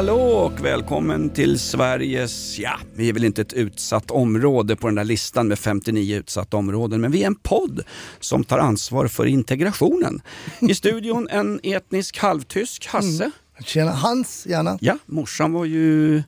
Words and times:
Hallå, 0.00 0.20
och 0.20 0.64
välkommen 0.64 1.30
till 1.30 1.58
Sveriges, 1.58 2.58
ja, 2.58 2.78
vi 2.94 3.08
är 3.08 3.12
väl 3.12 3.24
inte 3.24 3.42
ett 3.42 3.52
utsatt 3.52 4.10
område 4.10 4.76
på 4.76 4.86
den 4.86 4.94
där 4.94 5.04
listan 5.04 5.48
med 5.48 5.58
59 5.58 6.16
utsatta 6.16 6.56
områden, 6.56 7.00
men 7.00 7.10
vi 7.10 7.22
är 7.22 7.26
en 7.26 7.34
podd 7.34 7.82
som 8.20 8.44
tar 8.44 8.58
ansvar 8.58 9.06
för 9.06 9.26
integrationen. 9.26 10.22
I 10.60 10.74
studion 10.74 11.28
en 11.30 11.60
etnisk 11.62 12.18
halvtysk, 12.18 12.86
Hasse. 12.86 13.30
Tjena, 13.64 13.90
Hans 13.90 14.46
gärna. 14.46 14.78
Ja, 14.80 14.98
morsan 15.06 15.52
var 15.52 15.64
ju... 15.64 16.22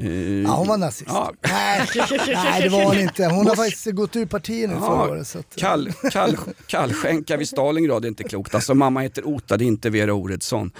eh, 0.00 0.42
Ja, 0.42 0.50
hon 0.54 0.68
var 0.68 0.76
nazist. 0.76 1.04
Ja. 1.06 1.32
Nej, 1.42 1.86
nej, 2.26 2.62
det 2.62 2.68
var 2.68 2.84
hon 2.84 2.98
inte. 2.98 3.24
Hon 3.26 3.46
har 3.46 3.56
faktiskt 3.56 3.90
gått 3.90 4.16
ur 4.16 4.26
partiet 4.26 4.70
nu 4.70 4.76
förra 4.76 4.86
Ja, 4.86 5.08
året. 5.08 5.26
Så 5.26 5.38
att, 5.38 5.56
kall, 5.56 5.92
kall, 6.12 6.36
kallskänka 6.66 7.36
vid 7.36 7.48
Stalingrad 7.48 8.04
är 8.04 8.08
inte 8.08 8.24
klokt. 8.24 8.54
Alltså 8.54 8.74
mamma 8.74 9.00
heter 9.00 9.26
Ota, 9.26 9.56
det 9.56 9.64
är 9.64 9.66
inte 9.66 9.90
Vera 9.90 10.12
Oredsson. 10.12 10.70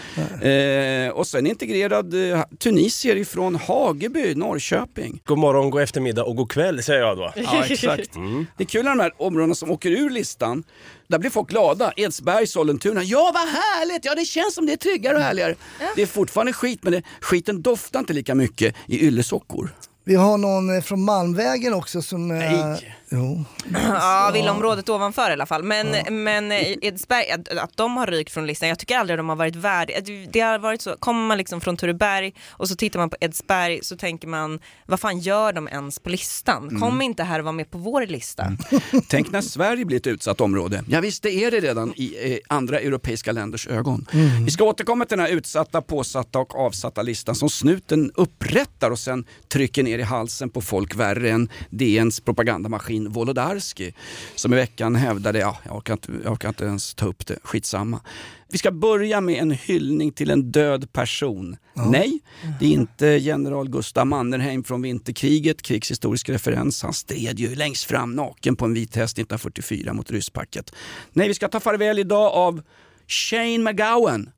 Eh, 0.42 1.10
och 1.12 1.26
sen 1.26 1.46
integrerad 1.46 2.32
eh, 2.32 2.42
tunisier 2.58 3.16
ifrån 3.16 3.54
Hageby, 3.54 4.34
Norrköping. 4.34 5.20
God 5.24 5.38
morgon, 5.38 5.70
god 5.70 5.82
eftermiddag 5.82 6.24
och 6.24 6.36
god 6.36 6.50
kväll 6.50 6.82
säger 6.82 7.00
jag 7.00 7.16
då. 7.16 7.32
Ja, 7.36 7.64
exakt. 7.64 8.10
Det 8.56 8.64
är 8.64 8.68
kul 8.68 8.84
när 8.84 8.90
de 8.90 9.00
här 9.00 9.12
områdena 9.18 9.54
som 9.54 9.70
åker 9.70 9.90
ur 9.90 10.10
listan, 10.10 10.64
där 11.08 11.18
blir 11.18 11.30
folk 11.30 11.48
glada. 11.50 11.92
Edsberg, 11.96 12.46
Sollentuna. 12.46 13.02
Ja, 13.02 13.30
vad 13.34 13.48
härligt! 13.48 14.04
Ja, 14.04 14.14
det 14.14 14.24
känns 14.24 14.54
som 14.54 14.66
det 14.66 14.72
är 14.72 14.76
tryggare 14.76 15.16
och 15.16 15.22
härligare. 15.22 15.54
Det 15.96 16.02
är 16.02 16.06
fortfarande 16.06 16.52
skit, 16.52 16.80
men 16.82 16.92
det, 16.92 17.02
skiten 17.20 17.62
doftar 17.62 18.00
inte 18.00 18.12
lika 18.12 18.34
mycket 18.34 18.74
i 18.86 19.06
yllesockor. 19.06 19.74
vi 20.04 20.14
har 20.14 20.38
någon 20.38 20.76
eh, 20.76 20.82
från 20.82 21.04
Malmvägen 21.04 21.74
också 21.74 22.02
som... 22.02 22.30
eh, 22.30 22.36
Nej. 22.36 22.96
Jo. 23.10 23.44
Ja, 23.72 24.30
villaområdet 24.34 24.88
ovanför 24.88 25.30
i 25.30 25.32
alla 25.32 25.46
fall. 25.46 25.62
Men, 25.62 25.96
men 26.24 26.52
eh, 26.52 26.76
Edsberg, 26.82 27.30
att, 27.30 27.48
att 27.48 27.76
de 27.76 27.96
har 27.96 28.06
rykt 28.06 28.32
från 28.32 28.46
listan, 28.46 28.68
jag 28.68 28.78
tycker 28.78 28.98
aldrig 28.98 29.18
de 29.18 29.28
har 29.28 29.36
varit 29.36 29.56
värdiga. 29.56 30.00
Det 30.30 30.40
har 30.40 30.58
varit 30.58 30.82
så, 30.82 30.96
kommer 30.98 31.26
man 31.26 31.38
liksom 31.38 31.60
från 31.60 31.76
Tureberg 31.76 32.34
och 32.48 32.68
så 32.68 32.76
tittar 32.76 32.98
man 32.98 33.10
på 33.10 33.16
Edsberg 33.20 33.80
så 33.82 33.96
tänker 33.96 34.28
man, 34.28 34.60
vad 34.86 35.00
fan 35.00 35.18
gör 35.18 35.52
de 35.52 35.68
ens 35.68 35.98
på 35.98 36.08
listan? 36.08 36.80
Kom 36.80 37.02
inte 37.02 37.22
här 37.22 37.38
och 37.38 37.44
var 37.44 37.52
med 37.52 37.70
på 37.70 37.78
vår 37.78 38.06
lista. 38.06 38.52
Tänk 39.08 39.32
när 39.32 39.40
Sverige 39.40 39.84
blir 39.84 39.96
ett 39.96 40.06
utsatt 40.06 40.40
område. 40.40 40.84
Ja, 40.88 41.00
visst, 41.00 41.22
det 41.22 41.44
är 41.44 41.50
det 41.50 41.60
redan 41.60 41.92
i 41.96 42.32
eh, 42.32 42.38
andra 42.48 42.80
europeiska 42.80 43.32
länders 43.32 43.66
ögon. 43.66 44.06
Vi 44.44 44.50
ska 44.50 44.64
återkomma 44.64 45.04
till 45.04 45.18
den 45.18 45.26
här 45.26 45.32
utsatta, 45.32 45.82
påsatta 45.82 46.38
och 46.38 46.58
avsatta 46.58 47.02
listan 47.02 47.34
som 47.34 47.50
snuten 47.50 48.12
upprättar 48.14 48.90
och 48.90 48.98
sen 48.98 49.24
trycker 49.48 49.82
ner 49.82 49.98
i 49.98 50.02
halsen 50.02 50.50
på 50.50 50.60
folk 50.60 50.94
värre 50.94 51.30
än 51.30 51.48
DNs 51.70 52.20
propagandamaskin 52.20 52.95
Wolodarski 53.04 53.94
som 54.34 54.52
i 54.52 54.56
veckan 54.56 54.94
hävdade, 54.94 55.38
ja, 55.38 55.58
jag 55.64 55.76
orkar, 55.76 55.92
inte, 55.92 56.12
jag 56.24 56.32
orkar 56.32 56.48
inte 56.48 56.64
ens 56.64 56.94
ta 56.94 57.06
upp 57.06 57.26
det, 57.26 57.38
skitsamma. 57.42 58.00
Vi 58.48 58.58
ska 58.58 58.70
börja 58.70 59.20
med 59.20 59.42
en 59.42 59.50
hyllning 59.50 60.12
till 60.12 60.30
en 60.30 60.52
död 60.52 60.92
person. 60.92 61.56
Nej, 61.74 62.20
det 62.60 62.66
är 62.66 62.70
inte 62.70 63.06
general 63.06 63.68
Gustav 63.68 64.06
Mannerheim 64.06 64.64
från 64.64 64.82
vinterkriget, 64.82 65.62
krigshistorisk 65.62 66.28
referens. 66.28 66.82
Han 66.82 66.92
stred 66.92 67.38
ju 67.38 67.54
längst 67.54 67.84
fram 67.84 68.12
naken 68.12 68.56
på 68.56 68.64
en 68.64 68.74
vit 68.74 68.96
häst 68.96 69.18
1944 69.18 69.92
mot 69.92 70.10
rysspacket. 70.10 70.72
Nej, 71.12 71.28
vi 71.28 71.34
ska 71.34 71.48
ta 71.48 71.60
farväl 71.60 71.98
idag 71.98 72.32
av 72.32 72.62
Shane 73.08 73.58
McGowan, 73.58 74.30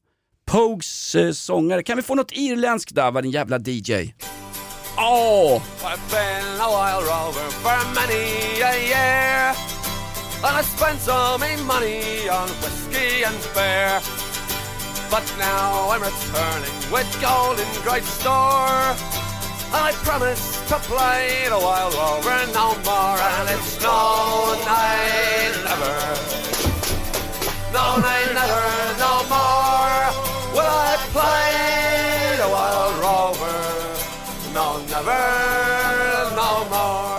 Pogues 0.46 1.14
eh, 1.14 1.32
sångare. 1.32 1.82
Kan 1.82 1.96
vi 1.96 2.02
få 2.02 2.14
något 2.14 2.32
irländskt 2.32 2.94
där, 2.94 3.10
vad 3.10 3.24
din 3.24 3.30
jävla 3.30 3.58
DJ? 3.58 4.12
Åh! 5.00 5.62
I've 5.84 6.10
been 6.10 6.60
a 6.60 6.68
wild 6.68 7.06
rover 7.06 7.48
for 7.62 7.78
many 7.94 8.58
a 8.58 8.74
year, 8.82 9.54
and 10.42 10.56
I 10.58 10.62
spent 10.62 10.98
so 10.98 11.38
many 11.38 11.62
money 11.62 12.28
on 12.28 12.48
whiskey 12.58 13.22
and 13.22 13.38
beer. 13.54 14.02
But 15.08 15.22
now 15.38 15.90
I'm 15.90 16.02
returning 16.02 16.74
with 16.90 17.06
gold 17.22 17.60
in 17.60 17.70
great 17.86 18.02
store, 18.02 18.90
and 19.70 19.82
I 19.86 19.92
promise 20.02 20.58
to 20.66 20.74
play 20.90 21.46
the 21.48 21.58
wild 21.58 21.94
rover 21.94 22.38
no 22.52 22.74
more. 22.82 23.18
And 23.22 23.50
it's 23.54 23.80
no, 23.80 24.58
I 24.66 25.54
never, 25.62 25.94
no, 27.70 28.02
I 28.02 28.18
never, 28.34 28.66
no 28.98 29.14
more 29.30 30.38
will 30.58 30.66
I 30.66 30.96
play 31.14 31.57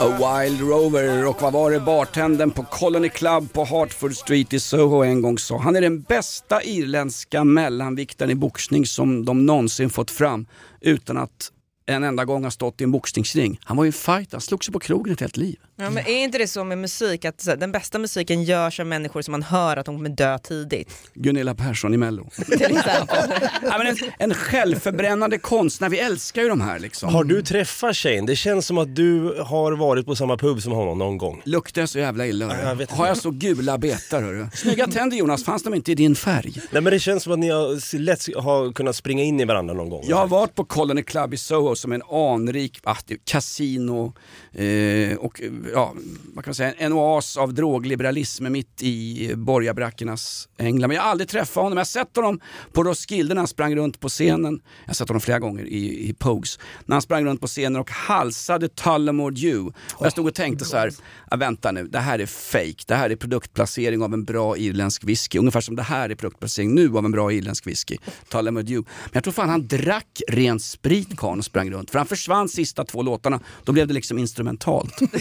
A 0.02 0.08
Wild 0.08 0.62
Rover 0.62 1.28
och 1.28 1.42
vad 1.42 1.54
var 1.54 1.72
det 1.72 1.80
bartendern 1.80 2.52
på 2.52 2.64
Colony 2.64 3.10
Club 3.10 3.54
på 3.54 3.64
Hartford 3.64 4.16
Street 4.16 4.54
i 4.54 4.60
Soho 4.60 5.04
en 5.04 5.22
gång 5.22 5.38
sa? 5.38 5.58
Han 5.58 5.76
är 5.76 5.82
den 5.82 6.02
bästa 6.02 6.64
irländska 6.64 7.44
mellanviktaren 7.44 8.32
i 8.32 8.36
boxning 8.36 8.86
som 8.86 9.26
de 9.26 9.46
någonsin 9.46 9.90
fått 9.90 10.12
fram 10.12 10.46
utan 10.82 11.18
att 11.18 11.52
en 11.86 12.04
enda 12.04 12.26
gång 12.26 12.44
ha 12.44 12.52
stått 12.52 12.82
i 12.82 12.84
en 12.84 12.92
boxningsring. 12.92 13.60
Han 13.64 13.78
var 13.78 13.84
ju 13.84 13.88
en 13.88 13.94
fighter, 13.94 14.32
han 14.32 14.42
slog 14.42 14.66
sig 14.66 14.74
på 14.74 14.80
krogen 14.80 15.14
ett 15.14 15.20
helt 15.20 15.38
liv. 15.38 15.58
Ja, 15.82 15.90
men 15.90 16.08
är 16.08 16.24
inte 16.24 16.38
det 16.38 16.48
så 16.48 16.64
med 16.64 16.78
musik, 16.78 17.26
att 17.26 17.42
så 17.42 17.50
här, 17.50 17.58
den 17.58 17.72
bästa 17.72 18.00
musiken 18.00 18.44
görs 18.44 18.80
av 18.80 18.86
människor 18.86 19.22
som 19.22 19.32
man 19.32 19.44
hör 19.44 19.78
att 19.78 19.86
de 19.86 19.96
kommer 19.96 20.10
dö 20.10 20.38
tidigt? 20.38 20.90
Gunilla 21.14 21.56
Persson 21.56 21.94
i 21.94 21.98
Mello. 21.98 22.30
Till 22.46 22.62
exempel. 22.78 23.18
ja, 23.64 23.78
men 23.78 23.88
en, 23.88 23.98
en 24.18 24.34
självförbrännande 24.34 25.38
konstnär, 25.38 25.90
vi 25.90 26.00
älskar 26.00 26.42
ju 26.42 26.50
de 26.50 26.62
här 26.62 26.80
liksom. 26.80 27.14
Har 27.14 27.24
du 27.24 27.42
träffat 27.42 27.96
Shane? 27.98 28.22
Det 28.22 28.36
känns 28.36 28.66
som 28.66 28.78
att 28.78 28.96
du 28.96 29.36
har 29.46 29.72
varit 29.72 30.06
på 30.06 30.16
samma 30.16 30.38
pub 30.38 30.62
som 30.62 30.72
honom 30.72 30.98
någon 30.98 31.18
gång. 31.18 31.42
Luktar 31.46 31.82
jag 31.82 31.90
så 31.90 32.00
jävla 32.00 32.28
illa? 32.28 32.46
hörru? 32.46 32.60
Ja, 32.62 32.70
jag 32.70 32.76
vet 32.76 32.92
Har 32.92 33.08
jag 33.08 33.18
så 33.18 33.32
gula 33.32 33.78
betar? 33.78 34.22
hörru? 34.22 34.48
Snygga 34.54 34.88
tänder 34.88 35.18
Jonas, 35.18 35.44
fanns 35.46 35.64
de 35.64 35.74
inte 35.74 35.92
i 35.92 35.96
din 35.96 36.16
färg? 36.16 36.54
Nej 36.72 36.82
men 36.82 36.94
det 36.94 37.00
känns 37.00 37.24
som 37.24 37.34
att 37.34 37.40
ni 37.40 37.50
har 37.50 37.98
lätt 37.98 38.36
har 38.36 38.74
kunnat 38.74 38.96
springa 38.96 39.24
in 39.24 39.40
i 39.40 39.46
varandra 39.46 39.74
någon 39.74 39.90
gång. 39.90 40.04
Jag 40.08 40.18
har 40.18 40.28
varit 40.28 40.56
på 40.56 40.64
Colony 40.66 41.04
Club 41.04 41.34
i 41.34 41.38
Soho 41.38 41.76
som 41.76 41.92
en 41.92 42.02
anrik 42.02 42.80
ah, 42.84 42.96
det 43.06 43.14
är 43.14 43.20
kasino 43.24 44.14
eh, 44.54 45.18
och 45.18 45.42
eh, 45.42 45.52
ja, 45.74 45.94
vad 46.34 46.44
kan 46.44 46.50
man 46.50 46.56
säga, 46.56 46.74
en 46.74 46.94
oas 46.94 47.38
av 47.38 47.54
drogliberalism 47.54 48.52
mitt 48.52 48.84
i 48.84 49.32
borgarbrackernas 49.36 50.50
England. 50.58 50.88
Men 50.88 50.96
jag 50.96 51.04
har 51.04 51.10
aldrig 51.12 51.30
träffat 51.30 51.64
honom. 51.64 51.78
Jag 51.78 51.80
har 51.80 51.86
sett 51.86 52.16
honom 52.16 52.40
på 52.74 52.84
Roskilde 52.84 53.34
när 53.34 53.42
han 53.42 53.48
sprang 53.48 53.76
runt 53.76 54.00
på 54.00 54.10
scenen. 54.10 54.62
Jag 54.84 54.90
har 54.90 54.94
sett 54.94 55.08
honom 55.08 55.22
flera 55.22 55.40
gånger 55.40 55.66
i, 55.66 56.10
i 56.10 56.14
Pogues. 56.14 56.60
När 56.86 56.96
han 56.96 57.02
sprang 57.02 57.26
runt 57.26 57.42
på 57.42 57.48
scenen 57.48 57.82
och 57.82 57.92
halsade 57.92 58.70
Tullamore 58.70 59.36
Dew. 59.36 59.72
Och 59.94 60.06
jag 60.06 60.12
stod 60.12 60.28
och 60.28 60.36
tänkte 60.36 60.66
så 60.66 60.78
här, 60.78 60.92
ja, 61.32 61.38
vänta 61.38 61.72
nu, 61.72 61.88
det 61.88 62.00
här 62.00 62.20
är 62.20 62.26
fake. 62.26 62.84
Det 62.88 62.96
här 62.96 63.10
är 63.10 63.16
produktplacering 63.16 64.04
av 64.04 64.14
en 64.14 64.24
bra 64.24 64.58
irländsk 64.58 65.04
whisky. 65.04 65.38
Ungefär 65.38 65.62
som 65.62 65.76
det 65.76 65.84
här 65.84 66.10
är 66.10 66.16
produktplacering 66.16 66.76
nu 66.76 66.98
av 66.98 67.06
en 67.06 67.12
bra 67.12 67.32
irländsk 67.32 67.68
whisky. 67.68 67.98
Tullamore 68.30 68.64
Dew. 68.64 68.90
Men 69.04 69.12
jag 69.14 69.24
tror 69.24 69.34
fan 69.34 69.50
han 69.50 69.68
drack 69.68 70.22
ren 70.28 70.60
sprit 70.60 71.18
karln 71.18 71.40
och 71.40 71.46
sprang 71.46 71.72
runt. 71.72 71.92
För 71.92 72.00
han 72.00 72.08
försvann 72.08 72.50
sista 72.50 72.86
två 72.86 73.02
låtarna, 73.02 73.40
då 73.64 73.72
blev 73.72 73.88
det 73.88 73.94
liksom 73.94 74.18
instrumentalt. 74.18 75.00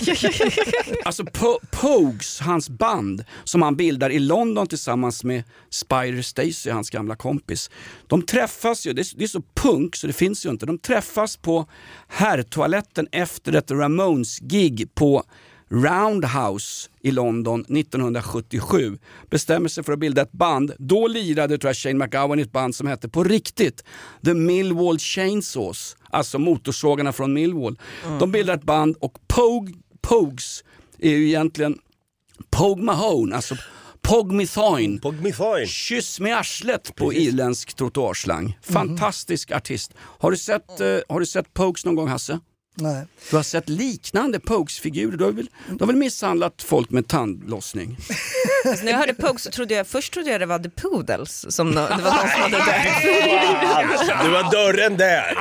alltså 1.05 1.25
po 1.25 1.58
Pogues, 1.70 2.40
hans 2.40 2.70
band, 2.70 3.25
som 3.44 3.62
han 3.62 3.76
bildar 3.76 4.11
i 4.11 4.19
London 4.19 4.67
tillsammans 4.67 5.25
med 5.25 5.44
Spider 5.70 6.23
Stacy, 6.23 6.70
hans 6.70 6.90
gamla 6.90 7.17
kompis. 7.17 7.70
De 8.06 8.23
träffas 8.23 8.87
ju, 8.87 8.93
det 8.93 9.02
är, 9.02 9.19
det 9.19 9.25
är 9.25 9.29
så 9.29 9.43
punk 9.55 9.96
så 9.96 10.06
det 10.06 10.12
finns 10.12 10.46
ju 10.46 10.50
inte. 10.50 10.67
De 10.67 10.79
träffas 10.79 11.37
på 11.37 11.67
herrtoaletten 12.08 13.08
efter 13.12 13.52
ett 13.52 13.70
Ramones-gig 13.70 14.94
på 14.94 15.25
Roundhouse 15.70 16.91
i 17.00 17.11
London 17.11 17.61
1977 17.61 18.99
bestämmer 19.31 19.69
sig 19.69 19.84
för 19.84 19.93
att 19.93 19.99
bilda 19.99 20.23
ett 20.23 20.32
band. 20.32 20.73
Då 20.79 21.08
lirade 21.08 21.58
tror 21.58 21.69
jag 21.69 21.76
Shane 21.76 22.05
McGowan 22.05 22.38
i 22.38 22.43
ett 22.43 22.52
band 22.52 22.75
som 22.75 22.87
hette 22.87 23.08
på 23.08 23.25
riktigt 23.25 23.84
The 24.25 24.34
Millwall 24.34 24.99
Chainsaws, 24.99 25.96
alltså 26.11 26.38
motorsågarna 26.38 27.12
från 27.12 27.32
Millwall. 27.32 27.79
De 28.20 28.32
bildar 28.32 28.55
ett 28.55 28.64
band 28.64 28.96
och 29.00 29.19
Pogue, 29.26 29.75
Pogues 30.08 30.64
är 30.99 31.10
ju 31.10 31.28
egentligen 31.28 31.78
Pogue 32.50 32.84
Mahone, 32.84 33.37
alltså 33.37 33.56
Pogmithoin. 34.00 35.00
Pogmithoin. 35.00 35.66
Kyss 35.66 36.20
med 36.20 36.37
arslet 36.37 36.96
på 36.96 37.12
irländsk 37.12 37.75
trottoarslang. 37.75 38.58
Fantastisk 38.62 39.50
artist. 39.50 39.94
Har 39.99 40.31
du 40.31 40.37
sett, 40.37 40.81
eh, 40.81 40.99
har 41.08 41.20
du 41.20 41.26
sett 41.26 41.55
Pokes 41.55 41.84
någon 41.84 41.94
gång 41.94 42.08
Hasse? 42.08 42.40
Nej. 42.80 43.06
Du 43.30 43.36
har 43.36 43.42
sett 43.42 43.69
liknande 43.69 44.40
Pokes-figurer. 44.40 45.16
Du, 45.16 45.25
har 45.25 45.32
väl- 45.32 45.50
du 45.69 45.76
har 45.80 45.86
väl 45.86 45.96
misshandlat 45.96 46.62
folk 46.62 46.90
med 46.90 47.08
tandlossning? 47.08 47.96
Alltså, 48.66 48.84
när 48.84 48.92
jag 48.92 48.98
hörde 48.98 49.14
Pogue 49.14 49.38
så 49.38 49.50
trodde 49.50 49.75
jag, 49.75 49.86
först 49.86 50.12
trodde 50.12 50.30
jag 50.30 50.40
det 50.40 50.46
var 50.46 50.58
The 50.58 50.70
Poodles, 50.70 51.54
som 51.56 51.70
det 51.75 51.80
var 51.80 51.90
någon 51.90 51.98
som 52.30 52.40
hade 52.42 52.56
dött. 52.56 54.25
Du 54.25 54.30
var 54.30 54.50
dörren 54.50 54.96
där. 54.96 55.38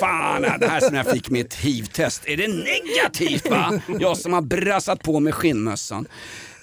Fan, 0.00 0.42
det 0.60 0.68
här 0.68 0.80
som 0.80 0.94
jag 0.96 1.06
fick 1.06 1.30
mitt 1.30 1.54
hiv-test. 1.54 2.22
Är 2.26 2.36
det 2.36 2.48
negativt 2.48 3.50
va? 3.50 3.80
Jag 4.00 4.16
som 4.16 4.32
har 4.32 4.42
brassat 4.42 5.02
på 5.02 5.20
med 5.20 5.34
skinnmössan. 5.34 6.06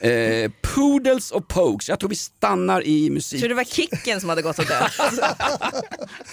Eh, 0.03 0.51
poodles 0.61 1.31
och 1.31 1.47
Pokes. 1.47 1.89
Jag 1.89 2.00
tror 2.00 2.09
vi 2.09 2.15
stannar 2.15 2.88
i 2.88 3.09
musik. 3.09 3.39
trodde 3.39 3.53
det 3.53 3.57
var 3.57 3.63
Kicken 3.63 4.19
som 4.19 4.29
hade 4.29 4.41
gått 4.41 4.59
och 4.59 4.65
dött. 4.65 4.91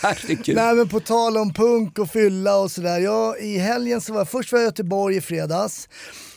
Herregud. 0.02 0.56
Nej 0.56 0.74
men 0.74 0.88
på 0.88 1.00
tal 1.00 1.36
om 1.36 1.54
punk 1.54 1.98
och 1.98 2.10
fylla 2.10 2.56
och 2.56 2.70
sådär. 2.70 2.98
Jag, 2.98 3.40
I 3.40 3.58
helgen 3.58 4.00
så 4.00 4.12
var 4.12 4.20
jag, 4.20 4.28
först 4.28 4.52
var 4.52 4.58
jag 4.58 4.64
i 4.64 4.68
Göteborg 4.68 5.16
i 5.16 5.20
fredags 5.20 5.88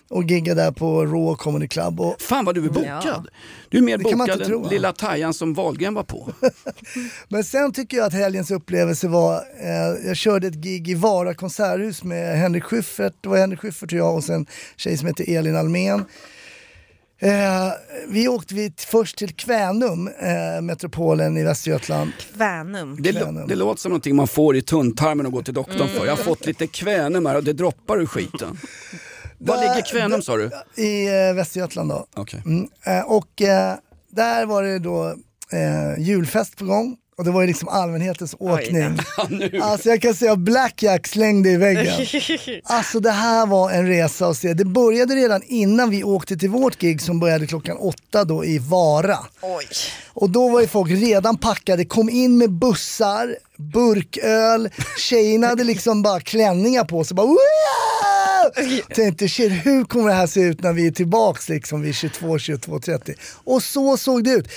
och 0.09 0.23
giggade 0.23 0.61
där 0.61 0.71
på 0.71 1.05
Raw 1.05 1.35
Comedy 1.35 1.67
Club. 1.67 2.01
Och, 2.01 2.21
Fan 2.21 2.45
vad 2.45 2.55
du 2.55 2.65
är 2.65 2.69
bokad. 2.69 3.01
Ja. 3.05 3.23
Du 3.69 3.77
är 3.77 3.81
mer 3.81 3.97
Det 3.97 4.03
kan 4.03 4.17
man 4.17 4.27
bokad 4.27 4.41
inte 4.41 4.53
än 4.53 4.61
tro, 4.61 4.69
lilla 4.69 4.93
Tajan 4.93 5.33
som 5.33 5.53
Wahlgren 5.53 5.93
var 5.93 6.03
på. 6.03 6.33
men 7.27 7.43
sen 7.43 7.73
tycker 7.73 7.97
jag 7.97 8.05
att 8.05 8.13
helgens 8.13 8.51
upplevelse 8.51 9.07
var, 9.07 9.35
eh, 9.35 10.07
jag 10.07 10.17
körde 10.17 10.47
ett 10.47 10.55
gig 10.55 10.89
i 10.89 10.93
Vara 10.93 11.33
konserthus 11.33 12.03
med 12.03 12.37
Henrik 12.37 12.63
Schyffert, 12.63 13.13
det 13.21 13.29
var 13.29 13.37
Henrik 13.37 13.59
Schyffert 13.59 13.91
och 13.91 13.99
jag 13.99 14.15
och 14.15 14.23
sen 14.23 14.35
en 14.35 14.45
tjej 14.77 14.97
som 14.97 15.07
heter 15.07 15.37
Elin 15.37 15.55
Almen. 15.55 16.05
Eh, 17.23 17.71
vi 18.07 18.27
åkte 18.27 18.55
vi 18.55 18.73
först 18.77 19.17
till 19.17 19.33
Kvänum, 19.35 20.07
eh, 20.07 20.61
metropolen 20.61 21.37
i 21.37 21.43
Västergötland. 21.43 22.11
Kvänum. 22.35 22.97
Det, 23.01 23.11
lå- 23.11 23.47
det 23.47 23.55
låter 23.55 23.81
som 23.81 23.89
någonting 23.89 24.15
man 24.15 24.27
får 24.27 24.55
i 24.55 24.61
tunntarmen 24.61 25.25
och 25.25 25.31
går 25.31 25.41
till 25.41 25.53
doktorn 25.53 25.87
för. 25.87 26.05
Jag 26.05 26.15
har 26.15 26.23
fått 26.23 26.45
lite 26.45 26.67
kvänum 26.67 27.25
här 27.25 27.35
och 27.35 27.43
det 27.43 27.53
droppar 27.53 28.01
ur 28.01 28.05
skiten. 28.05 28.57
Var 29.37 29.57
ligger 29.57 29.81
Kvänum 29.91 30.21
sa 30.21 30.37
du? 30.37 30.49
I 30.83 31.07
eh, 31.29 31.33
Västergötland 31.35 31.89
då. 31.89 32.05
Okej. 32.15 32.41
Mm, 32.45 32.67
eh, 32.85 33.01
och 33.11 33.41
eh, 33.41 33.75
där 34.11 34.45
var 34.45 34.63
det 34.63 34.79
då 34.79 35.07
eh, 35.51 35.99
julfest 35.99 36.57
på 36.57 36.65
gång 36.65 36.97
och 37.17 37.23
det 37.23 37.31
var 37.31 37.41
ju 37.41 37.47
liksom 37.47 37.67
allmänhetens 37.67 38.35
åkning. 38.39 38.99
Alltså 39.61 39.89
jag 39.89 40.01
kan 40.01 40.13
säga 40.13 40.35
Blackjack 40.35 41.07
slängde 41.07 41.49
i 41.49 41.57
väggen. 41.57 42.05
Alltså 42.63 42.99
det 42.99 43.11
här 43.11 43.45
var 43.45 43.71
en 43.71 43.87
resa 43.87 44.27
att 44.27 44.37
se. 44.37 44.53
Det 44.53 44.65
började 44.65 45.15
redan 45.15 45.41
innan 45.43 45.89
vi 45.89 46.03
åkte 46.03 46.37
till 46.37 46.49
vårt 46.49 46.79
gig 46.79 47.01
som 47.01 47.19
började 47.19 47.47
klockan 47.47 47.77
åtta 47.77 48.23
då 48.23 48.45
i 48.45 48.57
Vara. 48.59 49.17
Oj. 49.41 49.67
Och 50.13 50.29
då 50.29 50.49
var 50.49 50.61
ju 50.61 50.67
folk 50.67 50.91
redan 50.91 51.37
packade, 51.37 51.85
kom 51.85 52.09
in 52.09 52.37
med 52.37 52.51
bussar, 52.51 53.35
burköl, 53.57 54.69
tjejerna 54.97 55.47
hade 55.47 55.63
liksom 55.63 56.01
bara 56.01 56.19
klänningar 56.19 56.83
på 56.83 57.03
sig. 57.03 57.15
Bara! 57.15 57.27
Tänkte 58.95 59.27
shit, 59.29 59.51
hur 59.65 59.83
kommer 59.83 60.09
det 60.09 60.15
här 60.15 60.27
se 60.27 60.39
ut 60.41 60.63
när 60.63 60.73
vi 60.73 60.87
är 60.87 60.91
tillbaks 60.91 61.49
liksom 61.49 61.81
vid 61.81 61.95
22, 61.95 62.39
22, 62.39 62.79
30? 62.79 63.13
Och 63.43 63.63
så 63.63 63.97
såg 63.97 64.23
det 64.23 64.29
ut. 64.31 64.47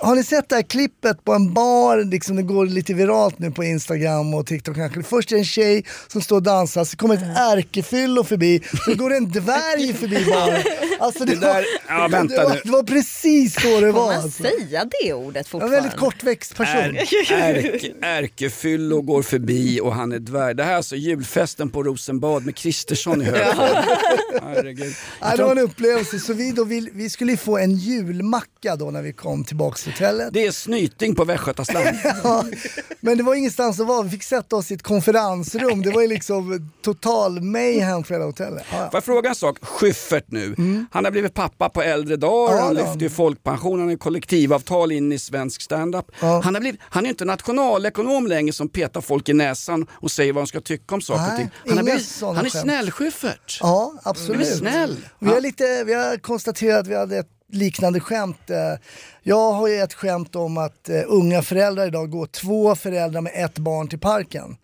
Har 0.00 0.14
ni 0.14 0.24
sett 0.24 0.48
det 0.48 0.54
här 0.54 0.62
klippet 0.62 1.24
på 1.24 1.32
en 1.32 1.54
bar, 1.54 2.04
liksom 2.04 2.36
det 2.36 2.42
går 2.42 2.66
lite 2.66 2.94
viralt 2.94 3.38
nu 3.38 3.50
på 3.50 3.64
Instagram 3.64 4.34
och 4.34 4.46
TikTok 4.46 4.76
kanske. 4.76 5.02
Först 5.02 5.32
är 5.32 5.36
det 5.36 5.40
en 5.40 5.44
tjej 5.44 5.84
som 6.08 6.20
står 6.22 6.36
och 6.36 6.42
dansar, 6.42 6.84
så 6.84 6.96
kommer 6.96 7.14
ett 7.14 7.36
ärkefyllo 7.36 8.24
förbi, 8.24 8.62
så 8.84 8.94
går 8.94 9.10
det 9.10 9.16
en 9.16 9.30
dvärg 9.30 9.92
förbi 9.94 10.24
baren. 10.30 10.62
Alltså 11.00 11.24
det, 11.24 11.34
Det 11.34 11.40
där- 11.40 11.54
var, 11.54 11.64
ja, 11.88 12.08
vänta 12.08 12.34
det, 12.36 12.44
var, 12.44 12.54
nu. 12.54 12.60
det 12.64 12.70
var 12.70 12.82
precis 12.82 13.54
så 13.54 13.80
det 13.80 13.92
Får 13.92 13.92
var. 13.92 14.06
man 14.06 14.14
Alltså. 14.24 14.42
säga 14.42 14.84
det 15.02 15.12
ordet 15.12 15.36
är 15.36 15.38
en 15.40 15.44
fortfarande? 15.44 15.76
väldigt 15.80 15.96
kortväxt 15.98 16.54
person. 16.56 16.96
Är, 16.96 17.32
ärke, 17.32 17.92
ärkefyllo 18.02 19.00
går 19.02 19.22
förbi 19.22 19.80
och 19.80 19.94
han 19.94 20.12
är 20.12 20.18
dvärg. 20.18 20.54
Det 20.54 20.64
här 20.64 20.72
är 20.72 20.76
alltså 20.76 20.96
julfesten 20.96 21.70
på 21.70 21.82
Rosenbad 21.82 22.44
med 22.44 22.56
Kristersson 22.56 23.22
i 23.22 23.24
Herregud. 24.42 24.94
Det 25.36 25.42
var 25.42 25.52
en 25.52 25.58
upplevelse. 25.58 26.18
Så 26.18 26.32
vi, 26.32 26.52
då 26.52 26.64
vill, 26.64 26.90
vi 26.92 27.10
skulle 27.10 27.36
få 27.36 27.58
en 27.58 27.76
julmacka 27.76 28.76
då 28.76 28.90
när 28.90 29.02
vi 29.02 29.12
kom 29.12 29.44
tillbaks 29.44 29.82
till 29.82 29.92
hotellet. 29.92 30.28
Det 30.32 30.46
är 30.46 30.52
snyting 30.52 31.14
på 31.14 31.24
Västgötasland. 31.24 31.86
Ja, 32.24 32.44
men 33.00 33.16
det 33.16 33.22
var 33.24 33.34
ingenstans 33.34 33.80
att 33.80 33.86
vara. 33.86 34.02
Vi 34.02 34.10
fick 34.10 34.22
sätta 34.22 34.56
oss 34.56 34.70
i 34.70 34.74
ett 34.74 34.82
konferensrum. 34.82 35.82
Det 35.82 35.90
var 35.90 36.02
ju 36.02 36.08
liksom 36.08 36.70
total 36.82 37.40
mayhem 37.40 38.04
för 38.04 38.14
hela 38.14 38.24
hotellet. 38.24 38.64
Ja, 38.70 38.76
Får 38.76 38.84
ja. 38.84 38.90
jag 38.92 39.04
fråga 39.04 39.28
en 39.28 39.34
sak? 39.34 39.58
Schyffert 39.62 40.24
nu. 40.28 40.54
Han 40.90 41.04
har 41.04 41.10
blivit 41.12 41.34
pappa 41.34 41.68
på 41.68 41.82
äldre 41.82 42.16
dagar, 42.16 42.56
Ja, 42.56 42.62
han 42.62 42.74
lyfter 42.74 43.00
ju 43.00 43.10
folkpension, 43.10 43.80
han 43.80 43.88
har 43.88 43.96
kollektivavtal 43.96 44.92
in 44.92 45.12
i 45.12 45.18
svensk 45.18 45.62
standup. 45.62 46.04
Ja. 46.20 46.40
Han, 46.44 46.54
har 46.54 46.60
blivit, 46.60 46.80
han 46.84 47.04
är 47.06 47.10
inte 47.10 47.24
nationalekonom 47.24 48.26
längre 48.26 48.52
som 48.52 48.68
petar 48.68 49.00
folk 49.00 49.28
i 49.28 49.32
näsan 49.32 49.86
och 49.92 50.10
säger 50.10 50.32
vad 50.32 50.42
de 50.42 50.46
ska 50.46 50.60
tycka 50.60 50.94
om 50.94 51.00
saker 51.00 51.32
och 51.32 51.36
ting. 51.38 51.50
Han, 51.76 51.84
blivit, 51.84 52.20
han 52.20 52.36
är 52.36 52.50
skämt. 52.50 52.64
Schyffert. 53.22 53.58
ja 53.62 53.92
absolut. 54.02 54.48
Är 54.48 54.52
snäll. 54.54 54.96
Vi 55.18 55.28
har, 55.28 55.40
lite, 55.40 55.84
vi 55.84 55.94
har 55.94 56.16
konstaterat 56.16 56.80
att 56.80 56.86
vi 56.86 56.94
hade 56.96 57.18
ett 57.18 57.28
liknande 57.52 58.00
skämt. 58.00 58.50
eh. 58.50 58.56
Jag 59.22 59.52
har 59.52 59.68
ju 59.68 59.76
ett 59.80 59.94
skämt 59.94 60.36
om 60.36 60.58
att 60.58 60.88
eh, 60.88 61.02
unga 61.06 61.42
föräldrar 61.42 61.86
idag 61.86 62.10
går 62.10 62.26
två 62.26 62.74
föräldrar 62.74 63.20
med 63.20 63.32
ett 63.44 63.58
barn 63.58 63.88
till 63.88 63.98
parken. 63.98 64.56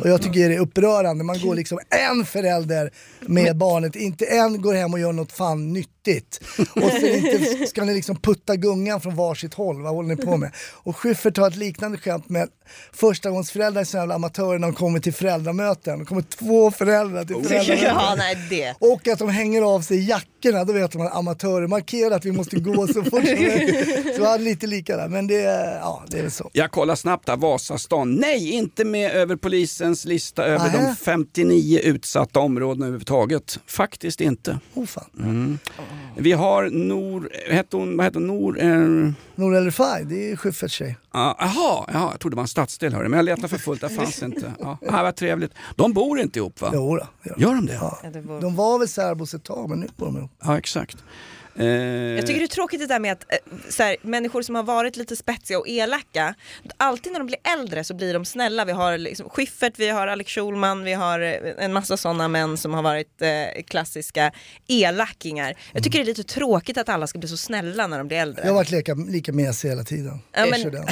Och 0.00 0.08
jag 0.08 0.22
tycker 0.22 0.48
det 0.48 0.54
är 0.54 0.58
upprörande. 0.60 1.24
Man 1.24 1.40
går 1.40 1.54
liksom 1.54 1.78
en 2.10 2.24
förälder 2.24 2.90
med 3.20 3.56
barnet, 3.56 3.96
inte 3.96 4.24
en 4.26 4.62
går 4.62 4.74
hem 4.74 4.92
och 4.92 5.00
gör 5.00 5.12
något 5.12 5.32
fan 5.32 5.72
nyttigt. 6.06 6.40
Och 6.74 6.90
sen 6.90 7.14
inte 7.14 7.66
ska 7.66 7.84
ni 7.84 7.94
liksom 7.94 8.16
putta 8.16 8.56
gungan 8.56 9.00
från 9.00 9.16
varsitt 9.16 9.54
håll, 9.54 9.82
vad 9.82 9.92
håller 9.94 10.08
ni 10.08 10.16
på 10.16 10.36
med? 10.36 10.50
Och 10.72 10.96
Schyffert 10.96 11.36
har 11.36 11.48
ett 11.48 11.56
liknande 11.56 11.98
skämt 11.98 12.28
med 12.28 12.48
förstagångsföräldrar 12.92 13.80
är 13.80 13.84
så 13.84 13.96
jävla 13.96 14.14
amatörer 14.14 14.58
när 14.58 14.68
de 14.68 14.74
kommer 14.74 15.00
till 15.00 15.14
föräldramöten. 15.14 15.98
Det 15.98 16.04
kommer 16.04 16.22
två 16.22 16.70
föräldrar 16.70 17.24
till 17.24 17.36
föräldramöten. 17.36 17.86
Ja, 17.96 18.14
nej 18.18 18.46
det. 18.50 18.74
Och 18.78 19.08
att 19.08 19.18
de 19.18 19.28
hänger 19.28 19.62
av 19.62 19.80
sig 19.80 20.08
jackorna, 20.08 20.64
då 20.64 20.72
vet 20.72 20.94
man 20.94 21.06
att 21.06 21.16
amatörer 21.16 21.66
markerar 21.66 22.16
att 22.16 22.24
vi 22.24 22.32
måste 22.32 22.56
gå 22.60 22.86
så 22.86 22.92
fort 22.92 23.10
som 23.10 23.20
möjligt. 23.20 24.16
Så 24.16 24.24
hade 24.24 24.44
lite 24.44 24.66
lika 24.66 24.96
där, 24.96 25.08
men 25.08 25.26
det, 25.26 25.40
ja, 25.80 26.04
det 26.08 26.18
är 26.18 26.22
väl 26.22 26.30
så. 26.30 26.50
Jag 26.52 26.70
kollar 26.70 26.94
snabbt 26.94 27.28
här, 27.28 27.36
Vasastan. 27.36 28.14
Nej, 28.14 28.50
inte 28.50 28.84
med 28.84 29.10
över 29.10 29.36
polisens 29.36 30.04
lista 30.04 30.44
över 30.44 30.64
Nähä. 30.64 30.88
de 30.88 30.96
59 30.96 31.78
utsatta 31.82 32.40
områdena 32.40 32.86
överhuvudtaget. 32.86 33.58
Faktiskt 33.66 34.20
inte. 34.20 34.58
Oh, 34.74 34.86
fan. 34.86 35.10
Mm. 35.18 35.58
Vi 36.16 36.32
har 36.32 36.70
Nor, 36.70 37.28
hette 37.50 37.76
hon, 37.76 37.96
vad 37.96 38.06
heter 38.06 38.18
hon? 38.20 38.26
Nor, 38.26 38.60
eh, 38.60 39.12
Nour 39.34 39.56
El 39.56 39.64
Refai, 39.64 40.04
det 40.04 40.30
är 40.32 40.36
Schyfferts 40.36 40.74
tjej. 40.74 40.96
Ja, 41.12 41.36
Jaha, 41.38 41.84
jaha, 41.92 42.08
jag 42.10 42.20
trodde 42.20 42.34
det 42.34 42.36
var 42.36 42.42
en 42.44 42.48
stadsdel 42.48 42.94
hörde, 42.94 43.08
men 43.08 43.16
jag 43.18 43.24
letade 43.24 43.48
för 43.48 43.58
fullt, 43.58 43.80
det 43.80 43.88
fanns 43.88 44.22
inte. 44.22 44.52
Ja, 44.60 44.78
ah, 44.88 45.02
vad 45.02 45.16
trevligt. 45.16 45.52
De 45.76 45.92
bor 45.92 46.20
inte 46.20 46.38
ihop 46.38 46.60
va? 46.60 46.70
Jo, 46.74 46.96
då, 46.96 47.06
ja. 47.22 47.34
Gör 47.38 47.54
de 47.54 47.66
det? 47.66 47.72
Ja. 47.74 47.98
Ja, 48.02 48.10
det 48.10 48.20
var- 48.20 48.40
De 48.40 48.56
var 48.56 48.78
väl 48.78 48.88
särbos 48.88 49.34
ett 49.34 49.44
tag, 49.44 49.70
men 49.70 49.80
nu 49.80 49.88
bor 49.96 50.06
de 50.06 50.16
ihop. 50.18 50.30
Ja, 50.44 50.58
exakt. 50.58 50.96
Eh, 51.58 51.66
Jag 51.66 52.26
tycker 52.26 52.40
det 52.40 52.44
är 52.46 52.48
tråkigt 52.48 52.80
det 52.80 52.86
där 52.86 52.98
med 53.00 53.12
att 53.12 53.32
eh, 53.32 53.38
så 53.68 53.82
här, 53.82 53.96
människor 54.02 54.42
som 54.42 54.54
har 54.54 54.62
varit 54.62 54.96
lite 54.96 55.16
spetsiga 55.16 55.58
och 55.58 55.68
elaka, 55.68 56.34
alltid 56.76 57.12
när 57.12 57.20
de 57.20 57.26
blir 57.26 57.38
äldre 57.58 57.84
så 57.84 57.94
blir 57.94 58.14
de 58.14 58.24
snälla. 58.24 58.64
Vi 58.64 58.72
har 58.72 58.98
liksom 58.98 59.28
Schyffert, 59.30 59.72
vi 59.76 59.88
har 59.88 60.06
Alex 60.06 60.32
Schulman, 60.32 60.84
vi 60.84 60.92
har 60.92 61.20
eh, 61.20 61.64
en 61.64 61.72
massa 61.72 61.96
sådana 61.96 62.28
män 62.28 62.56
som 62.56 62.74
har 62.74 62.82
varit 62.82 63.22
eh, 63.22 63.62
klassiska 63.66 64.32
elakingar. 64.68 65.54
Jag 65.72 65.82
tycker 65.84 65.98
det 65.98 66.04
är 66.04 66.06
lite 66.06 66.24
tråkigt 66.24 66.78
att 66.78 66.88
alla 66.88 67.06
ska 67.06 67.18
bli 67.18 67.28
så 67.28 67.36
snälla 67.36 67.86
när 67.86 67.98
de 67.98 68.08
blir 68.08 68.18
äldre. 68.18 68.42
Jag 68.42 68.50
har 68.50 68.54
varit 68.54 68.70
lika, 68.70 68.94
lika 68.94 69.32
mesig 69.32 69.68
hela 69.68 69.84
tiden. 69.84 70.18
Ja, 70.32 70.46
men- 70.50 70.86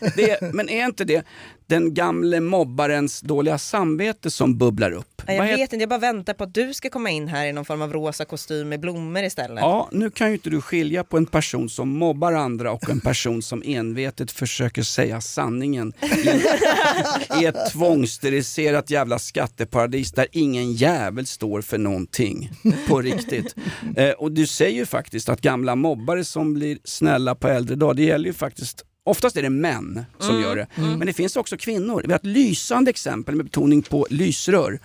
det, 0.16 0.54
men 0.54 0.68
är 0.68 0.84
inte 0.84 1.04
det 1.04 1.24
den 1.66 1.94
gamle 1.94 2.40
mobbarens 2.40 3.20
dåliga 3.20 3.58
samvete 3.58 4.30
som 4.30 4.58
bubblar 4.58 4.90
upp? 4.92 5.22
Ja, 5.26 5.32
jag 5.32 5.38
Vad 5.38 5.46
vet 5.48 5.58
heter- 5.60 5.62
inte, 5.76 5.82
jag 5.82 5.88
bara 5.88 5.98
väntar 5.98 6.34
på 6.34 6.44
att 6.44 6.54
du 6.54 6.74
ska 6.74 6.90
komma 6.90 7.10
in 7.10 7.28
här 7.28 7.46
i 7.46 7.52
någon 7.52 7.64
form 7.64 7.82
av 7.82 7.92
rosa 7.92 8.24
kostym 8.24 8.68
med 8.68 8.80
blommor 8.80 9.22
istället. 9.22 9.58
Ja, 9.62 9.79
nu 9.92 10.10
kan 10.10 10.28
ju 10.28 10.34
inte 10.34 10.50
du 10.50 10.60
skilja 10.60 11.04
på 11.04 11.16
en 11.16 11.26
person 11.26 11.68
som 11.68 11.88
mobbar 11.88 12.32
andra 12.32 12.72
och 12.72 12.90
en 12.90 13.00
person 13.00 13.42
som 13.42 13.62
envetet 13.64 14.30
försöker 14.30 14.82
säga 14.82 15.20
sanningen 15.20 15.92
i, 16.02 17.42
i 17.42 17.46
ett 17.46 17.70
tvångssteriliserat 17.72 18.90
jävla 18.90 19.18
skatteparadis 19.18 20.12
där 20.12 20.26
ingen 20.32 20.72
jävel 20.72 21.26
står 21.26 21.60
för 21.62 21.78
någonting. 21.78 22.50
På 22.88 23.00
riktigt. 23.00 23.54
Eh, 23.96 24.10
och 24.10 24.32
du 24.32 24.46
säger 24.46 24.76
ju 24.76 24.86
faktiskt 24.86 25.28
att 25.28 25.40
gamla 25.40 25.76
mobbare 25.76 26.24
som 26.24 26.54
blir 26.54 26.78
snälla 26.84 27.34
på 27.34 27.48
äldre 27.48 27.76
dag, 27.76 27.96
det 27.96 28.02
gäller 28.02 28.26
ju 28.26 28.32
faktiskt 28.32 28.84
Oftast 29.04 29.36
är 29.36 29.42
det 29.42 29.50
män 29.50 30.04
som 30.18 30.40
gör 30.40 30.56
det, 30.56 30.66
men 30.76 31.06
det 31.06 31.12
finns 31.12 31.36
också 31.36 31.56
kvinnor. 31.56 32.02
Vi 32.06 32.12
har 32.12 32.18
ett 32.18 32.26
lysande 32.26 32.90
exempel 32.90 33.34
med 33.34 33.44
betoning 33.46 33.82
på 33.82 34.06
lysrör. 34.10 34.80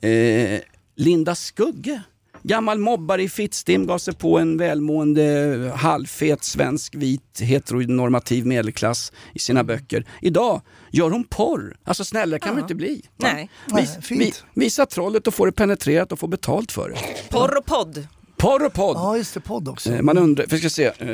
Eh, 0.00 0.60
Linda 0.96 1.34
Skugge, 1.34 2.02
gammal 2.44 2.78
mobbare 2.78 3.22
i 3.22 3.28
Fittstim, 3.28 3.86
gav 3.86 3.98
sig 3.98 4.14
på 4.14 4.38
en 4.38 4.56
välmående 4.56 5.72
halvfet 5.76 6.44
svensk 6.44 6.94
vit 6.94 7.40
heteronormativ 7.40 8.46
medelklass 8.46 9.12
i 9.32 9.38
sina 9.38 9.64
böcker. 9.64 10.04
Idag 10.22 10.60
gör 10.90 11.10
hon 11.10 11.24
porr. 11.24 11.76
Alltså 11.84 12.04
snällare 12.04 12.40
kan 12.40 12.48
Ja. 12.48 12.54
man 12.54 12.62
inte 12.62 12.74
bli. 12.74 13.02
va? 13.16 13.28
Nej. 13.32 13.50
Vis, 13.76 14.10
vi, 14.10 14.32
visa 14.54 14.86
trollet 14.86 15.26
och 15.26 15.34
få 15.34 15.46
det 15.46 15.52
penetrerat 15.52 16.12
och 16.12 16.18
få 16.18 16.26
betalt 16.26 16.72
för 16.72 16.88
det. 16.90 16.96
Porr 17.30 17.58
och 17.58 17.64
podd. 17.66 18.06
Porr 18.36 18.66
och 18.66 18.72
podd. 18.72 18.96
Ja, 18.96 19.16
just 19.16 19.34
det, 19.34 19.40
podd 19.40 19.68
också. 19.68 19.92
Eh, 19.92 20.02
Man 20.02 20.18
undrar, 20.18 20.44
för 20.46 20.52
jag 20.52 20.60
ska 20.60 20.70
se, 20.70 20.84
eh, 20.98 21.10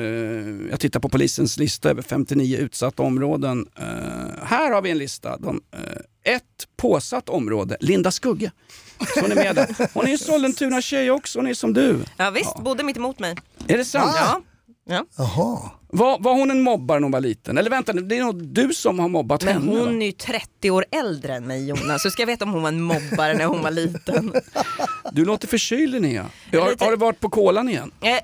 jag 0.70 0.80
tittar 0.80 1.00
på 1.00 1.08
polisens 1.08 1.58
lista 1.58 1.90
över 1.90 2.02
59 2.02 2.56
utsatta 2.56 3.02
områden. 3.02 3.66
Eh, 3.78 3.84
här 4.44 4.72
har 4.72 4.82
vi 4.82 4.90
en 4.90 4.98
lista. 4.98 5.36
De, 5.38 5.60
ett 6.24 6.42
påsatt 6.76 7.28
område, 7.28 7.76
Linda 7.80 8.10
Skugge. 8.10 8.50
Så 9.14 9.20
hon 9.20 9.30
är 9.32 9.36
med 9.36 9.56
där. 9.56 9.88
Hon 9.94 10.06
är 10.06 10.10
ju 10.10 10.18
Sollentuna 10.18 10.80
tjej 10.82 11.10
också, 11.10 11.38
hon 11.38 11.46
är 11.46 11.54
som 11.54 11.72
du. 11.72 12.04
Ja 12.16 12.30
visst, 12.30 12.56
bodde 12.56 12.82
mitt 12.82 12.96
emot 12.96 13.18
mig. 13.18 13.36
Är 13.68 13.78
det 13.78 13.84
sant? 13.84 14.12
Ja. 14.16 14.40
ja. 14.88 15.04
Jaha. 15.18 15.70
Var, 15.92 16.18
var 16.18 16.32
hon 16.34 16.50
en 16.50 16.62
mobbare 16.62 16.98
när 16.98 17.02
hon 17.02 17.12
var 17.12 17.20
liten? 17.20 17.58
Eller 17.58 17.70
vänta, 17.70 17.92
det 17.92 18.16
är 18.18 18.20
nog 18.24 18.44
du 18.44 18.74
som 18.74 18.98
har 18.98 19.08
mobbat 19.08 19.44
Men 19.44 19.54
henne? 19.54 19.72
va? 19.72 19.78
hon 19.84 20.02
är 20.02 20.06
ju 20.06 20.12
30 20.12 20.70
år 20.70 20.84
äldre 20.90 21.34
än 21.34 21.46
mig 21.46 21.68
Jonas, 21.68 22.02
så 22.02 22.10
ska 22.10 22.22
jag 22.22 22.26
veta 22.26 22.44
om 22.44 22.50
hon 22.52 22.62
var 22.62 22.68
en 22.68 22.80
mobbare 22.82 23.34
när 23.34 23.44
hon 23.44 23.62
var 23.62 23.70
liten. 23.70 24.32
Du 25.12 25.24
låter 25.24 25.48
förkyld 25.48 25.92
Linnea. 25.92 26.26
Har, 26.52 26.70
Lite- 26.70 26.84
har 26.84 26.90
du 26.90 26.96
varit 26.96 27.20
på 27.20 27.28
kolan 27.28 27.68
igen? 27.68 27.90
Eh, 28.00 28.10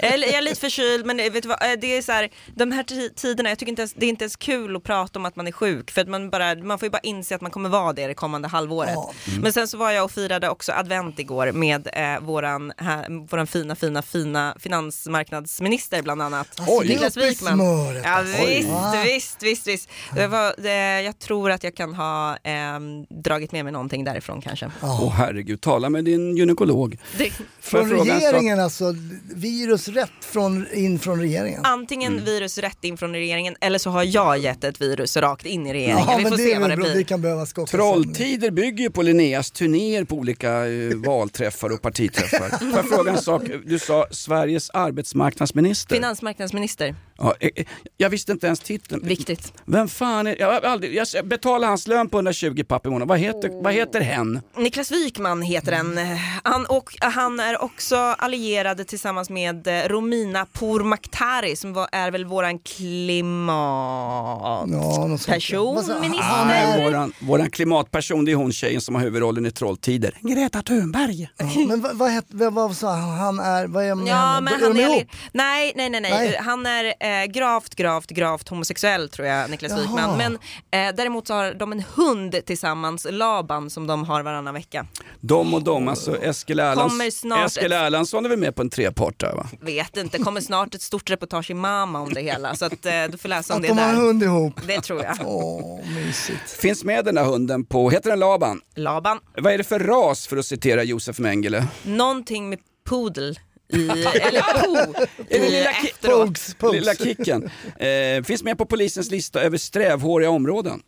Jag 0.00 0.18
jag 0.18 0.28
är 0.34 0.42
lite 0.42 0.60
förkyld 0.60 1.06
men 1.06 1.16
vet 1.16 1.42
du 1.42 1.48
vad, 1.48 1.62
Eh, 1.62 1.78
det 1.80 1.96
är 1.96 2.02
så 2.02 2.12
här, 2.12 2.28
de 2.54 2.72
här 2.72 2.82
ti- 2.82 3.14
tiderna, 3.14 3.48
jag 3.48 3.58
tycker 3.58 3.70
inte 3.70 3.82
ens, 3.82 3.92
det 3.92 4.06
är 4.06 4.10
inte 4.10 4.24
ens 4.24 4.36
kul 4.36 4.76
att 4.76 4.82
prata 4.82 5.18
om 5.18 5.24
att 5.26 5.36
man 5.36 5.46
är 5.46 5.52
sjuk 5.52 5.90
för 5.90 6.00
att 6.00 6.08
man, 6.08 6.30
bara, 6.30 6.54
man 6.54 6.78
får 6.78 6.86
ju 6.86 6.90
bara 6.90 7.00
inse 7.02 7.34
att 7.34 7.40
man 7.40 7.50
kommer 7.50 7.68
vara 7.68 7.92
det 7.92 8.06
det 8.06 8.14
kommande 8.14 8.48
halvåret. 8.48 8.90
Ja. 8.94 9.12
Men 9.42 9.52
sen 9.52 9.68
så 9.68 9.76
var 9.76 9.90
jag 9.90 10.04
och 10.04 10.10
firade 10.10 10.48
också 10.48 10.72
advent 10.72 11.18
igår 11.18 11.52
med 11.52 11.88
eh, 11.92 12.20
våran, 12.20 12.72
här, 12.76 13.26
våran 13.30 13.46
fina, 13.46 13.74
fina, 13.76 14.02
fina 14.02 14.54
finansmarknadsminister 14.60 16.02
bland 16.02 16.22
annat. 16.22 16.29
Alltså, 16.38 16.78
det 16.80 16.86
är 16.86 16.88
Niklas 16.88 17.16
Wikman. 17.16 17.54
smöret, 17.54 18.02
Ja 18.04 18.10
alltså. 18.10 18.46
visst, 18.46 18.68
Va? 18.68 18.94
visst, 19.04 19.42
visst, 19.42 19.66
visst. 19.66 19.88
Det 20.14 20.26
var, 20.26 20.54
det, 20.62 21.02
jag 21.02 21.18
tror 21.18 21.50
att 21.50 21.64
jag 21.64 21.74
kan 21.74 21.94
ha 21.94 22.36
ehm, 22.36 23.04
dragit 23.08 23.52
med 23.52 23.64
mig 23.64 23.72
någonting 23.72 24.04
därifrån 24.04 24.40
kanske. 24.40 24.70
Åh 24.82 25.12
herregud, 25.16 25.60
tala 25.60 25.88
med 25.90 26.04
din 26.04 26.36
gynekolog. 26.36 26.98
Det, 27.18 27.30
Från 27.60 27.90
regeringen 27.90 28.60
alltså, 28.60 28.94
virus 29.34 29.88
rätt 29.88 30.10
från, 30.20 30.66
in 30.74 30.98
från 30.98 31.20
regeringen. 31.20 31.64
Antingen 31.64 32.12
Mm. 32.12 32.24
virus 32.24 32.58
rätt 32.58 32.84
in 32.84 32.96
från 32.96 33.12
regeringen 33.12 33.56
eller 33.60 33.78
så 33.78 33.90
har 33.90 34.04
jag 34.04 34.38
gett 34.38 34.64
ett 34.64 34.80
virus 34.80 35.16
rakt 35.16 35.46
in 35.46 35.66
i 35.66 35.72
regeringen. 35.72 36.04
Ja, 36.08 36.16
Vi 36.16 36.22
men 36.22 36.32
får 36.32 36.38
det 36.38 36.44
se 36.44 36.58
vad 36.58 36.70
det 36.70 36.76
bra, 36.76 36.86
det 36.86 36.92
blir. 36.92 37.04
kan 37.04 37.22
behöva 37.22 37.46
skockas. 37.46 37.70
Trolltider 37.70 38.50
bygger 38.50 38.84
ju 38.84 38.90
på 38.90 39.02
Linneas 39.02 39.50
turnéer 39.50 40.04
på 40.04 40.14
olika 40.16 40.66
eh, 40.66 40.96
valträffar 40.96 41.70
och 41.72 41.82
partiträffar. 41.82 42.48
Får 42.58 42.76
jag 42.76 42.88
fråga 42.88 43.12
en 43.12 43.18
sak? 43.22 43.42
Du 43.66 43.78
sa 43.78 44.06
Sveriges 44.10 44.70
arbetsmarknadsminister. 44.70 45.94
Marknadsminister 46.22 46.94
ja, 47.20 47.34
eh, 47.40 47.50
eh, 47.56 47.64
jag 47.96 48.10
visste 48.10 48.32
inte 48.32 48.46
ens 48.46 48.60
titeln. 48.60 49.06
viktigt. 49.06 49.52
Vem 49.64 49.88
fan 49.88 50.26
är... 50.26 50.36
Jag, 50.40 50.52
har 50.52 50.60
aldrig, 50.60 50.94
jag 50.94 51.06
betalar 51.26 51.68
hans 51.68 51.86
lön 51.86 52.08
på 52.08 52.16
120 52.16 52.64
papp 52.68 52.86
i 52.86 52.88
månaden. 52.88 53.08
Vad 53.08 53.18
heter, 53.18 53.62
vad 53.62 53.72
heter 53.72 54.00
hen? 54.00 54.40
Niklas 54.56 54.90
Wikman 54.90 55.42
heter 55.42 55.72
den. 55.72 55.98
Han, 56.42 56.66
och, 56.66 56.94
han 57.00 57.40
är 57.40 57.62
också 57.62 57.96
allierad 57.96 58.86
tillsammans 58.88 59.30
med 59.30 59.66
eh, 59.66 59.88
Romina 59.88 60.46
Pourmokhtari 60.52 61.56
som 61.56 61.72
var, 61.72 61.88
är 61.92 62.10
väl 62.10 62.24
våran 62.24 62.58
klimat... 62.58 64.68
Ja, 64.70 64.92
sånt. 64.94 65.26
Personminister. 65.26 66.22
Han 66.22 66.50
är, 66.50 66.82
våran, 66.84 67.12
våran 67.18 67.50
klimatperson, 67.50 68.24
det 68.24 68.32
är 68.32 68.36
hon 68.36 68.52
tjejen 68.52 68.80
som 68.80 68.94
har 68.94 69.02
huvudrollen 69.02 69.46
i 69.46 69.50
Trolltider. 69.50 70.18
Greta 70.20 70.62
Thunberg. 70.62 71.28
ja, 71.38 71.46
men 71.68 71.80
vad, 71.80 71.96
vad, 71.96 72.22
vad, 72.28 72.52
vad 72.54 72.76
sa 72.76 72.92
han? 72.94 73.18
Han 73.18 73.38
är, 73.38 73.66
vad 73.66 73.84
är 73.84 73.88
Ja, 73.88 73.94
henne? 73.94 74.40
men 74.40 74.54
Är 74.54 74.60
han 74.66 74.76
är, 74.76 75.06
nej, 75.32 75.72
nej, 75.76 75.90
nej. 75.90 76.00
Nej. 76.02 76.36
Han 76.40 76.66
är 76.66 76.84
eh, 77.10 77.24
gravt, 77.26 77.74
gravt, 77.74 78.10
gravt 78.10 78.48
homosexuell 78.48 79.08
tror 79.08 79.28
jag, 79.28 79.50
Niklas 79.50 79.72
Jaha. 79.72 79.80
Wikman. 79.80 80.16
Men 80.18 80.34
eh, 80.70 80.94
däremot 80.96 81.26
så 81.26 81.34
har 81.34 81.54
de 81.54 81.72
en 81.72 81.82
hund 81.94 82.36
tillsammans, 82.46 83.06
Laban, 83.10 83.70
som 83.70 83.86
de 83.86 84.04
har 84.04 84.22
varannan 84.22 84.54
vecka. 84.54 84.86
De 85.20 85.54
och 85.54 85.62
de, 85.62 85.88
alltså 85.88 86.22
Eskil, 86.22 86.56
Kommer 86.58 86.72
Erlands, 86.72 87.16
snart 87.20 87.46
Eskil 87.46 87.72
ett- 87.72 87.82
Erlandsson 87.82 88.24
är 88.24 88.28
väl 88.28 88.38
med 88.38 88.54
på 88.54 88.62
en 88.62 88.70
trepart 88.70 89.18
där 89.20 89.32
va? 89.34 89.46
Vet 89.60 89.96
inte, 89.96 90.18
kommer 90.18 90.40
snart 90.40 90.74
ett 90.74 90.82
stort 90.82 91.10
reportage 91.10 91.50
i 91.50 91.54
Mama 91.54 92.00
om 92.00 92.12
det 92.14 92.20
hela. 92.20 92.54
Så 92.54 92.64
att, 92.64 92.86
eh, 92.86 92.92
du 93.10 93.18
får 93.18 93.28
läsa 93.28 93.54
om 93.54 93.56
Att 93.56 93.62
det 93.62 93.68
de 93.68 93.78
har 93.78 93.88
en 93.88 93.94
där. 93.94 94.02
hund 94.02 94.22
ihop. 94.22 94.54
Det 94.66 94.80
tror 94.80 95.02
jag. 95.02 95.16
Åh, 95.24 95.80
mysigt. 95.94 96.50
Finns 96.50 96.84
med 96.84 97.04
den 97.04 97.14
där 97.14 97.24
hunden 97.24 97.64
på, 97.64 97.90
heter 97.90 98.10
den 98.10 98.20
Laban? 98.20 98.60
Laban, 98.74 99.18
Vad 99.36 99.52
är 99.52 99.58
det 99.58 99.64
för 99.64 99.78
ras 99.78 100.26
för 100.26 100.36
att 100.36 100.46
citera 100.46 100.82
Josef 100.82 101.18
Mengele? 101.18 101.66
någonting 101.82 102.48
med 102.48 102.58
pudel 102.88 103.38
i, 103.72 103.88
eller 103.88 104.40
po, 104.40 105.04
i 105.28 105.38
lilla 105.38 105.70
efteråt. 105.70 106.26
Pugs, 106.26 106.54
pugs. 106.54 106.72
Lilla 106.72 106.94
Kicken. 106.94 107.50
Eh, 107.78 108.22
finns 108.24 108.42
med 108.42 108.58
på 108.58 108.66
polisens 108.66 109.10
lista 109.10 109.40
över 109.40 109.58
strävhåriga 109.58 110.30
områden. 110.30 110.82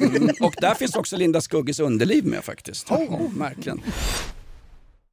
Mm. 0.00 0.30
Och 0.40 0.54
där 0.60 0.74
finns 0.74 0.96
också 0.96 1.16
Linda 1.16 1.40
Skugges 1.40 1.80
underliv 1.80 2.26
med 2.26 2.44
faktiskt. 2.44 2.90
Oh, 2.90 3.32
märkligen. 3.34 3.80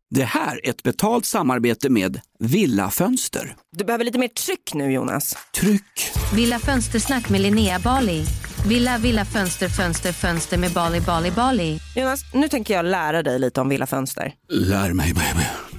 Det 0.09 0.23
här 0.23 0.59
är 0.63 0.69
ett 0.69 0.83
betalt 0.83 1.25
samarbete 1.25 1.89
med 1.89 2.21
Villa 2.39 2.89
Fönster. 2.91 3.55
Du 3.77 3.85
behöver 3.85 4.05
lite 4.05 4.19
mer 4.19 4.27
tryck 4.27 4.73
nu 4.73 4.91
Jonas. 4.91 5.37
Tryck! 5.55 6.11
Villa 6.35 6.59
Fönstersnack 6.59 7.29
med 7.29 7.41
Linnea 7.41 7.79
Bali. 7.79 8.25
Villa, 8.67 8.97
villa, 8.97 9.25
fönster, 9.25 9.69
fönster, 9.69 10.11
fönster 10.11 10.57
med 10.57 10.71
Bali, 10.71 11.01
Bali, 11.01 11.31
Bali. 11.31 11.79
Jonas, 11.95 12.21
nu 12.33 12.47
tänker 12.47 12.73
jag 12.73 12.85
lära 12.85 13.23
dig 13.23 13.39
lite 13.39 13.61
om 13.61 13.69
Villa 13.69 13.87
Fönster. 13.87 14.33
Lär 14.49 14.93
mig 14.93 15.13
baby. 15.13 15.72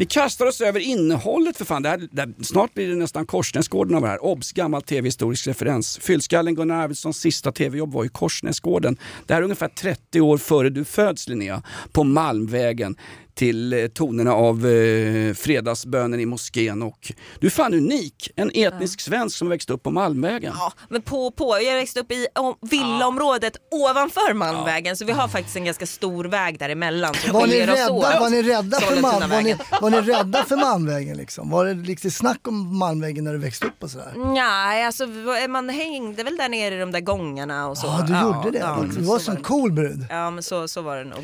Vi 0.00 0.06
kastar 0.06 0.46
oss 0.46 0.60
över 0.60 0.80
innehållet 0.80 1.56
för 1.56 1.64
fan. 1.64 1.82
Det 1.82 1.88
här, 1.88 2.08
det 2.12 2.20
här, 2.20 2.34
snart 2.42 2.74
blir 2.74 2.88
det 2.88 2.94
nästan 2.94 3.26
Korsnäsgården 3.26 3.94
av 3.94 4.02
det 4.02 4.08
här. 4.08 4.24
Obs! 4.24 4.52
Gammal 4.52 4.82
tv-historisk 4.82 5.46
referens. 5.46 5.98
Fyllskallen 5.98 6.54
Gunnar 6.54 6.82
Arvidssons 6.82 7.20
sista 7.20 7.52
tv-jobb 7.52 7.92
var 7.92 8.04
i 8.04 8.08
Korsnäsgården. 8.08 8.96
Det 9.26 9.34
här 9.34 9.40
är 9.40 9.44
ungefär 9.44 9.68
30 9.68 10.20
år 10.20 10.38
före 10.38 10.70
du 10.70 10.84
föds 10.84 11.28
Linnea. 11.28 11.62
På 11.92 12.04
Malmvägen 12.04 12.96
till 13.40 13.72
eh, 13.72 13.86
tonerna 13.86 14.34
av 14.34 14.66
eh, 14.66 15.34
fredagsbönen 15.34 16.20
i 16.20 16.26
moskén. 16.26 16.82
Och 16.82 17.12
du 17.40 17.46
är 17.46 17.50
fan 17.50 17.74
unik, 17.74 18.30
en 18.36 18.50
etnisk 18.54 19.00
svensk 19.00 19.36
som 19.38 19.48
växte 19.48 19.72
upp 19.72 19.82
på 19.82 19.90
Malmvägen. 19.90 20.52
Ja, 20.58 20.72
men 20.88 21.02
på, 21.02 21.30
på, 21.30 21.58
jag 21.62 21.74
växte 21.74 22.00
upp 22.00 22.12
i 22.12 22.26
om, 22.34 22.54
villaområdet 22.70 23.56
ovanför 23.70 24.34
Malmvägen 24.34 24.96
så 24.96 25.04
vi 25.04 25.12
har 25.12 25.28
faktiskt 25.28 25.56
en 25.56 25.64
ganska 25.64 25.86
stor 25.86 26.24
väg 26.24 26.58
däremellan 26.58 27.14
Var 27.32 27.46
ni, 27.46 27.60
rädda, 27.66 27.90
åt. 27.92 28.02
var, 28.02 28.30
ni 28.30 28.42
rädda 28.42 28.80
för 28.80 28.86
Sollentunavägen. 28.86 29.58
Mal, 29.70 29.80
var, 29.80 29.90
ni, 29.90 29.96
var 29.96 30.02
ni 30.02 30.12
rädda 30.12 30.44
för 30.44 30.56
Malmvägen 30.56 31.16
liksom? 31.16 31.50
Var 31.50 31.64
det 31.64 31.74
lite 31.74 32.10
snack 32.10 32.48
om 32.48 32.78
Malmvägen 32.78 33.24
när 33.24 33.32
du 33.32 33.38
växte 33.38 33.66
upp 33.66 33.82
och 33.82 33.90
sådär? 33.90 34.12
Nej, 34.16 34.84
alltså 34.86 35.06
man 35.48 35.68
hängde 35.68 36.22
väl 36.24 36.36
där 36.36 36.48
nere 36.48 36.74
i 36.74 36.78
de 36.78 36.92
där 36.92 37.00
gångarna 37.00 37.68
och 37.68 37.78
så. 37.78 37.86
Ja, 37.86 38.04
du 38.08 38.12
gjorde 38.26 38.50
det. 38.50 38.58
Ja, 38.58 38.84
du 38.98 39.04
var 39.04 39.18
så 39.18 39.24
som 39.24 39.36
cool 39.36 39.72
brud. 39.72 40.06
Ja, 40.10 40.30
men 40.30 40.42
så, 40.42 40.68
så 40.68 40.82
var 40.82 40.96
det 40.96 41.04
nog. 41.04 41.18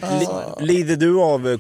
Li- 0.60 0.66
lider 0.66 0.96
du 0.96 1.20
av 1.20 1.48
eh, 1.48 1.56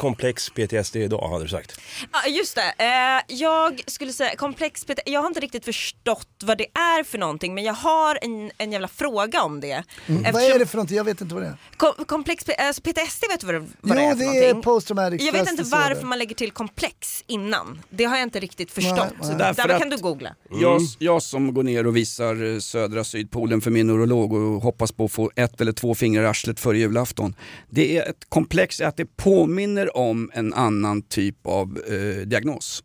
komplex 0.50 0.70
PTSD 0.84 0.96
idag 0.96 1.28
hade 1.28 1.44
du 1.44 1.48
sagt? 1.48 1.80
Ja, 2.12 2.28
just 2.28 2.54
det. 2.54 2.84
Eh, 2.84 3.36
jag 3.36 3.80
skulle 3.86 4.12
säga 4.12 4.36
komplex 4.36 4.84
PT, 4.84 4.98
jag 5.06 5.20
har 5.20 5.26
inte 5.28 5.40
riktigt 5.40 5.64
förstått 5.64 6.28
vad 6.44 6.58
det 6.58 6.66
är 6.74 7.04
för 7.04 7.18
någonting 7.18 7.54
men 7.54 7.64
jag 7.64 7.72
har 7.74 8.18
en, 8.22 8.50
en 8.58 8.72
jävla 8.72 8.88
fråga 8.88 9.42
om 9.42 9.60
det. 9.60 9.70
Mm. 9.72 9.82
Vad 10.06 10.26
Eftersom- 10.26 10.54
är 10.54 10.58
det 10.58 10.66
för 10.66 10.76
någonting? 10.76 10.96
Jag 10.96 11.04
vet 11.04 11.20
inte 11.20 11.34
vad 11.34 11.42
det 11.44 11.48
är. 11.48 11.56
Kom, 11.76 12.04
komplex, 12.06 12.44
alltså 12.58 12.82
PTSD 12.82 13.24
vet 13.30 13.40
du 13.40 13.46
vad 13.46 13.54
det, 13.54 13.58
vad 13.60 13.68
Jo, 13.82 13.94
det 13.94 14.02
är 14.02 14.10
för 14.14 14.18
det 14.18 14.24
är 14.24 14.40
någonting? 14.40 14.62
post 14.62 14.86
traumatic 14.86 15.22
Jag 15.26 15.32
vet 15.32 15.50
inte 15.50 15.62
varför 15.62 16.06
man 16.06 16.18
lägger 16.18 16.34
till 16.34 16.50
komplex 16.50 17.24
innan. 17.26 17.82
Det 17.90 18.04
har 18.04 18.16
jag 18.16 18.22
inte 18.22 18.40
riktigt 18.40 18.70
förstått. 18.70 18.96
Nej, 18.98 19.08
nej. 19.20 19.36
Därför 19.38 19.62
Därför 19.62 19.78
kan 19.78 19.92
att- 19.92 19.96
du 19.98 20.02
googla. 20.02 20.34
Jag, 20.50 20.80
jag 20.98 21.22
som 21.22 21.54
går 21.54 21.62
ner 21.62 21.86
och 21.86 21.96
visar 21.96 22.52
eh, 22.54 22.58
södra 22.58 23.04
Sydpolen 23.04 23.60
för 23.60 23.70
min 23.70 23.86
neurolog 23.86 24.32
och 24.32 24.62
hoppas 24.62 24.92
på 24.92 25.04
att 25.04 25.12
få 25.12 25.30
ett 25.36 25.60
eller 25.60 25.72
två 25.72 25.94
fingrar 25.94 26.22
i 26.22 26.26
arslet 26.26 26.60
före 26.60 26.78
julafton. 26.78 27.34
Det 27.70 27.98
är 27.98 28.10
ett 28.10 28.24
komplex 28.28 28.80
att 28.80 28.96
det 28.96 29.16
påminner 29.16 29.96
om 29.96 30.25
en 30.34 30.54
annan 30.54 31.02
typ 31.02 31.46
av 31.46 31.78
eh, 31.88 32.26
diagnos. 32.26 32.82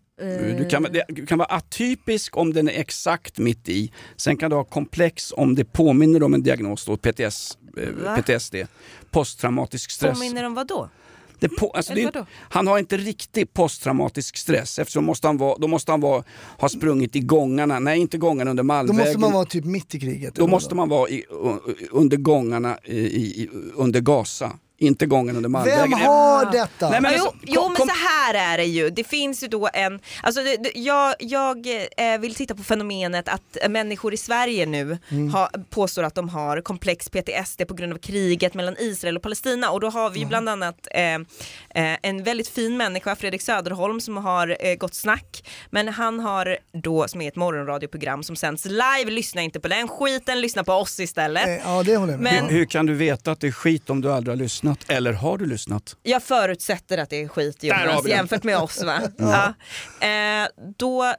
Du 0.57 0.67
kan, 0.69 0.83
det 0.83 1.05
du 1.09 1.25
kan 1.25 1.37
vara 1.37 1.47
atypisk 1.55 2.37
om 2.37 2.53
den 2.53 2.69
är 2.69 2.79
exakt 2.79 3.37
mitt 3.37 3.69
i. 3.69 3.91
Sen 4.17 4.37
kan 4.37 4.49
du 4.49 4.55
ha 4.55 4.63
komplex 4.63 5.33
om 5.37 5.55
det 5.55 5.65
påminner 5.65 6.23
om 6.23 6.33
en 6.33 6.43
diagnos, 6.43 6.85
då, 6.85 6.97
PTS, 6.97 7.57
Va? 8.03 8.17
eh, 8.17 8.23
PTSD. 8.23 8.55
Posttraumatisk 9.11 9.91
stress. 9.91 10.19
Påminner 10.19 10.43
om 10.43 10.53
vad 10.53 10.67
då? 10.67 10.89
Det 11.39 11.49
på, 11.49 11.69
alltså 11.71 11.93
det, 11.93 12.05
vadå? 12.05 12.25
han 12.39 12.67
har 12.67 12.79
inte 12.79 12.97
riktig 12.97 13.53
posttraumatisk 13.53 14.37
stress 14.37 14.79
eftersom 14.79 15.05
måste 15.05 15.27
han 15.27 15.37
vara, 15.37 15.57
då 15.57 15.67
måste 15.67 15.91
han 15.91 16.01
vara, 16.01 16.23
ha 16.57 16.69
sprungit 16.69 17.15
i 17.15 17.19
gångarna, 17.19 17.79
nej 17.79 17.99
inte 17.99 18.17
gångarna 18.17 18.51
under 18.51 18.63
Då 18.63 18.67
Malmvägen. 18.67 19.05
måste 19.05 19.19
man 19.19 19.31
vara 19.31 19.45
typ 19.45 19.65
mitt 19.65 19.95
i 19.95 19.99
kriget. 19.99 20.35
Då 20.35 20.47
måste 20.47 20.75
vadå? 20.75 20.75
man 20.75 20.89
vara 20.89 21.09
i, 21.09 21.25
under 21.91 22.17
gångarna 22.17 22.77
i, 22.83 22.97
i, 22.97 23.49
under 23.75 23.99
Gaza, 23.99 24.51
inte 24.81 25.05
gången 25.05 25.35
under 25.35 25.49
Malmvägen. 25.49 25.89
Vem 25.89 25.99
har 25.99 26.51
detta? 26.51 26.89
Nej, 26.89 27.01
men 27.01 27.13
jo, 27.17 27.23
alltså, 27.23 27.37
jo 27.47 27.61
kom- 27.61 27.75
men 27.77 27.87
så 27.87 27.93
här 27.93 28.33
är 28.53 28.57
det 28.57 28.63
ju. 28.65 28.89
Det 28.89 29.03
finns 29.03 29.43
ju 29.43 29.47
då 29.47 29.69
en, 29.73 29.99
alltså 30.23 30.43
det, 30.43 30.57
det, 30.57 30.71
jag, 30.75 31.15
jag 31.19 31.67
eh, 31.97 32.19
vill 32.19 32.35
titta 32.35 32.55
på 32.55 32.63
fenomenet 32.63 33.27
att 33.29 33.57
människor 33.69 34.13
i 34.13 34.17
Sverige 34.17 34.65
nu 34.65 34.97
Mm. 35.11 35.29
har, 35.33 35.49
påstår 35.69 36.03
att 36.03 36.15
de 36.15 36.29
har 36.29 36.61
komplex 36.61 37.09
PTSD 37.09 37.67
på 37.67 37.73
grund 37.73 37.93
av 37.93 37.97
kriget 37.97 38.53
mellan 38.53 38.75
Israel 38.79 39.17
och 39.17 39.23
Palestina 39.23 39.71
och 39.71 39.79
då 39.79 39.89
har 39.89 40.09
vi 40.09 40.19
ju 40.19 40.25
bland 40.25 40.49
annat 40.49 40.87
eh, 40.91 41.13
eh, 41.13 41.97
en 42.01 42.23
väldigt 42.23 42.47
fin 42.47 42.77
människa, 42.77 43.15
Fredrik 43.15 43.41
Söderholm 43.41 44.01
som 44.01 44.17
har 44.17 44.57
eh, 44.59 44.75
gått 44.75 44.93
snack 44.95 45.43
men 45.69 45.87
han 45.87 46.19
har 46.19 46.57
då, 46.73 47.07
som 47.07 47.21
är 47.21 47.27
ett 47.27 47.35
morgonradioprogram 47.35 48.23
som 48.23 48.35
sänds 48.35 48.65
live, 48.65 49.05
lyssna 49.11 49.41
inte 49.41 49.59
på 49.59 49.67
den 49.67 49.87
skiten, 49.87 50.41
lyssna 50.41 50.63
på 50.63 50.73
oss 50.73 50.99
istället. 50.99 51.47
Eh, 51.47 51.53
Ja, 51.65 51.83
det 51.83 51.97
håller 51.97 52.13
jag 52.13 52.21
med 52.21 52.33
Men- 52.33 52.43
om. 52.43 52.49
Hur 52.49 52.65
kan 52.65 52.85
du 52.85 52.93
veta 52.93 53.31
att 53.31 53.39
det 53.39 53.47
är 53.47 53.51
skit 53.51 53.89
om 53.89 54.01
du 54.01 54.11
aldrig 54.13 54.31
har 54.37 54.43
lyssnat? 54.43 54.70
Eller 54.87 55.13
har 55.13 55.37
du 55.37 55.45
lyssnat? 55.45 55.95
Jag 56.03 56.23
förutsätter 56.23 56.97
att 56.97 57.09
det 57.09 57.21
är 57.21 57.27
skit 57.27 57.63
Jonas 57.63 58.07
jämfört 58.07 58.43
med 58.43 58.57
oss 58.57 58.83
va? 58.83 59.01
ja. 59.17 59.53
Eh, 60.07 60.47
då 60.77 61.15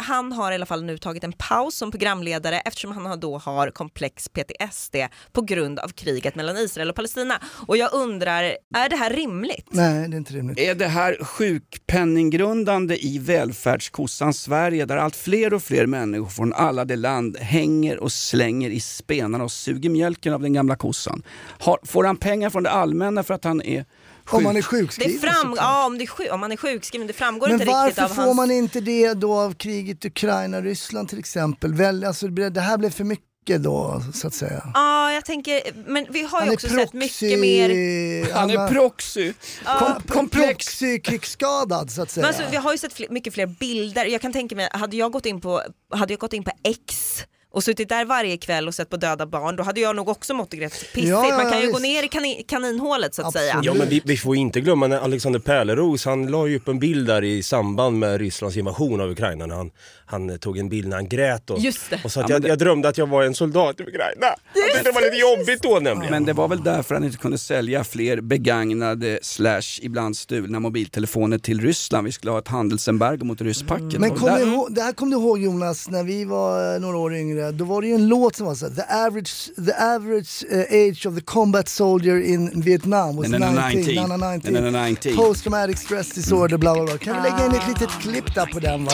han 0.00 0.32
har 0.32 0.52
i 0.52 0.54
alla 0.54 0.66
fall 0.66 0.84
nu 0.84 0.98
tagit 0.98 1.24
en 1.24 1.32
paus 1.32 1.76
som 1.76 1.90
programledare 1.90 2.60
eftersom 2.60 2.92
han 2.92 3.06
har 3.06 3.16
då 3.16 3.38
har 3.38 3.70
komplex 3.70 4.28
PTSD 4.28 4.96
på 5.32 5.42
grund 5.42 5.78
av 5.78 5.88
kriget 5.88 6.34
mellan 6.34 6.56
Israel 6.56 6.90
och 6.90 6.96
Palestina. 6.96 7.40
Och 7.66 7.76
jag 7.76 7.94
undrar, 7.94 8.42
är 8.74 8.88
det 8.88 8.96
här 8.96 9.10
rimligt? 9.10 9.66
Nej, 9.70 10.08
det 10.08 10.16
är 10.16 10.18
inte 10.18 10.32
rimligt. 10.32 10.58
Är 10.58 10.74
det 10.74 10.86
här 10.86 11.24
sjukpenninggrundande 11.24 13.06
i 13.06 13.18
välfärdskossan 13.18 14.34
Sverige 14.34 14.84
där 14.84 14.96
allt 14.96 15.16
fler 15.16 15.54
och 15.54 15.62
fler 15.62 15.86
människor 15.86 16.28
från 16.28 16.52
alla 16.52 16.84
det 16.84 16.96
land 16.96 17.36
hänger 17.36 17.98
och 17.98 18.12
slänger 18.12 18.70
i 18.70 18.80
spenarna 18.80 19.44
och 19.44 19.52
suger 19.52 19.90
mjölken 19.90 20.34
av 20.34 20.42
den 20.42 20.52
gamla 20.52 20.76
kossan? 20.76 21.22
Har, 21.58 21.78
får 21.82 22.04
han 22.04 22.16
pengar 22.16 22.50
från 22.50 22.62
det 22.62 22.70
allmänna 22.70 23.22
för 23.22 23.34
att 23.34 23.44
han 23.44 23.62
är? 23.62 23.84
Om 24.30 24.42
man 24.42 24.56
är 24.56 24.60
Det 24.60 24.62
sjukskriven 24.62 25.20
fram, 25.20 25.34
såklart. 25.34 25.56
ja, 25.58 25.86
om, 25.86 25.98
det 25.98 26.04
är 26.04 26.06
sjuk, 26.06 26.32
om 26.32 26.40
man 26.40 26.52
är 26.52 26.56
sjukskriven, 26.56 27.06
det 27.06 27.12
framgår 27.12 27.46
Men 27.46 27.52
inte 27.52 27.64
riktigt 27.64 27.74
varför 27.74 28.02
av 28.02 28.08
får 28.08 28.22
hans... 28.22 28.36
man 28.36 28.50
inte 28.50 28.80
det 28.80 29.14
då 29.14 29.34
av 29.38 29.54
kriget 29.54 30.04
Ukraina-Ryssland 30.04 31.08
till 31.08 31.18
exempel? 31.18 31.74
Väl, 31.74 32.04
alltså, 32.04 32.28
det 32.28 32.50
det 32.50 32.60
här 32.60 32.78
blev 32.78 32.90
för 32.90 33.04
mycket 33.04 33.62
då, 33.62 34.02
så 34.14 34.26
att 34.26 34.34
säga. 34.34 34.62
Ja, 34.74 35.12
jag 35.12 35.24
tänker, 35.24 35.60
men 35.86 36.06
vi 36.10 36.22
har 36.22 36.38
ju 36.40 36.44
Han 36.44 36.48
är 36.48 36.52
också 36.52 36.68
sett 36.68 36.76
proxy... 36.90 36.98
mycket 36.98 37.38
mer... 37.40 38.32
Han 38.34 38.50
är 38.50 38.68
proxy. 38.68 39.32
Kom, 39.78 40.02
komplex. 40.08 40.46
Proxy-krigsskadad 40.48 41.90
så 41.90 42.02
att 42.02 42.10
säga. 42.10 42.22
Men 42.22 42.28
alltså, 42.34 42.50
vi 42.50 42.56
har 42.56 42.72
ju 42.72 42.78
sett 42.78 42.92
fler, 42.92 43.08
mycket 43.10 43.34
fler 43.34 43.46
bilder. 43.46 44.04
Jag 44.04 44.20
kan 44.20 44.32
tänka 44.32 44.56
mig, 44.56 44.68
hade 44.72 44.96
jag 44.96 45.12
gått 45.12 45.26
in 45.26 45.40
på, 45.40 45.62
hade 45.94 46.12
jag 46.12 46.20
gått 46.20 46.32
in 46.32 46.44
på 46.44 46.50
X 46.64 47.16
och 47.52 47.64
suttit 47.64 47.88
där 47.88 48.04
varje 48.04 48.36
kväll 48.36 48.68
och 48.68 48.74
sett 48.74 48.90
på 48.90 48.96
döda 48.96 49.26
barn, 49.26 49.56
då 49.56 49.62
hade 49.62 49.80
jag 49.80 49.96
nog 49.96 50.08
också 50.08 50.34
mått 50.34 50.54
rätt 50.54 50.72
pissigt. 50.94 51.08
Ja, 51.08 51.28
ja, 51.28 51.36
Man 51.36 51.50
kan 51.50 51.60
ju 51.60 51.66
visst. 51.66 51.72
gå 51.72 51.78
ner 51.82 52.02
i 52.02 52.08
kanin, 52.08 52.42
kaninhålet 52.48 53.14
så 53.14 53.22
att 53.26 53.32
säga. 53.32 53.60
Ja 53.62 53.74
men 53.74 53.88
vi, 53.88 54.02
vi 54.04 54.16
får 54.16 54.36
inte 54.36 54.60
glömma 54.60 54.86
när 54.86 54.98
Alexander 54.98 55.40
Pärleros, 55.40 56.04
han 56.04 56.26
la 56.26 56.46
ju 56.46 56.56
upp 56.56 56.68
en 56.68 56.78
bild 56.78 57.06
där 57.06 57.24
i 57.24 57.42
samband 57.42 57.98
med 57.98 58.20
Rysslands 58.20 58.56
invasion 58.56 59.00
av 59.00 59.10
Ukraina 59.10 59.46
när 59.46 59.54
han, 59.56 59.70
han 60.06 60.38
tog 60.38 60.58
en 60.58 60.68
bild 60.68 60.88
när 60.88 60.96
han 60.96 61.08
grät 61.08 61.50
och, 61.50 61.58
Just 61.60 61.90
det. 61.90 62.00
och 62.04 62.12
sa 62.12 62.20
att 62.20 62.28
Ja, 62.30 62.34
men 62.34 62.34
jag, 62.34 62.42
det- 62.42 62.48
jag 62.48 62.58
drömde 62.58 62.88
att 62.88 62.98
jag 62.98 63.06
var 63.06 63.22
en 63.22 63.34
soldat 63.34 63.80
i 63.80 63.82
Ukraina. 63.82 64.26
Jag 64.54 64.64
tyckte 64.64 64.82
det 64.82 64.92
var 64.92 65.00
lite 65.00 65.16
jobbigt 65.16 65.62
då 65.62 65.78
nämligen. 65.80 66.10
Men 66.12 66.24
det 66.24 66.32
var 66.32 66.48
väl 66.48 66.62
därför 66.64 66.94
han 66.94 67.04
inte 67.04 67.16
kunde 67.18 67.38
sälja 67.38 67.84
fler 67.84 68.20
begagnade 68.20 69.18
slash 69.22 69.78
ibland 69.82 70.16
stulna 70.16 70.60
mobiltelefoner 70.60 71.38
till 71.38 71.60
Ryssland. 71.60 72.04
Vi 72.06 72.12
skulle 72.12 72.30
ha 72.32 72.38
ett 72.38 72.48
handelsembargo 72.48 73.24
mot 73.24 73.40
rysspacket. 73.40 74.00
Men 74.00 74.10
Och 74.10 74.18
kom 74.18 74.28
där- 74.28 74.38
du 74.44 74.52
ihåg, 74.52 74.74
det 74.74 74.82
här 74.82 74.92
kom 74.92 75.10
du 75.10 75.16
ihåg 75.16 75.38
Jonas, 75.42 75.88
när 75.90 76.04
vi 76.04 76.24
var 76.24 76.78
några 76.78 76.96
år 76.98 77.14
yngre, 77.14 77.39
då 77.52 77.64
var 77.64 77.82
det 77.82 77.88
ju 77.88 77.94
en 77.94 78.08
låt 78.08 78.36
som 78.36 78.46
var 78.46 78.54
så 78.54 78.68
här, 78.68 78.74
the 78.74 78.94
average, 78.94 79.50
the 79.66 79.72
average 79.72 80.44
eh, 80.50 80.88
age 80.88 81.06
of 81.06 81.14
the 81.14 81.20
combat 81.20 81.68
soldier 81.68 82.20
in 82.20 82.60
Vietnam 82.60 83.16
was 83.16 83.28
19, 83.28 83.54
19, 83.74 84.20
19, 84.20 84.72
19. 84.72 85.16
Post 85.16 85.42
traumatic 85.42 85.78
stress 85.78 86.08
disorder, 86.08 86.58
bla 86.58 86.74
bla 86.74 86.84
bla. 86.84 86.98
Kan 86.98 87.16
vi 87.16 87.22
lägga 87.30 87.46
in 87.46 87.52
ett 87.52 87.68
litet 87.68 87.90
klipp 88.00 88.34
där 88.34 88.46
på 88.46 88.60
den 88.60 88.84
va? 88.84 88.92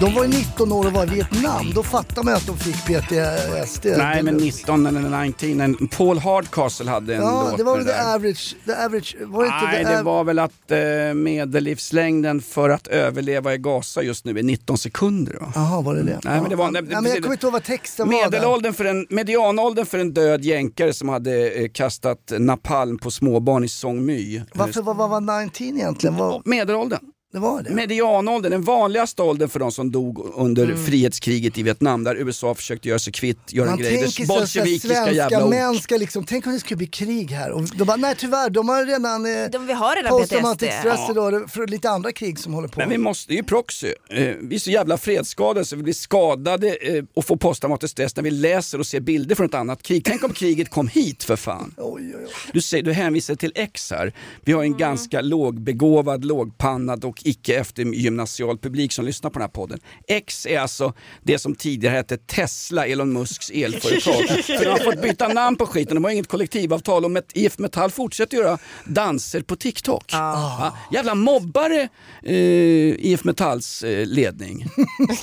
De 0.00 0.14
var 0.14 0.22
ju 0.24 0.28
19 0.28 0.72
år 0.72 0.86
och 0.86 0.92
var 0.92 1.04
i 1.06 1.08
Vietnam, 1.14 1.70
då 1.74 1.82
fattar 1.82 2.22
man 2.22 2.34
att 2.34 2.46
de 2.46 2.58
fick 2.58 2.74
PTSD. 2.86 3.86
Nej 3.98 4.22
men 4.22 4.36
19 4.36 4.86
eller 4.86 5.24
19, 5.24 5.60
en- 5.60 5.88
Paul 5.88 6.18
Hardcastle 6.18 6.90
hade 6.90 7.14
en 7.14 7.22
Ja, 7.22 7.46
låt 7.50 7.58
det 7.58 7.64
var 7.64 7.76
väl 7.76 7.86
the 7.86 7.92
där. 7.92 8.14
average, 8.14 8.56
the 8.66 8.72
average, 8.74 9.16
var 9.20 9.42
det 9.42 9.46
inte 9.46 9.64
Nej, 9.66 9.84
the 9.84 9.90
det 9.96 10.02
var 10.02 10.24
väl 10.24 10.38
att 10.38 10.70
eh, 10.70 11.14
medellivslängden 11.14 12.40
för 12.42 12.70
att 12.70 12.86
överleva 12.86 13.54
i 13.54 13.58
Gaza 13.58 14.02
just 14.02 14.24
nu 14.24 14.38
är 14.38 14.42
19 14.42 14.78
sekunder. 14.78 15.36
Jaha, 15.54 15.80
var 15.82 15.94
det 15.94 16.02
det? 16.02 16.20
Nej, 16.24 16.40
men 16.40 16.50
det 16.50 16.56
var- 16.56 16.64
ja, 16.64 16.70
nej, 16.70 16.82
men 16.82 17.04
jag 17.04 17.22
kommer 17.22 17.32
inte 17.34 17.46
ihåg 17.46 17.52
vad 17.52 17.64
texten 17.64 18.08
var. 18.08 18.14
Medelåldern 18.24 18.72
för 18.72 18.84
en, 18.84 19.06
medianåldern 19.10 19.86
för 19.86 19.98
en 19.98 20.14
död 20.14 20.44
jänkare 20.44 20.92
som 20.92 21.08
hade 21.08 21.50
eh, 21.50 21.68
kastat 21.68 22.32
napalm 22.38 22.98
på 22.98 23.10
småbarn 23.10 23.64
i 23.64 23.68
Song 23.68 24.04
My. 24.06 24.42
Varför 24.54 24.82
vad, 24.82 24.96
vad 24.96 25.10
var 25.10 25.20
19 25.44 25.66
egentligen? 25.78 26.16
Vad, 26.16 26.46
Medelåldern. 26.46 27.00
Det 27.32 27.38
var 27.38 27.62
det? 27.62 27.70
Medianåldern, 27.70 28.52
den 28.52 28.62
vanligaste 28.62 29.22
åldern 29.22 29.48
för 29.48 29.60
de 29.60 29.72
som 29.72 29.90
dog 29.92 30.32
under 30.34 30.64
Mm. 30.64 30.84
frihetsskriget 30.84 31.58
i 31.58 31.62
Vietnam 31.62 32.04
där 32.04 32.14
USA 32.16 32.54
försökte 32.54 32.88
göra 32.88 32.98
sig 32.98 33.12
kvitt 33.12 33.38
Göran 33.52 33.68
Man 33.68 33.78
Greiders 33.78 34.18
bolsjevikiska 34.28 34.88
svenska 34.88 35.12
jävla 35.12 35.44
ord. 35.44 35.50
män 35.50 35.74
ska 35.78 35.96
liksom, 35.96 36.24
tänk 36.24 36.46
om 36.46 36.52
det 36.52 36.60
skulle 36.60 36.76
bli 36.76 36.86
krig 36.86 37.30
här. 37.30 37.50
Och 37.50 37.62
de 37.76 37.84
bara, 37.84 37.96
nej 37.96 38.14
tyvärr, 38.18 38.50
de 38.50 38.68
har 38.68 38.86
redan 38.86 39.26
eh, 39.26 39.50
De, 39.52 39.66
vi 39.66 39.72
har 39.72 39.96
redan 39.96 40.10
posttraumatic 40.18 40.68
PTSD. 40.68 40.78
stress 40.80 41.10
idag 41.10 41.50
för 41.50 41.66
lite 41.66 41.90
andra 41.90 42.12
krig 42.12 42.38
som 42.38 42.52
håller 42.54 42.68
på. 42.68 42.80
Men 42.80 42.88
vi 42.88 42.98
måste, 42.98 43.32
det 43.32 43.34
är 43.34 43.36
ju 43.36 43.42
proxy. 43.44 43.86
Eh, 44.10 44.34
vi 44.42 44.54
är 44.54 44.58
så 44.58 44.70
jävla 44.70 44.96
fredsskadade 44.98 45.64
så 45.64 45.76
vi 45.76 45.82
blir 45.82 45.94
skadade 45.94 46.68
eh, 46.74 47.04
och 47.14 47.24
får 47.24 47.36
posttraumatisk 47.36 47.92
stress 47.92 48.16
när 48.16 48.22
vi 48.22 48.30
läser 48.30 48.78
och 48.78 48.86
ser 48.86 49.00
bilder 49.00 49.34
från 49.34 49.46
ett 49.46 49.54
annat 49.54 49.82
krig. 49.82 50.04
Tänk 50.04 50.24
om 50.24 50.32
kriget 50.32 50.70
kom 50.70 50.88
hit 50.88 51.24
för 51.24 51.36
fan. 51.36 51.74
Oj, 51.76 52.02
oj, 52.02 52.14
oj. 52.26 52.32
Du, 52.52 52.60
säger, 52.60 52.84
du 52.84 52.92
hänvisar 52.92 53.34
till 53.34 53.52
X 53.54 53.90
här. 53.90 54.12
Vi 54.44 54.52
har 54.52 54.62
en 54.62 54.76
ganska 54.76 55.20
lågbegåvad, 55.20 56.24
lågpannad 56.24 57.04
och 57.04 57.19
och 57.20 57.26
icke 57.26 57.60
eftergymnasial 57.60 58.58
publik 58.58 58.92
som 58.92 59.04
lyssnar 59.04 59.30
på 59.30 59.38
den 59.38 59.42
här 59.42 59.48
podden. 59.48 59.80
X 60.08 60.46
är 60.46 60.60
alltså 60.60 60.92
det 61.22 61.38
som 61.38 61.54
tidigare 61.54 61.94
hette 61.94 62.16
Tesla, 62.16 62.86
Elon 62.86 63.12
Musks 63.12 63.50
elföretag. 63.50 64.28
För 64.44 64.64
de 64.64 64.70
har 64.70 64.78
fått 64.78 65.02
byta 65.02 65.28
namn 65.28 65.56
på 65.56 65.66
skiten, 65.66 65.94
de 65.94 66.04
har 66.04 66.10
inget 66.10 66.28
kollektivavtal 66.28 67.04
och 67.04 67.22
IF 67.34 67.58
Metall 67.58 67.90
fortsätter 67.90 68.36
göra 68.36 68.58
danser 68.84 69.40
på 69.40 69.56
TikTok. 69.56 70.04
Ja, 70.12 70.76
jävla 70.92 71.14
mobbare 71.14 71.88
eh, 72.22 72.34
IF 72.34 73.24
Metalls 73.24 73.82
eh, 73.82 74.06
ledning. 74.06 74.66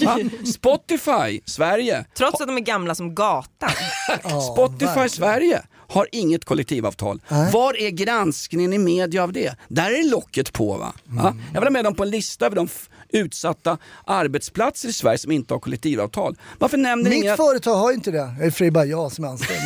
Va? 0.02 0.20
Spotify, 0.46 1.42
Sverige. 1.46 2.06
Trots 2.18 2.42
att 2.42 2.48
de 2.48 2.58
är 2.58 2.62
gamla 2.62 2.96
som 2.96 3.16
gatan. 3.16 3.70
Spotify. 4.54 5.10
Sverige 5.10 5.62
har 5.88 6.08
inget 6.12 6.46
kollektivavtal. 6.46 7.22
Var 7.54 7.78
är 7.82 7.90
granskningen 7.90 8.74
i 8.74 8.78
media 8.78 9.24
av 9.24 9.34
det? 9.34 9.56
Där 9.68 9.92
är 9.92 10.10
locket 10.12 10.54
på 10.54 10.78
va? 10.78 10.94
Ja, 11.18 11.36
jag 11.54 11.62
vill 11.62 11.68
ha 11.68 11.72
med 11.72 11.84
dem 11.84 11.96
på 11.96 12.04
en 12.04 12.10
lista 12.10 12.46
över 12.46 12.56
de 12.56 12.68
utsatta 13.10 13.78
arbetsplatser 14.06 14.90
i 14.90 14.94
Sverige 14.94 15.18
som 15.18 15.32
inte 15.32 15.54
har 15.54 15.60
kollektivavtal. 15.60 16.38
Varför 16.60 16.78
nämner 16.78 17.10
Mitt 17.10 17.24
inga... 17.24 17.38
företag 17.38 17.76
har 17.76 17.92
inte 17.92 18.12
det. 18.12 18.36
Det 18.40 18.46
är 18.46 18.52
för 18.52 18.72
bara 18.72 18.86
jag 18.86 19.12
som 19.12 19.24
är 19.24 19.28
anställd. 19.28 19.60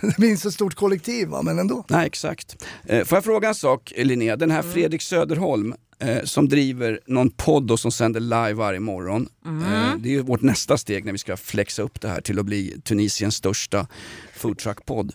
Men, 0.00 0.10
det 0.10 0.22
finns 0.22 0.46
ett 0.46 0.54
stort 0.54 0.74
kollektiv 0.74 1.28
va, 1.28 1.42
men 1.42 1.58
ändå. 1.58 1.84
Nej 1.88 2.06
exakt. 2.06 2.66
Eh, 2.86 3.04
får 3.04 3.16
jag 3.16 3.24
fråga 3.24 3.48
en 3.48 3.54
sak 3.54 3.92
Linnea? 3.96 4.36
Den 4.36 4.50
här 4.50 4.62
Fredrik 4.62 5.02
Söderholm 5.02 5.74
eh, 5.98 6.22
som 6.24 6.48
driver 6.48 7.00
någon 7.06 7.30
podd 7.30 7.70
och 7.70 7.80
som 7.80 7.92
sänder 7.92 8.20
live 8.20 8.52
varje 8.52 8.80
morgon. 8.80 9.28
Eh, 9.46 9.96
det 9.98 10.14
är 10.14 10.22
vårt 10.22 10.42
nästa 10.42 10.78
steg 10.78 11.04
när 11.04 11.12
vi 11.12 11.18
ska 11.18 11.36
flexa 11.36 11.82
upp 11.82 12.00
det 12.00 12.08
här 12.08 12.20
till 12.20 12.38
att 12.38 12.46
bli 12.46 12.80
Tunisiens 12.84 13.34
största 13.34 13.86
foodtruck-podd. 14.36 15.12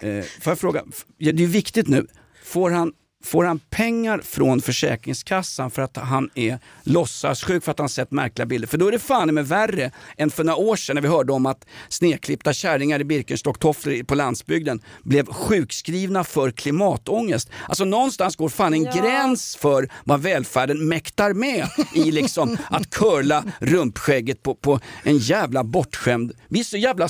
Eh, 0.00 0.24
får 0.40 0.50
jag 0.50 0.58
fråga, 0.58 0.84
det 1.18 1.28
är 1.28 1.46
viktigt 1.46 1.88
nu, 1.88 2.06
får 2.44 2.70
han 2.70 2.92
Får 3.24 3.44
han 3.44 3.58
pengar 3.58 4.18
från 4.18 4.60
Försäkringskassan 4.60 5.70
för 5.70 5.82
att 5.82 5.96
han 5.96 6.30
är 6.34 6.58
låtsassjuk 6.82 7.64
för 7.64 7.70
att 7.70 7.78
han 7.78 7.88
sett 7.88 8.10
märkliga 8.10 8.46
bilder? 8.46 8.68
För 8.68 8.78
då 8.78 8.88
är 8.88 8.92
det 8.92 8.98
fan 8.98 9.34
med 9.34 9.48
värre 9.48 9.90
än 10.16 10.30
för 10.30 10.44
några 10.44 10.56
år 10.56 10.76
sedan 10.76 10.94
när 10.94 11.02
vi 11.02 11.08
hörde 11.08 11.32
om 11.32 11.46
att 11.46 11.66
sneklippta 11.88 12.52
kärringar 12.52 13.00
i 13.00 13.04
Birkenstock-tofflor 13.04 14.04
på 14.04 14.14
landsbygden 14.14 14.82
blev 15.02 15.26
sjukskrivna 15.26 16.24
för 16.24 16.50
klimatångest. 16.50 17.50
Alltså 17.68 17.84
någonstans 17.84 18.36
går 18.36 18.48
fan 18.48 18.74
en 18.74 18.84
gräns 18.84 19.56
för 19.56 19.88
vad 20.04 20.22
välfärden 20.22 20.88
mäktar 20.88 21.32
med 21.32 21.66
i 21.94 22.10
liksom 22.10 22.56
att 22.70 22.90
curla 22.90 23.44
rumpskägget 23.58 24.42
på, 24.42 24.54
på 24.54 24.80
en 25.02 25.18
jävla 25.18 25.64
bortskämd... 25.64 26.32
Vi 26.48 26.60
är 26.60 26.64
så 26.64 26.76
jävla 26.76 27.08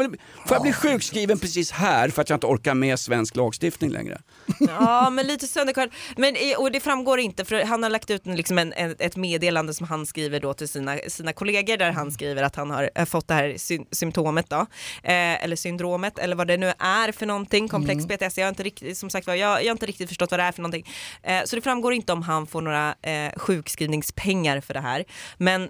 vill, 0.00 0.10
får 0.46 0.54
jag 0.54 0.62
bli 0.62 0.72
sjukskriven 0.72 1.38
precis 1.38 1.70
här 1.70 2.08
för 2.08 2.22
att 2.22 2.30
jag 2.30 2.36
inte 2.36 2.46
orkar 2.46 2.74
med 2.74 2.98
svensk 2.98 3.36
lagstiftning 3.36 3.90
längre? 3.90 4.20
Ja, 4.60 4.95
men 5.10 5.26
lite 5.26 5.46
sönderkörd. 5.46 5.90
Men, 6.16 6.36
i- 6.36 6.54
och 6.58 6.72
det 6.72 6.80
framgår 6.80 7.20
inte, 7.20 7.44
för 7.44 7.64
han 7.64 7.82
har 7.82 7.90
lagt 7.90 8.10
ut 8.10 8.26
en, 8.26 8.36
liksom 8.36 8.58
en, 8.58 8.72
en, 8.72 8.96
ett 8.98 9.16
meddelande 9.16 9.74
som 9.74 9.86
han 9.86 10.06
skriver 10.06 10.40
då 10.40 10.54
till 10.54 10.68
sina, 10.68 10.98
sina 11.08 11.32
kollegor 11.32 11.76
där 11.76 11.90
han 11.92 12.12
skriver 12.12 12.42
att 12.42 12.56
han 12.56 12.70
har 12.70 12.90
eh, 12.94 13.04
fått 13.04 13.28
det 13.28 13.34
här 13.34 13.54
sy 13.58 13.78
symptomet 13.90 14.50
då, 14.50 14.56
eh, 15.02 15.44
eller 15.44 15.56
syndromet, 15.56 16.18
eller 16.18 16.36
vad 16.36 16.46
det 16.46 16.56
nu 16.56 16.72
är 16.78 17.12
för 17.12 17.26
någonting, 17.26 17.68
komplex 17.68 18.04
Mm. 18.04 18.18
PTSD. 18.18 18.38
Jag 18.38 18.44
har 18.44 18.48
inte 18.48 18.62
riktigt, 18.62 18.98
som 18.98 19.10
sagt 19.10 19.26
jag, 19.26 19.36
jag 19.38 19.50
har 19.54 19.62
inte 19.70 19.86
riktigt 19.86 20.08
förstått 20.08 20.30
vad 20.30 20.40
det 20.40 20.44
är 20.44 20.52
för 20.52 20.62
någonting. 20.62 20.86
Eh, 21.22 21.44
så 21.44 21.56
det 21.56 21.62
framgår 21.62 21.92
inte 21.92 22.12
om 22.12 22.22
han 22.22 22.46
får 22.46 22.62
några 22.62 22.94
eh, 23.02 23.32
sjukskrivningspengar 23.36 24.60
för 24.60 24.74
det 24.74 24.80
här. 24.80 25.04
Men 25.38 25.68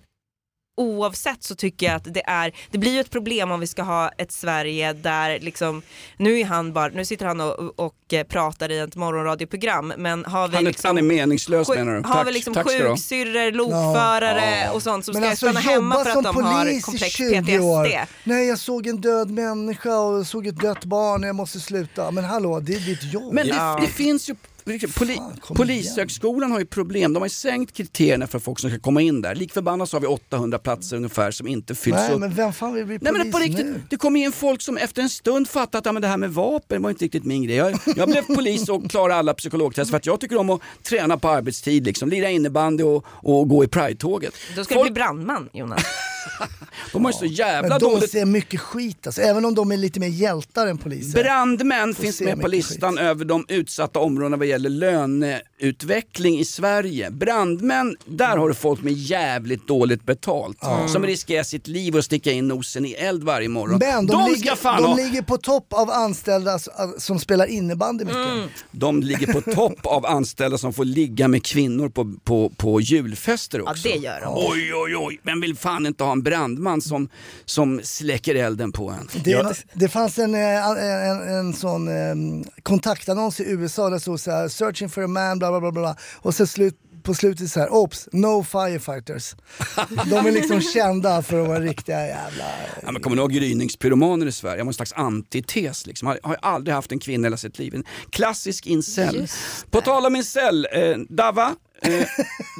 oavsett 0.77 1.43
så 1.45 1.55
tycker 1.55 1.87
jag 1.87 1.95
att 1.95 2.15
det 2.15 2.27
är, 2.27 2.53
det 2.71 2.79
blir 2.79 2.93
ju 2.93 3.01
ett 3.01 3.11
problem 3.11 3.51
om 3.51 3.61
vi 3.61 3.67
ska 3.67 3.83
ha 3.83 4.09
ett 4.09 4.33
Sverige 4.33 4.93
där 4.93 5.39
liksom, 5.41 5.83
nu 6.17 6.41
är 6.41 6.45
han 6.45 6.73
bara, 6.73 6.89
nu 6.89 7.05
sitter 7.05 7.27
han 7.27 7.41
och, 7.41 7.81
och 7.81 7.95
eh, 8.12 8.25
pratar 8.25 8.71
i 8.71 8.79
ett 8.79 8.97
morgonradioprogram 8.97 9.93
men 9.97 10.25
har 10.25 10.49
vi 10.49 10.57
Han 10.57 10.67
är, 10.67 10.71
liksom 10.71 10.89
han 10.89 10.99
är 10.99 11.03
meningslös 11.03 11.69
sjuk- 11.69 11.79
menar 11.79 11.95
du? 11.95 12.03
Har 12.09 12.25
vi 12.25 12.33
liksom 12.33 12.55
tack 12.55 12.67
du 12.67 12.83
ha. 12.87 12.91
sjuksyrror, 12.97 13.53
lokförare 13.53 14.61
Ja. 14.65 14.73
och 14.73 14.83
sånt 14.83 15.05
som 15.05 15.12
Men 15.12 15.23
ska 15.23 15.31
alltså 15.31 15.47
stanna 15.47 15.61
hemma 15.61 16.05
för 16.05 16.11
att 16.11 16.25
de 16.25 16.37
har 16.45 16.81
komplex 16.81 17.15
20 17.17 17.43
PTSD. 17.43 17.61
år. 17.61 17.89
Nej 18.25 18.47
jag 18.49 18.59
såg 18.59 18.87
en 18.87 19.01
död 19.01 19.31
människa 19.31 19.99
och 19.99 20.27
såg 20.27 20.47
ett 20.47 20.57
dött 20.61 20.85
barn 20.85 21.23
och 21.25 21.29
jag 21.29 21.37
måste 21.37 21.61
sluta. 21.61 22.11
Men 22.11 22.25
hallå, 22.25 22.61
det 22.61 22.75
är 22.75 22.81
ditt 22.81 23.12
jobb. 23.12 23.33
Men 23.33 23.47
det, 23.47 23.77
det 23.81 23.87
finns 23.87 24.31
ju 24.31 24.35
Poli, 24.66 25.18
Polishögskolan 25.57 26.52
har 26.52 26.59
ju 26.59 26.66
problem, 26.66 27.12
de 27.12 27.20
har 27.20 27.26
ju 27.26 27.31
sänkt 27.31 27.76
kriterierna 27.76 28.26
för 28.26 28.38
folk 28.38 28.59
som 28.59 28.70
ska 28.70 28.79
komma 28.79 29.00
in 29.00 29.22
där. 29.22 29.35
Lik 29.35 29.52
förbannat 29.52 29.88
så 29.88 29.96
har 29.96 30.00
vi 30.00 30.07
800 30.07 30.59
platser 30.59 30.96
ungefär 30.96 31.31
som 31.31 31.46
inte 31.46 31.74
fylls 31.74 31.96
Nej 31.96 32.12
upp. 32.12 32.20
men 32.20 32.35
vem 32.35 32.52
fan 32.52 32.74
vill 32.74 32.85
bli 32.87 32.98
Nej 33.00 33.12
polis 33.12 33.24
men 33.24 33.33
på 33.33 33.38
riktigt, 33.38 33.66
nu? 33.66 33.83
det 33.90 33.96
kommer 33.96 34.20
in 34.20 34.33
folk 34.33 34.62
som 34.62 34.76
efter 34.76 35.02
en 35.02 35.09
stund 35.09 35.48
fattar 35.48 35.79
att 35.79 35.87
ja, 35.87 35.92
men 35.92 36.02
det 36.02 36.09
här 36.09 36.16
med 36.16 36.31
vapen 36.31 36.83
var 36.83 36.90
inte 36.90 37.05
riktigt 37.05 37.24
min 37.24 37.42
grej. 37.42 37.57
Jag, 37.57 37.79
jag 37.96 38.09
blev 38.09 38.22
polis 38.22 38.68
och 38.68 38.90
klarade 38.90 39.14
alla 39.14 39.35
psykologtest 39.35 39.90
för 39.90 39.96
att 39.96 40.07
jag 40.07 40.20
tycker 40.20 40.37
om 40.37 40.50
att 40.50 40.61
träna 40.83 41.18
på 41.18 41.29
arbetstid, 41.29 41.85
liksom, 41.85 42.09
lira 42.09 42.31
innebandy 42.31 42.83
och, 42.85 43.07
och 43.09 43.48
gå 43.48 43.64
i 43.64 43.68
Pride-tåget. 43.68 44.35
Då 44.57 44.64
ska 44.64 44.74
du 44.74 44.83
bli 44.83 44.92
brandman 44.92 45.48
Jonas. 45.52 45.83
De 46.93 47.05
har 47.05 47.12
ju 47.12 47.19
så 47.19 47.25
jävla 47.25 47.69
Men 47.69 47.79
de 47.79 47.93
dåligt... 47.93 48.11
ser 48.11 48.25
mycket 48.25 48.61
skit 48.61 49.07
alltså, 49.07 49.21
även 49.23 49.45
om 49.45 49.55
de 49.55 49.73
är 49.73 49.77
lite 49.77 50.01
mer 50.01 50.09
hjältar 50.09 50.67
än 50.67 50.79
poliser. 50.79 51.23
Brandmän 51.23 51.95
finns 51.95 52.21
med 52.21 52.41
på 52.41 52.49
listan 52.49 52.99
över 52.99 53.25
de 53.25 53.45
utsatta 53.49 53.99
områdena 53.99 54.37
vad 54.37 54.47
gäller 54.47 54.71
löneutveckling 54.71 56.39
i 56.39 56.45
Sverige. 56.45 57.11
Brandmän, 57.11 57.97
där 58.05 58.37
har 58.37 58.49
du 58.49 58.55
folk 58.55 58.83
med 58.83 58.93
jävligt 58.93 59.69
dåligt 59.69 60.05
betalt. 60.07 60.59
Ja. 60.61 60.89
Som 60.89 61.07
riskerar 61.07 61.43
sitt 61.43 61.67
liv 61.67 61.97
och 61.97 62.05
sticka 62.05 62.33
in 62.33 62.49
nosen 62.49 62.87
i 62.87 62.93
eld 62.93 63.25
varje 63.25 63.49
morgon. 63.49 63.79
Men 63.79 64.07
de, 64.07 64.25
ligger, 64.25 64.47
ska 64.47 64.57
fan 64.57 64.83
de 64.83 64.89
ha... 64.89 64.97
ligger 64.97 65.23
på 65.23 65.37
topp 65.37 65.73
av 65.73 65.91
anställda 65.91 66.59
som 66.99 67.19
spelar 67.19 67.47
innebandy 67.47 68.05
mycket. 68.05 68.21
Mm. 68.21 68.49
De 68.71 69.03
ligger 69.03 69.33
på 69.33 69.41
topp 69.41 69.87
av 69.87 70.07
anställda 70.07 70.59
som 70.59 70.73
får 70.73 70.85
ligga 70.85 71.29
med 71.29 71.45
kvinnor 71.45 71.89
på, 71.89 72.15
på, 72.25 72.51
på 72.57 72.81
julfester 72.81 73.61
också. 73.61 73.89
Ja 73.89 73.95
det 73.95 74.01
gör 74.01 74.21
de. 74.21 74.35
Oj, 74.37 74.75
oj, 74.75 74.97
oj. 74.97 75.21
Men 75.23 75.41
vill 75.41 75.57
fan 75.57 75.87
inte 75.87 76.05
ha 76.05 76.12
en 76.16 76.22
brandman 76.22 76.81
som, 76.81 77.09
som 77.44 77.81
släcker 77.85 78.35
elden 78.35 78.72
på 78.72 78.90
en. 78.90 79.09
Det, 79.24 79.64
det 79.72 79.88
fanns 79.88 80.18
en, 80.18 80.35
eh, 80.35 80.66
en, 80.66 81.29
en 81.29 81.52
sån 81.52 81.88
eh, 81.88 82.46
kontaktannons 82.62 83.40
i 83.40 83.50
USA 83.50 83.85
där 83.85 83.90
det 83.90 84.00
stod 84.00 84.20
så 84.20 84.31
här, 84.31 84.48
searching 84.48 84.88
for 84.88 85.02
a 85.02 85.07
man, 85.07 85.38
bla 85.38 85.50
bla 85.50 85.61
bla 85.61 85.72
bla. 85.72 85.96
Och 86.22 86.35
så 86.35 86.46
slut, 86.46 86.74
på 87.07 87.14
slutet 87.14 87.50
så 87.50 87.61
här, 87.61 87.68
oops, 87.74 88.09
no 88.12 88.44
firefighters. 88.44 89.35
De 90.07 90.26
är 90.26 90.33
liksom 90.33 90.61
kända 90.61 91.22
för 91.22 91.42
att 91.42 91.48
vara 91.48 91.61
riktiga 91.61 92.07
jävla... 92.07 92.44
Ja, 92.83 92.92
men 92.92 93.02
kommer 93.02 93.16
ni 93.16 93.22
ihåg 93.22 93.33
gryningspyromaner 93.33 94.26
i 94.26 94.33
Sverige? 94.33 94.61
Han 94.61 94.66
var 94.66 94.70
en 94.70 94.74
slags 94.74 94.92
antites. 94.92 95.87
Liksom. 95.87 96.09
Har, 96.09 96.18
har 96.22 96.37
aldrig 96.42 96.74
haft 96.74 96.92
en 96.92 96.98
kvinna 96.98 97.22
i 97.22 97.26
hela 97.26 97.37
sitt 97.37 97.59
liv. 97.59 97.74
En 97.74 97.85
klassisk 98.11 98.66
incel. 98.66 99.29
På 99.70 99.81
tal 99.81 100.07
om 100.07 100.16
incel, 100.16 100.68
eh, 100.72 100.96
Dava. 101.09 101.57
Eh, 101.83 102.07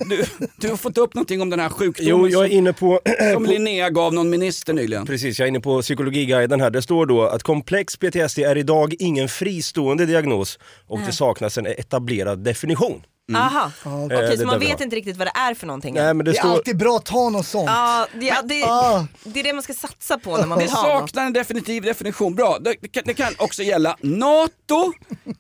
du, 0.09 0.25
du 0.57 0.69
har 0.71 0.77
fått 0.77 0.99
upp 0.99 1.15
någonting 1.15 1.41
om 1.41 1.51
den 1.51 1.61
här 1.61 1.69
sjukdomen 1.69 2.11
Jo, 2.11 2.29
jag 2.29 2.45
är 2.45 2.49
som, 2.49 2.57
inne 2.59 2.73
på... 2.73 3.01
som 3.35 3.47
Linnea 3.47 3.91
gav 3.91 4.15
någon 4.15 4.31
minister 4.31 4.73
nyligen. 4.73 5.07
Precis, 5.07 5.39
jag 5.39 5.47
är 5.47 5.49
inne 5.49 5.61
på 5.61 5.83
psykologiguiden 5.83 6.61
här. 6.61 6.71
Det 6.71 6.83
står 6.83 7.07
då 7.07 7.23
att 7.23 7.43
komplex 7.43 7.97
PTSD 7.97 8.39
är 8.39 8.59
idag 8.59 8.95
ingen 8.99 9.29
fristående 9.29 10.07
diagnos 10.07 10.59
och 10.87 10.99
Nej. 10.99 11.07
det 11.07 11.13
saknas 11.13 11.59
en 11.59 11.67
etablerad 11.67 12.39
definition. 12.39 13.03
Aha, 13.35 13.71
Eh, 13.87 14.05
okej 14.05 14.19
det 14.31 14.39
så 14.39 14.47
man 14.47 14.59
vet 14.61 14.81
inte 14.81 14.97
riktigt 14.97 15.17
vad 15.17 15.27
det 15.27 15.33
är 15.35 15.55
för 15.55 15.67
någonting. 15.67 15.95
Nej, 15.95 16.15
men 16.15 16.25
det 16.25 16.31
Det 16.33 16.39
är 16.39 16.41
står... 16.41 16.51
alltid 16.53 16.77
bra 16.77 16.97
att 16.97 17.05
ta 17.07 17.29
något 17.31 17.47
sånt. 17.47 17.67
Ja, 17.71 18.07
det, 18.21 18.27
ja, 18.27 18.43
det, 18.43 18.63
Ah. 18.65 19.07
det 19.25 19.41
är 19.41 19.45
det 19.45 19.53
man 19.53 19.63
ska 19.63 19.75
satsa 19.75 20.19
på 20.19 20.37
när 20.37 20.47
man 20.47 20.59
Det 20.59 20.65
vill 20.65 20.73
ha 20.73 20.83
något. 20.83 21.01
saknar 21.11 21.27
en 21.27 21.33
definitiv 21.33 21.83
definition. 21.83 22.35
Bra, 22.35 22.59
det, 22.61 22.75
det, 22.81 22.89
kan, 22.89 23.03
det 23.07 23.15
kan 23.15 23.33
också 23.39 23.63
gälla 23.63 23.97
NATO, 24.01 24.93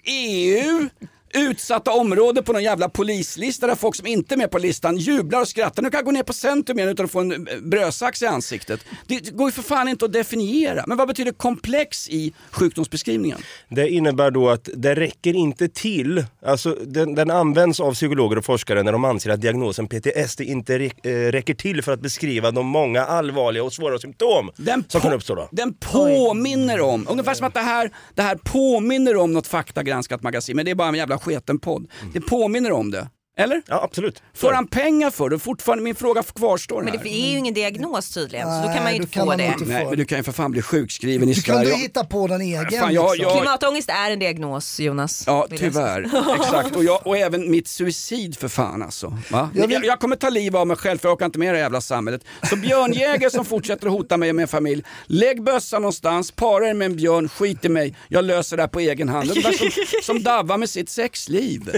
EU, 0.05 0.89
utsatta 1.37 1.93
områden 1.93 2.45
på 2.45 2.53
någon 2.53 2.63
jävla 2.63 2.89
polislista 2.89 3.67
där 3.67 3.75
folk 3.75 3.97
som 3.97 4.07
inte 4.07 4.35
är 4.35 4.37
med 4.37 4.51
på 4.51 4.59
listan 4.59 4.97
jublar 4.97 5.41
och 5.41 5.49
skrattar. 5.49 5.83
Nu 5.83 5.91
kan 5.91 5.99
jag 5.99 6.05
gå 6.05 6.11
ner 6.11 6.23
på 6.23 6.33
centrum 6.33 6.79
igen 6.79 6.91
utan 6.91 7.05
att 7.05 7.13
få 7.13 7.21
en 7.21 7.33
eh, 7.33 7.59
brödsax 7.63 8.23
i 8.23 8.27
ansiktet. 8.27 8.81
Det, 9.07 9.31
går 9.31 9.49
ju 9.49 9.53
för 9.53 9.63
fan 9.63 9.89
inte 9.89 10.05
att 10.05 10.13
definiera. 10.13 10.85
Men 10.87 10.99
vad 10.99 11.09
betyder 11.09 11.33
komplex 11.33 12.09
i 12.09 12.33
sjukdomsbeskrivningen? 12.51 13.39
Det 13.69 13.89
innebär 13.89 14.31
då 14.31 14.51
att 14.51 14.69
det 14.75 14.95
räcker 14.95 15.35
inte 15.35 15.69
till, 15.69 16.25
alltså 16.47 16.77
den, 16.87 17.15
den 17.15 17.31
används 17.31 17.81
av 17.81 17.95
psykologer 17.95 18.39
och 18.39 18.45
forskare 18.45 18.83
när 18.83 18.93
de 18.93 19.05
anser 19.05 19.31
att 19.31 19.41
diagnosen 19.41 19.89
PTSD 19.89 20.41
inte 20.41 20.75
eh, 20.75 21.11
räcker 21.11 21.55
till 21.55 21.83
för 21.83 21.93
att 21.93 22.01
beskriva 22.01 22.51
de 22.51 22.67
många 22.67 23.05
allvarliga 23.05 23.65
och 23.65 23.73
svåra 23.73 23.99
symptom 23.99 24.51
Den 24.57 24.85
som 24.89 25.01
kan 25.01 25.13
uppstå. 25.13 25.35
Då. 25.35 25.49
Den 25.53 25.75
påminner 25.75 26.81
om, 26.81 27.07
ungefär 27.11 27.35
som 27.35 27.47
att 27.47 27.55
det 27.55 27.61
här, 27.61 27.91
det 28.15 28.23
här 28.23 28.39
påminner 28.45 29.17
om 29.17 29.33
något 29.33 29.47
faktagranskat 29.47 30.23
magasin, 30.23 30.57
men 30.57 30.65
det 30.65 30.71
är 30.71 30.75
bara 30.75 30.89
en 30.89 30.95
jävla 30.95 31.19
sketen 31.27 31.59
podd. 31.59 31.89
Det 32.13 32.21
påminner 32.21 32.73
om 32.73 32.91
det. 32.91 33.09
Eller? 33.39 33.63
Ja, 33.67 33.81
absolut. 33.83 34.23
Får 34.35 34.53
han 34.53 34.67
pengar 34.67 35.11
för 35.11 35.29
det? 35.31 35.39
Fortfarande, 35.39 35.85
min 35.85 35.95
fråga 35.95 36.23
kvarstår 36.23 36.83
Men 36.83 36.93
här. 36.95 37.05
det 37.05 37.09
är 37.11 37.31
ju 37.31 37.39
ingen 37.39 37.55
diagnos 37.55 38.11
tydligen, 38.15 38.47
så 38.47 38.53
då 38.61 38.67
Nej, 38.67 38.75
kan 38.75 38.83
man 38.85 38.93
ju 38.93 38.99
inte 39.01 39.13
kan 39.13 39.21
få 39.23 39.27
man 39.27 39.39
det. 39.39 39.45
inte 39.47 39.65
Nej, 39.65 39.85
få 39.85 39.89
men 39.91 39.99
du 39.99 40.05
kan 40.05 40.19
ju 40.19 40.25
för 40.25 40.33
fan 40.33 40.51
bli 40.51 40.63
sjukskriven 40.63 41.29
i 41.29 41.33
Du 41.33 41.43
kan 41.43 41.55
Sverige. 41.57 41.71
du 41.71 41.77
hitta 41.77 42.05
på 42.05 42.27
den 42.27 42.41
egen. 42.41 42.71
Fan, 42.81 42.95
jag- 42.95 43.11
liksom. 43.17 43.19
jag- 43.31 43.37
Klimatångest 43.41 43.89
är 43.91 44.11
en 44.11 44.19
diagnos 44.19 44.81
Jonas. 44.81 45.25
Ja, 45.27 45.47
vill 45.51 45.63
jag 45.63 45.73
tyvärr. 45.73 46.11
Exakt. 46.41 46.77
Och, 46.77 46.85
jag, 46.85 47.07
och 47.07 47.17
även 47.19 47.51
mitt 47.51 47.69
suicid 47.69 48.39
för 48.39 48.49
fan 48.49 48.83
alltså. 48.83 49.19
Va? 49.31 49.51
Jag 49.55 49.69
vill- 49.69 49.85
jag, 49.85 50.01
kommer 50.01 50.17
ta 50.17 50.29
liv 50.31 50.57
av 50.57 50.67
mig 50.67 50.77
själv 50.77 50.99
för 50.99 51.09
jag 51.09 51.15
orkar 51.15 51.27
inte 51.27 51.39
med 51.39 51.49
det 51.49 51.57
här 51.57 51.63
jävla 51.65 51.81
samhället. 51.81 52.23
Så 52.51 52.57
björnjägare 52.57 53.31
som 53.31 53.45
fortsätter 53.45 53.87
att 53.87 53.93
hota 53.93 54.17
mig 54.17 54.31
och 54.31 54.37
min 54.37 54.49
familj, 54.49 54.85
lägg 55.07 55.43
bössan 55.43 55.83
någonstans, 55.83 56.31
para 56.31 56.69
er 56.69 56.75
med 56.75 56.87
en 56.87 56.97
björn, 56.97 57.29
skit 57.29 57.65
i 57.65 57.69
mig, 57.69 57.97
jag 58.09 58.25
löser 58.25 58.57
det 58.57 58.63
här 58.63 58.69
på 58.69 58.81
egen 58.81 59.09
hand. 59.09 59.31
Ungefär 59.31 59.53
som, 59.53 59.71
som 60.03 60.23
Davva 60.23 60.57
med 60.57 60.71
sitt 60.71 60.89
sexliv. 60.91 61.71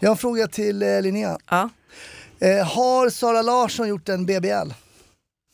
Jag 0.00 0.20
en 0.20 0.41
fråga 0.42 0.48
till 0.48 0.82
eh, 0.82 1.02
Linnea. 1.02 1.38
Ja. 1.50 1.68
Eh, 2.40 2.66
har 2.66 3.10
Sara 3.10 3.42
Larsson 3.42 3.88
gjort 3.88 4.08
en 4.08 4.26
BBL? 4.26 4.72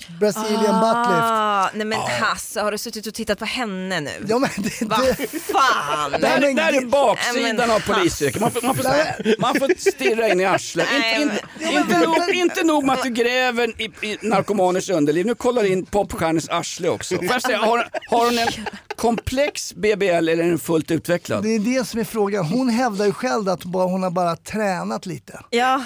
Brazilian 0.06 0.80
buttlift. 0.80 1.22
Ah, 1.22 1.70
nej 1.74 1.87
men 1.87 1.98
Hasse, 2.00 2.61
har 2.61 2.72
du 2.72 2.78
suttit 2.78 3.06
och 3.06 3.14
tittat 3.14 3.38
på 3.38 3.44
henne 3.44 4.00
nu? 4.00 4.11
Ja, 4.28 4.38
men 4.38 4.50
det, 4.56 4.82
Vad 4.87 5.00
det, 5.00 5.28
fan! 5.28 6.11
Det 6.20 6.26
här, 6.26 6.40
men 6.40 6.56
det 6.56 6.62
här 6.62 6.72
är 6.72 6.87
baksidan 6.87 7.56
Men 7.56 7.70
av 7.70 7.80
polisyrket. 7.80 8.40
Man 8.40 8.50
får, 8.50 8.62
man, 8.62 8.76
får, 8.76 9.40
man 9.40 9.54
får 9.54 9.90
stirra 9.90 10.28
in 10.28 10.40
i 10.40 10.44
arslet. 10.44 10.88
Nej, 10.98 11.22
Inte, 11.22 11.40
inte, 11.61 11.76
inte, 11.78 11.98
nog, 11.98 12.30
inte 12.34 12.64
nog 12.64 12.84
med 12.84 12.94
att 12.94 13.02
du 13.02 13.11
gräver 13.11 13.80
i, 13.82 13.84
i 13.84 14.18
narkomaners 14.22 14.90
underliv, 14.90 15.26
nu 15.26 15.34
kollar 15.34 15.62
du 15.62 15.68
in 15.68 15.87
popstjärnors 15.87 16.48
arsle 16.48 16.88
också. 16.88 17.18
Säga, 17.46 17.58
har, 17.58 17.88
har 18.11 18.24
hon 18.24 18.38
en 18.38 18.48
komplex 18.96 19.74
BBL 19.74 20.02
eller 20.04 20.32
är 20.32 20.48
den 20.48 20.58
fullt 20.58 20.90
utvecklad? 20.90 21.42
det 21.42 21.48
är 21.54 21.58
det 21.58 21.88
som 21.88 22.00
är 22.00 22.04
frågan. 22.04 22.44
Hon 22.44 22.68
hävdar 22.68 23.06
ju 23.06 23.12
själv 23.12 23.48
att 23.48 23.62
hon 23.62 24.02
har 24.02 24.11
bara 24.11 24.37
tränat 24.37 25.06
lite. 25.06 25.40
Ja. 25.50 25.82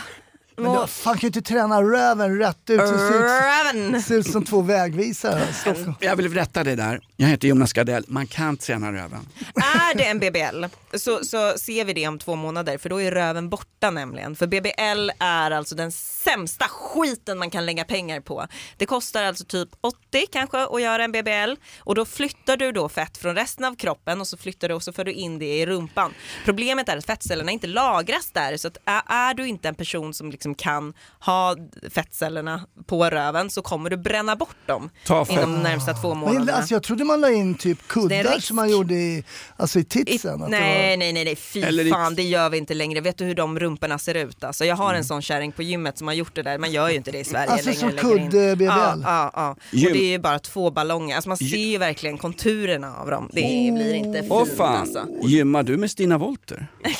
Men 0.56 0.72
du 0.80 0.86
fan 0.86 1.14
kan 1.14 1.20
ju 1.20 1.26
inte 1.26 1.42
träna 1.42 1.82
röven 1.82 2.38
rätt 2.38 2.70
ut. 2.70 2.80
Så 2.80 2.92
det 2.92 2.98
ser 2.98 3.94
ut, 3.96 4.04
ser 4.04 4.18
ut 4.18 4.32
som 4.32 4.44
två 4.44 4.60
vägvisare. 4.60 5.42
Jag 6.00 6.16
vill 6.16 6.34
rätta 6.34 6.64
dig 6.64 6.76
där. 6.76 7.00
Jag 7.22 7.28
heter 7.28 7.48
Jonas 7.48 7.72
Gardell. 7.72 8.04
Man 8.08 8.26
kan 8.26 8.56
träna 8.56 8.92
röven. 8.92 9.28
Är 9.54 9.94
det 9.96 10.04
en 10.04 10.18
BBL 10.18 10.64
så, 10.98 11.24
så 11.24 11.58
ser 11.58 11.84
vi 11.84 11.92
det 11.92 12.08
om 12.08 12.18
två 12.18 12.34
månader 12.34 12.78
för 12.78 12.88
då 12.88 13.00
är 13.00 13.10
röven 13.10 13.48
borta 13.48 13.90
nämligen. 13.90 14.36
För 14.36 14.46
BBL 14.46 15.10
är 15.18 15.50
alltså 15.50 15.74
den 15.74 15.92
sämsta 15.92 16.64
skiten 16.68 17.38
man 17.38 17.50
kan 17.50 17.66
lägga 17.66 17.84
pengar 17.84 18.20
på. 18.20 18.46
Det 18.76 18.86
kostar 18.86 19.24
alltså 19.24 19.44
typ 19.44 19.68
80 19.80 20.26
kanske 20.32 20.64
att 20.64 20.82
göra 20.82 21.04
en 21.04 21.12
BBL 21.12 21.54
och 21.78 21.94
då 21.94 22.04
flyttar 22.04 22.56
du 22.56 22.72
då 22.72 22.88
fett 22.88 23.18
från 23.18 23.34
resten 23.34 23.64
av 23.64 23.76
kroppen 23.76 24.20
och 24.20 24.26
så 24.26 24.36
flyttar 24.36 24.68
du 24.68 24.74
och 24.74 24.82
så 24.82 24.92
för 24.92 25.04
du 25.04 25.12
in 25.12 25.38
det 25.38 25.58
i 25.58 25.66
rumpan. 25.66 26.14
Problemet 26.44 26.88
är 26.88 26.96
att 26.96 27.06
fettcellerna 27.06 27.50
inte 27.52 27.66
lagras 27.66 28.30
där 28.32 28.56
så 28.56 28.68
att 28.68 28.76
är, 28.86 29.34
du 29.34 29.46
inte 29.46 29.68
en 29.68 29.74
person 29.74 30.14
som 30.14 30.30
liksom 30.30 30.54
kan 30.54 30.94
ha 31.20 31.56
fettcellerna 31.90 32.66
på 32.86 33.04
röven 33.10 33.50
så 33.50 33.62
kommer 33.62 33.90
du 33.90 33.96
bränna 33.96 34.36
bort 34.36 34.66
dem 34.66 34.90
inom 35.30 35.52
de 35.52 35.62
närmsta 35.62 35.94
två 35.94 36.08
Men, 36.08 36.18
månaderna. 36.18 36.52
alltså, 36.52 36.74
jag 36.74 36.82
trodde 36.82 37.04
man 37.04 37.11
la 37.20 37.30
in 37.30 37.54
typ 37.54 37.78
Det 37.94 37.98
är 38.00 38.02
en 38.02 38.08
kuddar 38.24 38.38
som 38.40 38.56
man 38.56 38.70
gjorde 38.70 38.94
i, 38.94 39.24
alltså 39.56 39.78
i 39.78 39.82
I, 39.82 39.84
titsen. 39.84 40.42
att 40.42 40.50
det 40.50 40.58
nej, 40.58 40.96
nej, 40.96 41.12
nej, 41.12 41.24
nej, 41.24 41.36
fy 41.36 41.62
Eller 41.62 41.86
i- 41.86 41.90
fan, 41.90 42.14
det 42.14 42.22
gör 42.22 42.50
vi 42.50 42.58
inte 42.58 42.74
längre. 42.74 43.00
Vet 43.00 43.18
du 43.18 43.24
hur 43.24 43.34
de 43.34 43.58
rumporna 43.58 43.98
ser 43.98 44.14
ut? 44.14 44.44
Alltså, 44.44 44.64
jag 44.64 44.76
har 44.76 44.94
en 44.94 45.04
sån 45.04 45.22
kärring 45.22 45.52
på 45.52 45.62
gymmet 45.62 45.98
som 45.98 46.06
har 46.06 46.14
gjort 46.14 46.34
det 46.34 46.42
där. 46.42 46.58
Man 46.58 46.72
gör 46.72 46.88
ju 46.88 46.96
inte 46.96 47.10
det 47.10 47.18
i 47.18 47.24
Sverige 47.24 47.50
Alltså 47.50 47.66
längre. 47.68 47.80
som 47.80 47.88
lägger 47.88 48.18
in. 48.18 48.30
kudd-BBL? 48.30 48.64
Ja, 48.64 48.96
ja, 49.04 49.30
ja. 49.34 49.56
Gym- 49.70 49.86
Och 49.86 49.92
det 49.92 50.04
är 50.04 50.08
ju 50.10 50.18
bara 50.18 50.38
två 50.38 50.70
ballonger. 50.70 51.14
Alltså, 51.14 51.28
man 51.28 51.36
ser 51.38 51.44
ju 51.56 51.78
verkligen 51.78 52.18
konturerna 52.18 52.96
av 52.96 53.10
dem. 53.10 53.28
Det 53.32 53.40
blir 53.74 53.94
inte 53.94 54.18
fint 54.20 54.32
Åh 54.32 54.44
fan, 54.56 54.76
alltså. 54.80 55.06
gymmar 55.22 55.62
du 55.62 55.76
med 55.76 55.90
Stina 55.90 56.18
Wolter? 56.18 56.66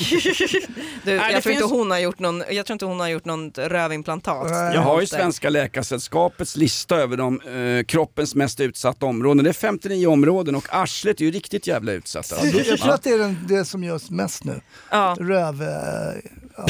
Du, 1.05 1.11
jag, 1.11 1.29
tror 1.31 1.41
finns- 1.41 1.45
inte 1.55 1.63
hon 1.75 1.91
har 1.91 1.99
gjort 1.99 2.19
någon, 2.19 2.43
jag 2.51 2.65
tror 2.65 2.75
inte 2.75 2.85
hon 2.85 2.99
har 2.99 3.07
gjort 3.07 3.25
något 3.25 3.57
rövimplantat. 3.57 4.47
Jag 4.73 4.81
har 4.81 5.01
ju. 5.01 5.07
Svenska 5.07 5.49
Läkaresällskapets 5.49 6.55
lista 6.55 6.95
över 6.95 7.17
de 7.17 7.41
eh, 7.41 7.83
kroppens 7.85 8.35
mest 8.35 8.59
utsatta 8.59 9.05
områden. 9.05 9.43
Det 9.43 9.49
är 9.49 9.53
59 9.53 10.02
områden 10.07 10.55
och 10.55 10.67
arslet 10.69 11.21
är 11.21 11.25
ju 11.25 11.31
riktigt 11.31 11.67
jävla 11.67 11.91
utsatt. 11.91 12.31
Alltså. 12.33 12.57
Jag, 12.57 12.65
jag 12.67 12.79
tror 12.79 12.93
att 12.93 13.03
det 13.03 13.09
är 13.09 13.17
den, 13.17 13.37
det 13.47 13.65
som 13.65 13.83
görs 13.83 14.09
mest 14.09 14.43
nu. 14.43 14.61
Ja, 14.91 15.15
Röv... 15.19 15.61
eh, 15.61 15.67
ja. 16.57 16.65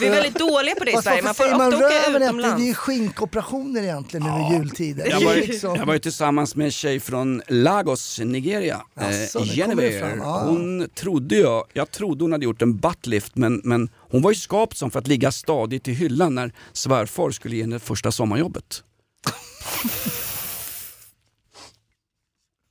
Vi 0.00 0.06
är 0.06 0.10
väldigt 0.10 0.38
dåliga 0.38 0.74
på 0.74 0.84
det 0.84 0.90
i 0.90 0.96
Sverige. 1.02 1.22
Man 1.22 1.34
får 1.34 1.50
man 1.58 1.74
ofta 1.74 1.86
åka 1.86 2.10
utomlands. 2.10 2.56
Det 2.56 2.64
är 2.64 2.66
ju 2.66 2.74
skinkoperationer 2.74 3.82
egentligen 3.82 4.26
nu 4.26 4.54
i 4.54 4.58
jultider. 4.58 5.06
Jag 5.10 5.20
var, 5.20 5.34
liksom- 5.34 5.74
jag 5.76 5.86
var 5.86 5.92
ju 5.94 5.98
tillsammans 6.00 6.56
med 6.56 6.64
en 6.64 6.70
tjej 6.70 7.00
från 7.00 7.42
Lagos, 7.48 8.20
Nigeria. 8.24 8.80
Jaså, 9.00 9.38
eh, 9.38 9.44
Genevieve. 9.44 10.16
ja. 10.18 10.42
Hon 10.46 10.88
trodde 10.94 11.36
jag, 11.36 11.64
jag 11.72 11.90
trodde 11.90 12.24
hon 12.24 12.32
hade 12.32 12.44
gjort 12.44 12.62
en 12.62 12.76
buttlift 12.76 13.36
men, 13.36 13.60
men 13.64 13.88
hon 14.10 14.22
var 14.22 14.30
ju 14.30 14.36
skapt 14.36 14.76
som 14.76 14.90
för 14.90 14.98
att 14.98 15.06
ligga 15.06 15.32
stadigt 15.32 15.88
i 15.88 15.92
hyllan 15.92 16.34
när 16.34 16.52
svärfar 16.72 17.30
skulle 17.30 17.56
ge 17.56 17.62
henne 17.62 17.78
första 17.78 18.12
sommarjobbet. 18.12 18.82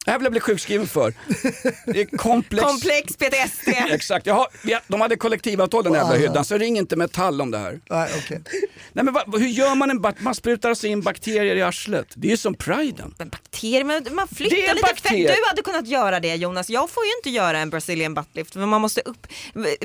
Det 0.06 0.12
här 0.12 0.18
vill 0.20 0.24
jag 0.26 0.32
bli 0.32 0.42
sjukskriven 0.42 0.88
för. 0.88 1.14
Det 1.86 2.02
är 2.02 2.18
komplex. 2.18 2.64
Komplex 2.68 3.18
PTSD. 3.18 3.68
Exakt, 3.90 4.28
vi- 4.64 4.78
de 4.88 5.02
hade 5.02 5.16
kollektivavtal 5.16 5.84
den 5.84 5.94
jävla 5.94 6.16
hyddan 6.16 6.46
så 6.46 6.58
ring 6.58 6.78
inte 6.78 6.96
Metall 6.96 7.42
om 7.42 7.52
det 7.52 7.58
här. 7.58 7.80
Nej, 7.90 8.10
okej. 8.18 8.42
Nej 8.94 9.06
men 9.06 9.14
va, 9.14 9.24
hur 9.34 9.48
gör 9.48 9.76
man 9.76 9.90
en 9.90 10.02
bat- 10.02 10.20
Man 10.20 10.36
sprutar 10.36 10.70
alltså 10.70 10.88
in 10.88 11.02
bakterier 11.02 11.56
i 11.56 11.62
arslet. 11.62 12.08
Det 12.16 12.28
är 12.28 12.32
ju 12.32 12.38
som 12.38 12.54
priden. 12.56 13.16
Men 13.18 13.30
bakterier, 13.30 13.84
men 13.84 14.08
man 14.12 14.28
Det 14.30 14.36
flyttar 14.36 14.56
är 14.58 14.62
lite 14.76 14.82
bakterier. 14.82 15.28
fett. 15.28 15.38
Du 15.42 15.48
hade 15.48 15.62
kunnat 15.62 15.88
göra 15.88 16.20
det 16.20 16.36
Jonas. 16.36 16.70
Jag 16.70 16.90
får 16.90 17.04
ju 17.06 17.10
inte 17.18 17.30
göra 17.30 17.60
en 17.60 17.70
Brazilian 17.70 18.14
buttlift 18.14 18.54
för 18.54 18.60
man 18.66 18.82
måste 18.82 19.02
upp. 19.02 19.28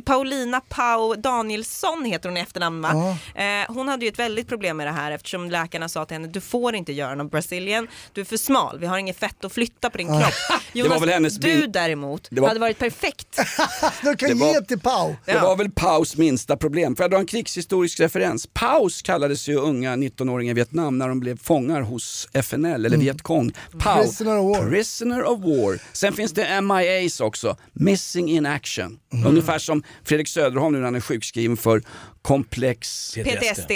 Paulina 0.05 0.61
Pau 0.61 1.15
Danielsson 1.15 2.05
heter 2.05 2.29
hon 2.29 2.37
i 2.37 2.41
efternamn 2.41 2.83
va? 2.83 3.17
Eh, 3.35 3.45
hon 3.75 3.89
hade 3.89 4.05
ju 4.05 4.09
ett 4.09 4.19
väldigt 4.19 4.49
problem 4.49 4.77
med 4.77 4.87
det 4.87 4.91
här 4.93 5.11
eftersom 5.13 5.51
läkarna 5.51 5.89
sa 5.89 6.05
till 6.05 6.15
henne 6.15 6.29
du 6.29 6.41
får 6.41 6.75
inte 6.75 6.93
göra 6.93 7.15
någon 7.15 7.29
Brazilian, 7.29 7.89
du 8.13 8.21
är 8.21 8.25
för 8.25 8.37
smal, 8.37 8.79
vi 8.79 8.87
har 8.87 8.99
inget 8.99 9.19
fett 9.19 9.45
att 9.45 9.53
flytta 9.53 9.91
på 9.91 9.99
din 9.99 10.07
kropp. 10.07 10.21
Det 10.73 10.83
var 10.83 11.01
väl 11.01 11.09
hennes 11.09 11.37
du 11.37 11.67
däremot 11.67 12.29
Det 12.31 12.41
var- 12.41 12.49
hade 12.49 12.61
varit 12.61 12.79
perfekt. 12.79 13.37
De 14.03 14.17
kan 14.17 14.29
Det 14.29 14.35
var- 14.35 14.53
ge 14.55 14.61
till 14.61 14.81
Pau. 14.81 15.15
Det 15.25 15.33
Ja. 15.33 15.43
var 15.43 15.57
väl 15.57 15.71
Paus 15.71 16.17
minsta 16.17 16.57
problem. 16.57 16.97
Får 16.97 17.05
jag 17.05 17.11
dra 17.11 17.19
en 17.19 17.27
krigshistorisk 17.27 18.01
referens? 18.01 18.47
Paus 18.90 19.03
kallades 19.03 19.48
ju 19.48 19.55
unga 19.57 19.96
19-åringar 19.96 20.50
i 20.50 20.55
Vietnam 20.55 20.98
när 20.98 21.09
de 21.09 21.20
blev 21.20 21.38
fångar 21.38 21.83
hos 21.83 22.29
FNL 22.33 22.87
eller 22.87 22.96
Vietcong. 22.96 23.53
Pau, 23.79 23.92
Mm. 23.92 24.05
Prisoner 24.05 24.38
of 24.38 24.57
war. 24.57 24.70
Prisoner 24.70 25.22
of 25.24 25.40
war. 25.40 25.79
Sen 25.92 26.12
finns 26.12 26.33
det 26.33 26.61
MIAs 26.61 27.20
också, 27.20 27.57
Missing 27.72 28.31
in 28.31 28.46
action. 28.46 28.98
Mm. 29.12 29.26
Ungefär 29.26 29.59
som 29.59 29.83
Fredrik 30.05 30.29
Söderholm 30.29 30.72
nu 30.72 30.79
när 30.79 30.85
han 30.85 30.94
är 30.94 31.00
sjukskriven 31.00 31.57
för 31.57 31.83
komplex 32.22 33.12
PTSD. 33.14 33.72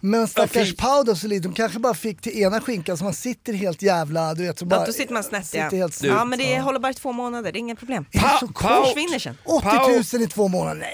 Men 0.00 0.28
stackars 0.28 0.68
fy- 0.70 0.76
Pau 0.76 1.02
då, 1.02 1.14
så 1.16 1.26
lite, 1.28 1.48
de 1.48 1.54
kanske 1.54 1.78
bara 1.78 1.94
fick 1.94 2.20
till 2.20 2.42
ena 2.42 2.60
skinkan 2.60 2.96
så 2.98 3.04
man 3.04 3.12
sitter 3.14 3.52
helt 3.52 3.82
jävla, 3.82 4.34
du 4.34 4.42
vet. 4.46 4.58
Så 4.58 4.64
bara, 4.66 4.80
Ja, 4.80 4.86
då 4.86 4.92
sitter 4.92 5.14
man 5.14 5.22
snett 5.24 5.54
ja. 5.54 5.64
sitter 5.64 5.76
helt 5.76 5.94
snett. 5.94 6.10
Ja 6.10 6.24
men 6.24 6.38
det 6.38 6.60
håller 6.60 6.78
bara 6.80 6.90
i 6.90 6.94
två 6.94 7.12
månader, 7.12 7.52
det 7.52 7.58
är 7.58 7.60
inga 7.60 7.76
problem. 7.76 8.04
Pa- 8.14 8.36
så 8.40 8.46
Pau- 8.46 8.84
Försvinner 8.84 9.18
sen. 9.18 9.38
80 9.44 10.16
000 10.16 10.22
i 10.22 10.26
två 10.26 10.48
månader, 10.48 10.80
nej. 10.80 10.92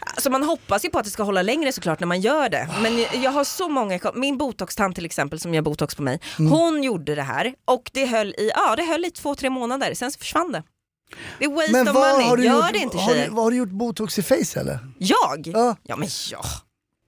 Alltså 0.00 0.30
man 0.30 0.42
hoppas 0.42 0.84
ju 0.84 0.90
på 0.90 0.98
att 0.98 1.04
det 1.04 1.10
ska 1.10 1.22
hålla 1.22 1.42
längre 1.42 1.72
såklart 1.72 2.00
när 2.00 2.06
man 2.06 2.20
gör 2.20 2.48
det. 2.48 2.68
Men 2.82 3.22
jag 3.22 3.30
har 3.30 3.44
så 3.44 3.68
många, 3.68 4.00
min 4.14 4.38
botoxtant 4.38 4.94
till 4.94 5.04
exempel 5.04 5.40
som 5.40 5.54
gör 5.54 5.62
botox 5.62 5.94
på 5.94 6.02
mig, 6.02 6.20
Mm. 6.38 6.52
hon 6.52 6.82
gjorde 6.82 7.14
det 7.14 7.22
här 7.22 7.54
och 7.64 7.90
det 7.92 8.06
höll 8.06 8.28
i, 8.28 8.50
ja 8.54 8.76
det 8.76 8.82
höll 8.82 9.04
i 9.04 9.10
två, 9.10 9.34
tre 9.34 9.50
månader, 9.50 9.94
sen 9.94 10.12
så 10.12 10.18
försvann 10.18 10.52
det. 10.52 10.62
Det 11.38 11.44
är 11.44 11.48
waste 11.50 11.72
Men 11.72 11.88
of 11.88 11.94
vad 11.94 12.12
money, 12.12 12.28
har 12.28 12.36
du, 12.36 12.44
gör 12.44 12.54
gjort, 12.56 12.72
det 12.72 12.78
inte 12.78 12.96
har, 12.98 13.14
du, 13.14 13.30
har 13.30 13.50
du 13.50 13.56
gjort 13.56 13.68
botox 13.70 14.18
i 14.18 14.22
face 14.22 14.60
eller? 14.60 14.78
Jag? 14.98 15.46
Ja. 15.54 15.76
Ja 15.82 15.96
men 15.96 16.08
ja. 16.32 16.44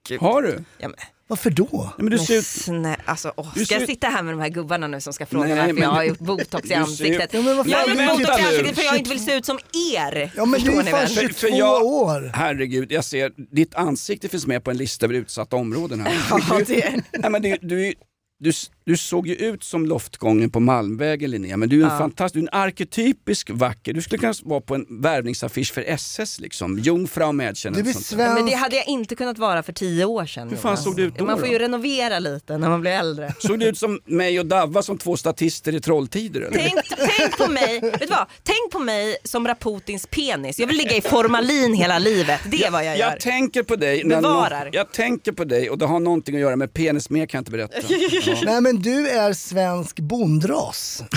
Gud. 0.07 0.21
Har 0.21 0.41
du? 0.41 0.63
Ja, 0.77 0.87
men, 0.87 0.97
Varför 1.27 1.49
då? 1.49 1.67
Nej, 1.71 1.89
men 1.97 2.09
du 2.09 2.17
ser 2.19 2.37
ut... 2.37 2.45
snä, 2.45 2.95
alltså, 3.05 3.33
åh, 3.37 3.51
Du 3.55 3.65
ska 3.65 3.75
ser 3.75 3.81
jag 3.81 3.89
sitta 3.89 4.07
här 4.07 4.23
med 4.23 4.33
de 4.33 4.39
här 4.41 4.49
gubbarna 4.49 4.87
nu 4.87 5.01
som 5.01 5.13
ska 5.13 5.25
fråga 5.25 5.45
Nej, 5.47 5.57
varför 5.57 5.73
men 5.73 5.83
jag 5.83 5.89
har 5.89 6.01
du- 6.01 6.07
gjort 6.07 6.19
botox 6.19 6.53
i 6.65 6.67
du 6.67 6.67
ser 6.69 6.75
ansiktet? 6.75 7.33
Ja, 7.33 7.41
men 7.41 7.69
jag 7.69 7.77
har 7.79 7.87
du 7.87 7.91
gjort 7.93 7.99
är 8.01 8.17
botox 8.17 8.39
i 8.39 8.43
ansiktet 8.45 8.75
för 8.75 8.83
jag 8.83 8.97
inte 8.97 9.09
vill 9.09 9.25
se 9.25 9.33
ut 9.35 9.45
som 9.45 9.59
er. 9.95 10.31
Ja 10.35 10.45
men 10.45 10.59
Förstår 10.61 10.79
är 10.79 10.83
fan 10.83 10.91
väl? 10.91 11.07
För- 11.07 11.21
22 11.21 11.33
för 11.39 11.47
jag- 11.47 11.83
år. 11.85 12.31
Herregud, 12.33 12.91
jag 12.91 13.03
ser, 13.05 13.31
ditt 13.55 13.75
ansikte 13.75 14.29
finns 14.29 14.47
med 14.47 14.63
på 14.63 14.71
en 14.71 14.77
lista 14.77 15.05
över 15.05 15.15
utsatta 15.15 15.55
områden 15.55 16.01
här. 16.01 16.13
Ja, 16.49 16.59
det, 16.67 17.01
Nej, 17.11 17.29
men 17.31 17.41
du, 17.41 17.57
du, 17.61 17.93
du, 18.39 18.51
du 18.85 18.97
såg 18.97 19.27
ju 19.27 19.35
ut 19.35 19.63
som 19.63 19.85
loftgången 19.85 20.49
på 20.49 20.59
Malmvägen 20.59 21.31
Linnea, 21.31 21.57
men 21.57 21.69
du 21.69 21.79
är 21.81 21.85
en 21.85 21.91
Ja. 21.91 21.97
fantastisk, 21.97 22.33
du 22.33 22.39
är 22.39 22.43
en 22.43 22.59
arketypisk 22.61 23.49
vacker, 23.49 23.93
du 23.93 24.01
skulle 24.01 24.19
kunna 24.19 24.33
vara 24.43 24.61
på 24.61 24.75
en 24.75 24.85
värvningsaffisch 25.01 25.73
för 25.73 25.81
SS 25.87 26.39
liksom, 26.39 26.79
Jungfrau 26.79 27.31
Mädchen. 27.31 27.73
Du 27.73 27.83
svensk. 27.83 28.13
men 28.17 28.45
det 28.45 28.53
hade 28.53 28.75
jag 28.75 28.87
inte 28.87 29.15
kunnat 29.15 29.37
vara 29.37 29.63
för 29.63 29.73
tio 29.73 30.05
år 30.05 30.25
sedan. 30.25 30.49
Hur 30.49 30.57
fan 30.57 30.69
Jonas. 30.71 30.83
såg 30.83 30.95
du 30.95 31.03
ut 31.03 31.17
då 31.17 31.25
Man 31.25 31.39
får 31.39 31.45
då? 31.47 31.53
ju 31.53 31.59
renovera 31.59 32.19
lite 32.19 32.57
när 32.57 32.69
man 32.69 32.81
blir 32.81 32.91
äldre. 32.91 33.33
Såg 33.39 33.59
du 33.59 33.65
ut 33.65 33.77
som 33.77 33.99
mig 34.05 34.39
och 34.39 34.45
Davva 34.45 34.81
som 34.81 34.97
två 34.97 35.17
statister 35.17 35.75
i 35.75 35.79
Trolltider 35.81 36.41
eller? 36.41 36.57
Tänk, 36.57 36.73
tänk 37.17 37.37
på 37.37 37.51
mig, 37.51 37.79
vet 37.81 37.99
du 37.99 38.05
vad? 38.07 38.25
Tänk 38.43 38.71
på 38.71 38.79
mig 38.79 39.15
som 39.23 39.47
Raputins 39.47 40.07
penis. 40.07 40.59
Jag 40.59 40.67
vill 40.67 40.77
ligga 40.77 40.95
i 40.95 41.01
formalin 41.01 41.73
hela 41.73 41.99
livet. 41.99 42.41
Det 42.51 42.63
är 42.65 42.71
vad 42.71 42.85
jag 42.85 42.97
gör. 42.97 43.09
Jag 43.11 43.19
tänker 43.19 43.63
på 43.63 43.75
dig, 43.75 44.03
när 44.03 44.21
Bevarar. 44.21 44.63
Någon, 44.65 44.73
jag 44.73 44.91
tänker 44.91 45.31
på 45.31 45.43
dig 45.43 45.69
och 45.69 45.77
det 45.77 45.85
har 45.85 45.99
någonting 45.99 46.35
att 46.35 46.41
göra 46.41 46.55
med 46.55 46.73
penis, 46.73 47.09
mer 47.09 47.25
kan 47.25 47.37
jag 47.37 47.41
inte 47.41 47.51
berätta. 47.51 47.77
Ja. 47.89 48.35
Nej 48.45 48.61
men 48.61 48.72
men 48.73 48.81
du 48.81 49.07
är 49.09 49.33
svensk 49.33 49.99
bondras. 49.99 51.03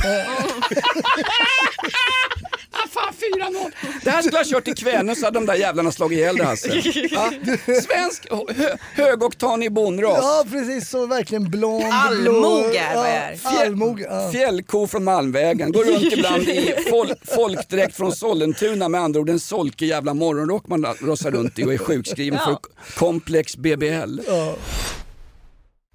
Ah, 2.78 2.88
fan 2.90 3.12
4-0. 3.40 3.72
Det 4.04 4.10
här 4.10 4.22
skulle 4.22 4.38
ha 4.38 4.44
kört 4.44 4.68
i 4.68 4.74
Kvänum 4.74 5.14
så 5.16 5.24
hade 5.26 5.38
de 5.38 5.46
där 5.46 5.54
jävlarna 5.54 5.92
slagit 5.92 6.18
ihjäl 6.18 6.36
det 6.36 6.44
Hasse. 6.44 6.68
Ja. 7.10 7.30
Svensk 7.64 8.26
hö, 8.56 8.76
högoktanig 8.94 9.72
bonras. 9.72 10.18
ja 10.22 10.44
precis, 10.50 10.88
så 10.90 11.06
verkligen 11.06 11.50
blond. 11.50 11.84
Allmoge 11.92 12.30
blå- 12.30 12.74
är 12.78 12.94
vad 12.94 13.06
jag 13.06 13.14
är. 13.14 13.38
Ja, 13.44 13.96
ja. 14.10 14.30
Fjällko 14.32 14.86
från 14.86 15.04
Malmvägen, 15.04 15.72
går 15.72 15.84
runt 15.84 16.12
ibland 16.12 16.42
i 16.48 16.74
fol 16.90 17.12
folkdräkt 17.36 17.96
från 17.96 18.12
Sollentuna 18.12 18.88
med 18.88 19.00
andra 19.00 19.20
ord 19.20 19.30
en 19.30 19.40
solkig 19.40 19.86
jävla 19.88 20.14
morgonrock 20.14 20.68
man 20.68 20.84
rossar 21.00 21.30
runt 21.30 21.58
i 21.58 21.64
och 21.64 21.74
är 21.74 21.78
sjukskriven 21.78 22.38
för 22.44 22.56
komplex 22.98 23.56
BBL. 23.56 24.20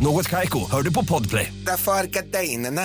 Något 0.00 0.28
Kaiko, 0.28 0.70
hör 0.70 0.82
du 0.82 0.92
på 0.92 1.04
Podplay. 1.04 1.52
Därför 1.66 1.92
är 1.92 2.04
gardinerna. 2.06 2.80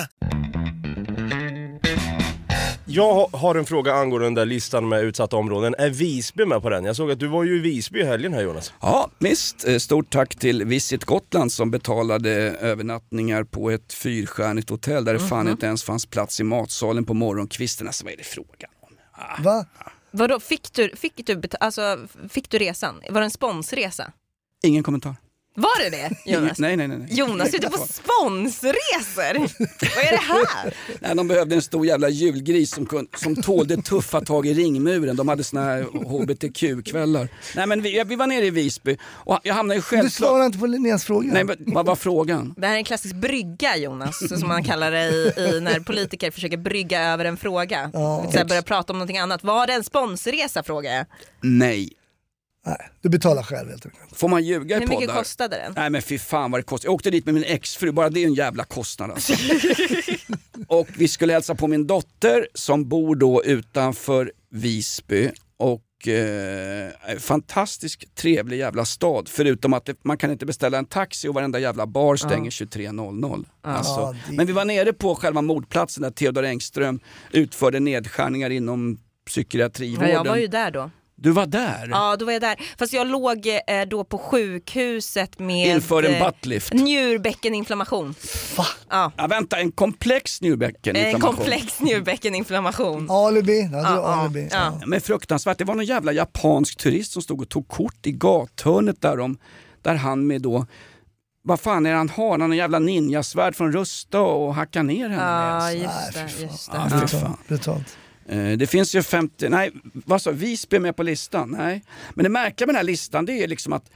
Jag 2.86 3.14
ha- 3.14 3.30
har 3.32 3.54
en 3.54 3.64
fråga 3.66 3.94
angående 3.94 4.26
den 4.26 4.34
där 4.34 4.44
listan 4.46 4.88
med 4.88 5.02
utsatta 5.04 5.36
områden. 5.36 5.74
Är 5.78 5.90
Visby 5.90 6.44
med 6.46 6.62
på 6.62 6.70
den? 6.70 6.84
Jag 6.84 6.96
såg 6.96 7.10
att 7.10 7.18
du 7.18 7.26
var 7.26 7.44
ju 7.44 7.56
i 7.56 7.58
Visby 7.58 8.00
i 8.00 8.04
helgen 8.04 8.32
här 8.32 8.42
Jonas. 8.42 8.72
Ja, 8.80 9.10
visst. 9.18 9.66
Eh, 9.68 9.78
Stort 9.78 10.10
tack 10.10 10.34
till 10.36 10.64
Visit 10.64 11.04
Gotland 11.04 11.52
som 11.52 11.70
betalade 11.70 12.30
övernattningar 12.60 13.44
på 13.44 13.70
ett 13.70 13.92
fyrstjärnigt 13.92 14.70
hotell 14.70 15.04
där 15.04 15.12
det 15.12 15.20
fan 15.20 15.44
Mhm. 15.44 15.52
inte 15.52 15.66
ens 15.66 15.82
fanns 15.84 16.06
plats 16.06 16.40
i 16.40 16.44
matsalen 16.44 17.04
på 17.04 17.14
morgonkvisten. 17.14 17.86
Alltså 17.86 18.04
vad 18.04 18.12
är 18.12 18.16
det 18.16 18.24
frågan 18.24 18.70
om? 18.80 19.44
Va? 19.44 19.64
Vadå, 20.10 20.40
fick 20.40 20.72
du, 20.72 20.96
fick, 20.96 21.26
du, 21.26 21.42
alltså, 21.60 21.98
fick 22.30 22.50
du 22.50 22.58
resan? 22.58 23.02
Var 23.10 23.20
det 23.20 23.24
en 23.26 23.30
sponsresa? 23.30 24.12
Ingen 24.64 24.82
kommentar. 24.82 25.14
Var 25.56 25.82
det 25.84 25.90
det 25.90 26.10
Jonas? 26.32 26.58
Nej, 26.58 26.76
nej, 26.76 26.88
nej. 26.88 26.98
nej. 26.98 27.08
Jonas 27.10 27.54
är 27.54 27.58
ute 27.58 27.70
på 27.70 27.76
sponsresor! 27.78 29.38
Vad 29.96 30.04
är 30.04 30.10
det 30.10 30.16
här? 30.16 30.74
Nej, 31.00 31.14
de 31.16 31.28
behövde 31.28 31.54
en 31.54 31.62
stor 31.62 31.86
jävla 31.86 32.08
julgris 32.08 32.74
som, 32.74 32.86
kun, 32.86 33.08
som 33.16 33.36
tålde 33.42 33.76
tuffa 33.82 34.20
tag 34.20 34.46
i 34.46 34.54
ringmuren. 34.54 35.16
De 35.16 35.28
hade 35.28 35.44
såna 35.44 35.64
här 35.64 35.82
hbtq-kvällar. 35.82 37.28
Nej 37.56 37.66
men 37.66 37.82
vi, 37.82 38.04
vi 38.06 38.16
var 38.16 38.26
nere 38.26 38.46
i 38.46 38.50
Visby 38.50 38.96
och 39.04 39.40
jag 39.42 39.54
hamnade 39.54 39.74
ju 39.74 39.80
Du 39.80 39.82
självklart... 39.82 40.12
svarar 40.12 40.46
inte 40.46 40.58
på 40.58 40.66
Linneas 40.66 41.04
fråga. 41.04 41.32
Nej, 41.32 41.44
men 41.44 41.56
vad 41.66 41.86
var 41.86 41.96
frågan? 41.96 42.54
Det 42.56 42.66
här 42.66 42.74
är 42.74 42.78
en 42.78 42.84
klassisk 42.84 43.14
brygga 43.14 43.76
Jonas, 43.76 44.28
som 44.40 44.48
man 44.48 44.64
kallar 44.64 44.90
det 44.90 45.04
i, 45.08 45.32
i 45.40 45.60
när 45.60 45.80
politiker 45.80 46.30
försöker 46.30 46.56
brygga 46.56 47.04
över 47.04 47.24
en 47.24 47.36
fråga. 47.36 47.90
Ja. 47.92 48.30
Här, 48.34 48.44
börja 48.44 48.62
prata 48.62 48.92
om 48.92 48.98
någonting 48.98 49.18
annat. 49.18 49.44
Var 49.44 49.66
det 49.66 49.72
en 49.72 49.84
sponsresa 49.84 50.62
frågar 50.62 50.92
jag? 50.96 51.06
Nej. 51.40 51.92
Nej, 52.66 52.90
du 53.00 53.08
betalar 53.08 53.42
själv 53.42 53.68
helt 53.70 53.86
enkelt. 53.86 54.16
Får 54.18 54.28
man 54.28 54.44
ljuga 54.44 54.76
i 54.76 54.80
Hur 54.80 54.86
mycket 54.86 55.06
poddar? 55.08 55.18
kostade 55.18 55.56
den? 55.56 55.72
Nej 55.76 55.90
men 55.90 56.02
fy 56.02 56.18
fan 56.18 56.50
vad 56.50 56.58
det 56.58 56.64
kostar. 56.64 56.86
Jag 56.86 56.94
åkte 56.94 57.10
dit 57.10 57.24
med 57.24 57.34
min 57.34 57.44
exfru, 57.44 57.92
bara 57.92 58.10
det 58.10 58.20
är 58.22 58.26
en 58.26 58.34
jävla 58.34 58.64
kostnad 58.64 59.10
alltså. 59.10 59.32
Och 60.68 60.88
vi 60.98 61.08
skulle 61.08 61.32
hälsa 61.32 61.54
på 61.54 61.66
min 61.68 61.86
dotter 61.86 62.48
som 62.54 62.88
bor 62.88 63.16
då 63.16 63.44
utanför 63.44 64.32
Visby. 64.50 65.30
Och 65.58 66.08
eh, 66.08 66.90
fantastisk 67.18 68.14
trevlig 68.14 68.58
jävla 68.58 68.84
stad. 68.84 69.28
Förutom 69.28 69.72
att 69.72 69.84
det, 69.84 69.96
man 70.04 70.18
kan 70.18 70.30
inte 70.30 70.46
beställa 70.46 70.78
en 70.78 70.84
taxi 70.84 71.28
och 71.28 71.34
varenda 71.34 71.58
jävla 71.58 71.86
bar 71.86 72.16
stänger 72.16 72.50
23.00. 72.50 73.44
Alltså. 73.62 73.90
Ja, 74.00 74.14
det- 74.28 74.36
Men 74.36 74.46
vi 74.46 74.52
var 74.52 74.64
nere 74.64 74.92
på 74.92 75.14
själva 75.14 75.42
mordplatsen 75.42 76.02
där 76.02 76.10
Theodor 76.10 76.44
Engström 76.44 77.00
utförde 77.32 77.80
nedskärningar 77.80 78.50
inom 78.50 78.98
Ja, 79.26 79.30
psykiatrivården. 79.30 80.10
jag 80.10 80.24
var 80.24 80.36
ju 80.36 80.46
där 80.46 80.70
då. 80.70 80.90
Du 81.18 81.30
var 81.30 81.46
där? 81.46 81.88
Ja, 81.90 82.16
då 82.16 82.24
var 82.24 82.32
jag 82.32 82.42
där. 82.42 82.56
Fast 82.78 82.92
jag 82.92 83.06
låg 83.06 83.46
eh, 83.46 83.82
då 83.88 84.04
på 84.04 84.18
sjukhuset 84.18 85.38
med 85.38 85.68
Inför 85.76 86.02
en 86.02 86.14
eh, 86.14 86.26
buttlift. 86.26 86.72
njurbäckeninflammation. 86.72 88.14
Ja. 88.90 89.12
Ja, 89.16 89.26
vänta, 89.26 89.58
en 89.58 89.72
komplex 89.72 90.40
En 90.42 90.48
njurbäckeninflammation. 90.48 91.36
komplex 91.36 91.80
njurbäckeninflammation. 91.80 93.06
Alibi, 93.10 93.68
ja, 93.72 93.80
Ja, 93.82 94.06
alibi. 94.06 94.48
ja. 94.52 94.80
Men 94.86 95.00
fruktansvärt, 95.00 95.58
det 95.58 95.64
var 95.64 95.74
någon 95.74 95.84
jävla 95.84 96.12
japansk 96.12 96.76
turist 96.78 97.12
som 97.12 97.22
stod 97.22 97.40
och 97.40 97.48
tog 97.48 97.68
kort 97.68 98.06
i 98.06 98.12
gathörnet 98.12 99.00
där, 99.02 99.16
de, 99.16 99.38
där 99.82 99.94
han 99.94 100.26
med 100.26 100.42
då 100.42 100.66
vad 101.42 101.60
fan 101.60 101.86
är 101.86 101.90
det 101.90 101.96
han 101.96 102.08
har? 102.08 102.30
Han 102.30 102.40
har 102.40 102.48
en 102.48 102.56
jävla 102.56 102.78
ninjasvärd 102.78 103.56
från 103.56 103.72
Rusta 103.72 104.20
och 104.20 104.54
hackar 104.54 104.82
ner 104.82 105.08
henne 105.08 105.22
Ja, 105.22 105.58
med. 105.60 105.74
just 105.78 106.14
det. 106.14 106.28
fy 106.28 106.48
fan. 106.48 106.50
Just 106.50 106.70
det. 106.72 106.76
Ja, 106.76 106.88
Ja. 107.00 107.06
fy 107.08 107.16
fan. 107.18 107.36
Brutalt. 107.48 107.96
Eh, 108.28 108.52
Det 108.58 108.66
finns 108.66 108.94
ju 108.94 109.02
50, 109.02 109.48
nej 109.48 109.70
vad 109.92 110.22
sa 110.22 110.30
Visby 110.30 110.76
är 110.76 110.80
med 110.80 110.96
på 110.96 111.02
listan? 111.02 111.50
Nej. 111.58 111.82
Men 112.14 112.22
det 112.24 112.28
märkliga 112.28 112.66
med 112.66 112.74
den 112.74 112.76
här 112.76 112.84
listan 112.84 113.26
det 113.26 113.32
är 113.32 113.48
liksom 113.48 113.72
att 113.72 113.90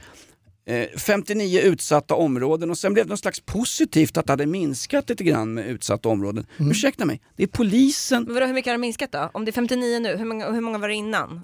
eh, 0.65 0.85
59 0.97 1.59
utsatta 1.61 2.15
områden 2.15 2.69
och 2.69 2.77
sen 2.77 2.93
blev 2.93 3.05
det 3.05 3.09
något 3.09 3.19
slags 3.19 3.39
positivt 3.39 4.17
att 4.17 4.25
det 4.27 4.31
hade 4.33 4.45
minskat 4.45 5.09
lite 5.09 5.23
grann 5.23 5.53
med 5.53 5.67
utsatta 5.67 6.09
områden. 6.09 6.45
Ursäkta 6.59 7.05
mig, 7.05 7.21
det 7.35 7.43
är 7.43 7.47
polisen 7.47 8.23
Men 8.23 8.33
vadå, 8.33 8.45
hur 8.45 8.53
mycket 8.53 8.67
har 8.69 8.73
det 8.73 8.77
minskat 8.81 9.11
då? 9.11 9.29
Om 9.33 9.45
det 9.45 9.49
är 9.49 9.53
59 9.53 9.99
nu, 9.99 10.17
hur 10.17 10.25
många, 10.25 10.51
hur 10.51 10.61
många 10.61 10.77
var 10.77 10.87
det 10.87 10.95
innan? 10.95 11.41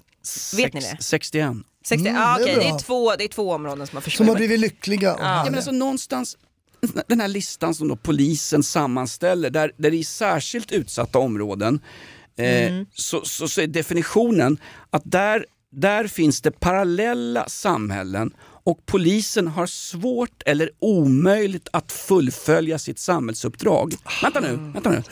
Vet 0.56 0.74
ni 0.74 0.80
det? 0.80 0.96
61. 1.00 1.52
60? 1.84 2.08
Mm, 2.08 2.22
ah, 2.22 2.38
det 2.38 2.50
är 2.50 2.56
det, 2.56 2.68
är 2.68 2.78
två, 2.78 3.14
det 3.16 3.24
är 3.24 3.28
två 3.28 3.52
områden 3.52 3.86
som 3.86 3.96
har 3.96 4.00
Som 4.02 4.10
försvunnit. 4.10 4.28
har 4.32 4.36
blivit 4.36 4.60
lyckliga. 4.60 5.14
och 5.14 5.20
Ja. 5.22 5.44
Men 5.44 5.54
alltså 5.54 5.70
någonstans, 5.70 6.36
den 7.06 7.20
här 7.20 7.28
listan 7.28 7.74
som 7.74 7.88
då 7.88 7.96
polisen 7.96 8.62
sammanställer, 8.62 9.50
där, 9.50 9.72
där 9.76 9.94
i 9.94 10.04
särskilt 10.04 10.72
utsatta 10.72 11.18
områden, 11.18 11.80
eh, 12.38 12.82
så, 12.94 13.24
så, 13.24 13.48
så 13.48 13.60
är 13.60 13.66
definitionen 13.66 14.58
att 14.90 15.02
där, 15.04 15.46
där 15.72 16.06
finns 16.06 16.40
det 16.40 16.50
parallella 16.50 17.48
samhällen 17.48 18.34
och 18.40 18.86
polisen 18.86 19.48
har 19.48 19.66
svårt 19.66 20.42
eller 20.46 20.70
omöjligt 20.78 21.68
att 21.72 21.92
fullfölja 21.92 22.78
sitt 22.78 22.98
samhällsuppdrag. 22.98 23.94
Vänta 24.22 24.40
nu, 24.40 24.56
vänta 24.56 24.90
nu. 24.90 25.02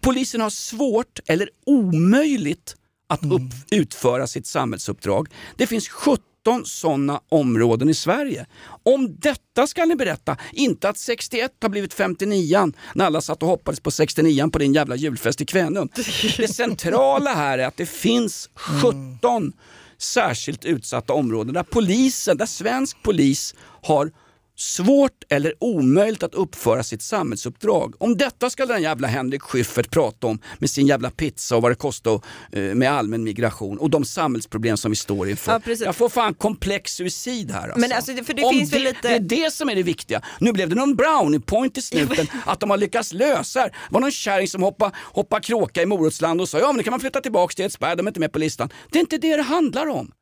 Polisen 0.00 0.40
har 0.40 0.50
svårt 0.50 1.20
eller 1.26 1.50
omöjligt 1.66 2.76
att 3.08 3.24
upp, 3.24 3.42
utföra 3.70 4.26
sitt 4.26 4.46
samhällsuppdrag. 4.46 5.28
Det 5.56 5.66
finns 5.66 5.88
17 5.88 6.24
sådana 6.64 7.20
områden 7.28 7.88
i 7.88 7.94
Sverige. 7.94 8.46
Om 8.82 9.16
detta 9.18 9.66
ska 9.66 9.84
ni 9.84 9.96
berätta, 9.96 10.36
inte 10.52 10.88
att 10.88 10.98
61 10.98 11.52
har 11.62 11.68
blivit 11.68 11.94
59 11.94 12.72
när 12.94 13.04
alla 13.04 13.20
satt 13.20 13.42
och 13.42 13.48
hoppades 13.48 13.80
på 13.80 13.90
69 13.90 14.48
på 14.52 14.58
din 14.58 14.72
jävla 14.72 14.96
julfest 14.96 15.40
i 15.40 15.46
Kvänum. 15.46 15.88
Det 16.36 16.48
centrala 16.48 17.34
här 17.34 17.58
är 17.58 17.66
att 17.66 17.76
det 17.76 17.86
finns 17.86 18.50
17 18.54 19.52
särskilt 19.98 20.64
utsatta 20.64 21.12
områden 21.12 21.54
där 21.54 21.62
polisen, 21.62 22.36
där 22.36 22.46
svensk 22.46 23.02
polis 23.02 23.54
har 23.82 24.12
svårt 24.60 25.24
eller 25.28 25.54
omöjligt 25.60 26.22
att 26.22 26.34
uppföra 26.34 26.82
sitt 26.82 27.02
samhällsuppdrag. 27.02 27.94
Om 27.98 28.16
detta 28.16 28.50
ska 28.50 28.66
den 28.66 28.82
jävla 28.82 29.08
Henrik 29.08 29.42
Schyffert 29.42 29.90
prata 29.90 30.26
om 30.26 30.38
med 30.58 30.70
sin 30.70 30.86
jävla 30.86 31.10
pizza 31.10 31.56
och 31.56 31.62
vad 31.62 31.70
det 31.70 31.74
kostar 31.76 32.20
eh, 32.52 32.62
med 32.62 32.92
allmän 32.92 33.24
migration 33.24 33.78
och 33.78 33.90
de 33.90 34.04
samhällsproblem 34.04 34.76
som 34.76 34.90
vi 34.92 34.96
står 34.96 35.28
inför. 35.28 35.62
Ja. 35.66 35.74
Jag 35.80 35.96
får 35.96 36.08
fan 36.08 36.34
komplex 36.34 36.92
suicid 36.92 37.50
här 37.50 37.62
alltså. 37.62 37.78
Men 37.80 37.92
alltså, 37.92 38.12
det- 38.12 38.24
för 38.24 38.34
det 38.34 38.44
Om 38.44 38.52
finns 38.54 38.72
väl 38.72 38.82
lite- 38.82 38.98
Det 39.08 39.14
är 39.14 39.20
det 39.44 39.52
som 39.52 39.68
är 39.68 39.74
det 39.74 39.82
viktiga. 39.82 40.22
Nu 40.40 40.52
blev 40.52 40.68
det 40.68 40.74
någon 40.74 40.96
brownie 40.96 41.40
point 41.40 41.78
i 41.78 41.82
snuten 41.82 42.26
att 42.46 42.60
de 42.60 42.70
har 42.70 42.76
lyckats 42.76 43.12
lösa 43.12 43.60
det. 43.62 43.68
Det 43.68 43.74
var 43.90 44.00
någon 44.00 44.10
kärring 44.10 44.48
som 44.48 44.62
hoppade, 44.62 44.92
hoppade 44.96 45.42
kråka 45.42 45.82
i 45.82 45.86
Morotsland 45.86 46.40
och 46.40 46.48
sa 46.48 46.58
ja 46.58 46.66
men 46.66 46.76
det 46.76 46.82
kan 46.84 46.90
man 46.90 47.00
flytta 47.00 47.20
tillbaka 47.20 47.52
till 47.52 47.64
Edsberg, 47.64 47.96
de 47.96 48.06
är 48.06 48.10
inte 48.10 48.20
med 48.20 48.32
på 48.32 48.38
listan. 48.38 48.68
Det 48.90 48.98
är 48.98 49.00
inte 49.00 49.18
det 49.18 49.36
det 49.36 49.42
handlar 49.42 49.86
om. 49.86 50.12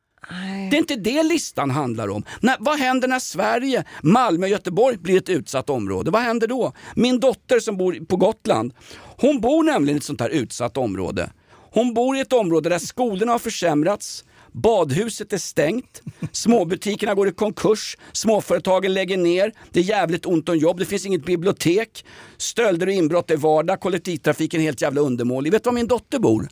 Det 0.71 0.75
är 0.75 0.79
inte 0.79 0.95
det 0.95 1.23
listan 1.23 1.71
handlar 1.71 2.07
om. 2.07 2.23
När, 2.39 2.55
vad 2.59 2.79
händer 2.79 3.07
när 3.07 3.19
Sverige, 3.19 3.83
Malmö 4.03 4.45
och 4.45 4.49
Göteborg 4.49 4.97
blir 4.97 5.17
ett 5.17 5.29
utsatt 5.29 5.69
område? 5.69 6.11
Vad 6.11 6.21
händer 6.21 6.47
då? 6.47 6.73
Min 6.95 7.19
dotter 7.19 7.59
som 7.59 7.77
bor 7.77 8.05
på 8.05 8.15
Gotland, 8.15 8.73
hon 9.17 9.41
bor 9.41 9.63
nämligen 9.63 9.97
i 9.97 9.99
ett 9.99 10.03
sånt 10.03 10.21
här 10.21 10.29
utsatt 10.29 10.77
område. 10.77 11.29
Hon 11.71 11.93
bor 11.93 12.17
i 12.17 12.19
ett 12.19 12.33
område 12.33 12.69
där 12.69 12.79
skolorna 12.79 13.31
har 13.31 13.39
försämrats, 13.39 14.23
badhuset 14.51 15.33
är 15.33 15.37
stängt, 15.37 16.01
småbutikerna 16.31 17.13
går 17.13 17.27
i 17.27 17.31
konkurs, 17.31 17.97
småföretagen 18.11 18.93
lägger 18.93 19.17
ner, 19.17 19.51
det 19.71 19.79
är 19.79 19.83
jävligt 19.83 20.25
ont 20.25 20.49
om 20.49 20.57
jobb, 20.57 20.79
det 20.79 20.85
finns 20.85 21.05
inget 21.05 21.25
bibliotek, 21.25 22.05
stölder 22.37 22.87
och 22.87 22.93
inbrott 22.93 23.31
är 23.31 23.37
vardag, 23.37 23.79
kollektivtrafiken 23.79 24.59
är 24.61 24.65
helt 24.65 24.81
jävla 24.81 25.01
undermålig. 25.01 25.51
Vet 25.51 25.63
du 25.63 25.67
var 25.67 25.75
min 25.75 25.87
dotter 25.87 26.19
bor? 26.19 26.47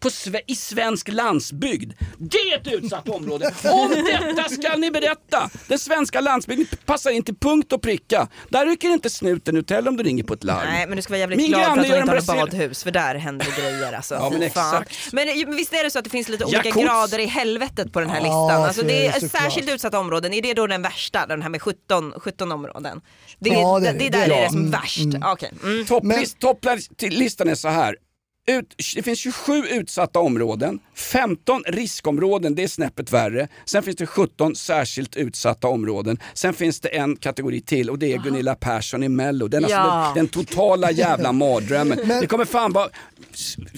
På 0.00 0.08
sve- 0.08 0.40
i 0.46 0.54
svensk 0.54 1.08
landsbygd. 1.08 1.92
Det 2.18 2.38
är 2.38 2.58
ett 2.60 2.66
utsatt 2.66 3.08
område. 3.08 3.54
Om 3.64 3.90
detta 3.90 4.48
ska 4.48 4.76
ni 4.76 4.90
berätta. 4.90 5.50
Den 5.68 5.78
svenska 5.78 6.20
landsbygden 6.20 6.66
passar 6.86 7.10
in 7.10 7.22
till 7.22 7.34
punkt 7.36 7.72
och 7.72 7.82
pricka. 7.82 8.28
Där 8.48 8.66
rycker 8.66 8.88
inte 8.88 9.10
snuten 9.10 9.56
ut 9.56 9.70
heller 9.70 9.88
om 9.88 9.96
du 9.96 10.02
ringer 10.02 10.24
på 10.24 10.34
ett 10.34 10.44
larm. 10.44 10.68
Nej 10.72 10.86
men 10.86 10.96
du 10.96 11.02
ska 11.02 11.12
vara 11.12 11.18
jävligt 11.20 11.36
Min 11.38 11.48
glad 11.48 11.62
för 11.64 11.70
att 11.70 11.88
de 11.88 11.96
inte 11.98 12.10
har 12.12 12.16
ett 12.18 12.26
badhus 12.26 12.82
för 12.82 12.90
där 12.90 13.14
händer 13.14 13.46
grejer 13.60 13.92
alltså. 13.92 14.14
Ja, 14.14 14.30
men 14.30 14.42
exakt. 14.42 15.12
Men 15.12 15.28
eh, 15.28 15.34
visst 15.56 15.72
är 15.74 15.84
det 15.84 15.90
så 15.90 15.98
att 15.98 16.04
det 16.04 16.10
finns 16.10 16.28
lite 16.28 16.44
olika 16.44 16.62
Jakobs. 16.68 16.84
grader 16.84 17.18
i 17.18 17.26
helvetet 17.26 17.92
på 17.92 18.00
den 18.00 18.10
här 18.10 18.16
Ja, 18.16 18.22
listan? 18.22 18.50
Alltså 18.64 18.80
så 18.80 18.86
det 18.86 19.06
är 19.06 19.28
särskilt 19.28 19.70
utsatta 19.70 19.98
områden, 19.98 20.32
är 20.32 20.42
det 20.42 20.54
då 20.54 20.66
den 20.66 20.82
värsta? 20.82 21.26
Den 21.26 21.42
här 21.42 21.48
med 21.48 21.62
17, 21.62 22.12
17 22.16 22.52
områden? 22.52 23.00
Det 23.38 23.50
är, 23.50 23.54
Ja, 23.54 23.78
det 23.78 23.92
det, 23.92 23.92
det. 23.92 23.98
det 23.98 24.06
är 24.06 24.10
där 24.10 24.28
Det 24.28 24.34
är 24.34 24.42
det 24.42 24.48
som 24.48 24.56
är 24.56 24.60
Mm, 24.60 24.70
värst? 24.70 24.98
mm. 24.98 25.22
Okej. 25.24 25.52
Mm. 25.62 25.86
Topplist, 25.86 26.38
topplistan 26.38 27.48
är 27.48 27.54
så 27.54 27.68
här. 27.68 27.96
Ut, 28.50 28.74
det 28.94 29.02
finns 29.02 29.18
27 29.18 29.62
utsatta 29.70 30.18
områden, 30.20 30.78
15 30.94 31.62
riskområden, 31.66 32.54
det 32.54 32.62
är 32.62 32.68
snäppet 32.68 33.12
värre. 33.12 33.48
Sen 33.64 33.82
finns 33.82 33.96
det 33.96 34.06
17 34.06 34.56
särskilt 34.56 35.16
utsatta 35.16 35.68
områden. 35.68 36.18
Sen 36.34 36.54
finns 36.54 36.80
det 36.80 36.88
en 36.88 37.16
kategori 37.16 37.60
till 37.60 37.90
och 37.90 37.98
det 37.98 38.12
är 38.12 38.18
Gunilla 38.18 38.54
Persson 38.54 39.02
i 39.02 39.08
Mello. 39.08 39.48
Den, 39.48 39.64
alltså 39.64 39.76
Ja. 39.78 40.12
den, 40.14 40.14
den 40.14 40.28
totala 40.28 40.90
jävla 40.90 41.32
mardrömmen. 41.32 41.98
Men- 42.06 42.20
det 42.20 42.26
kommer 42.26 42.44
fan 42.44 42.72
vara 42.72 42.88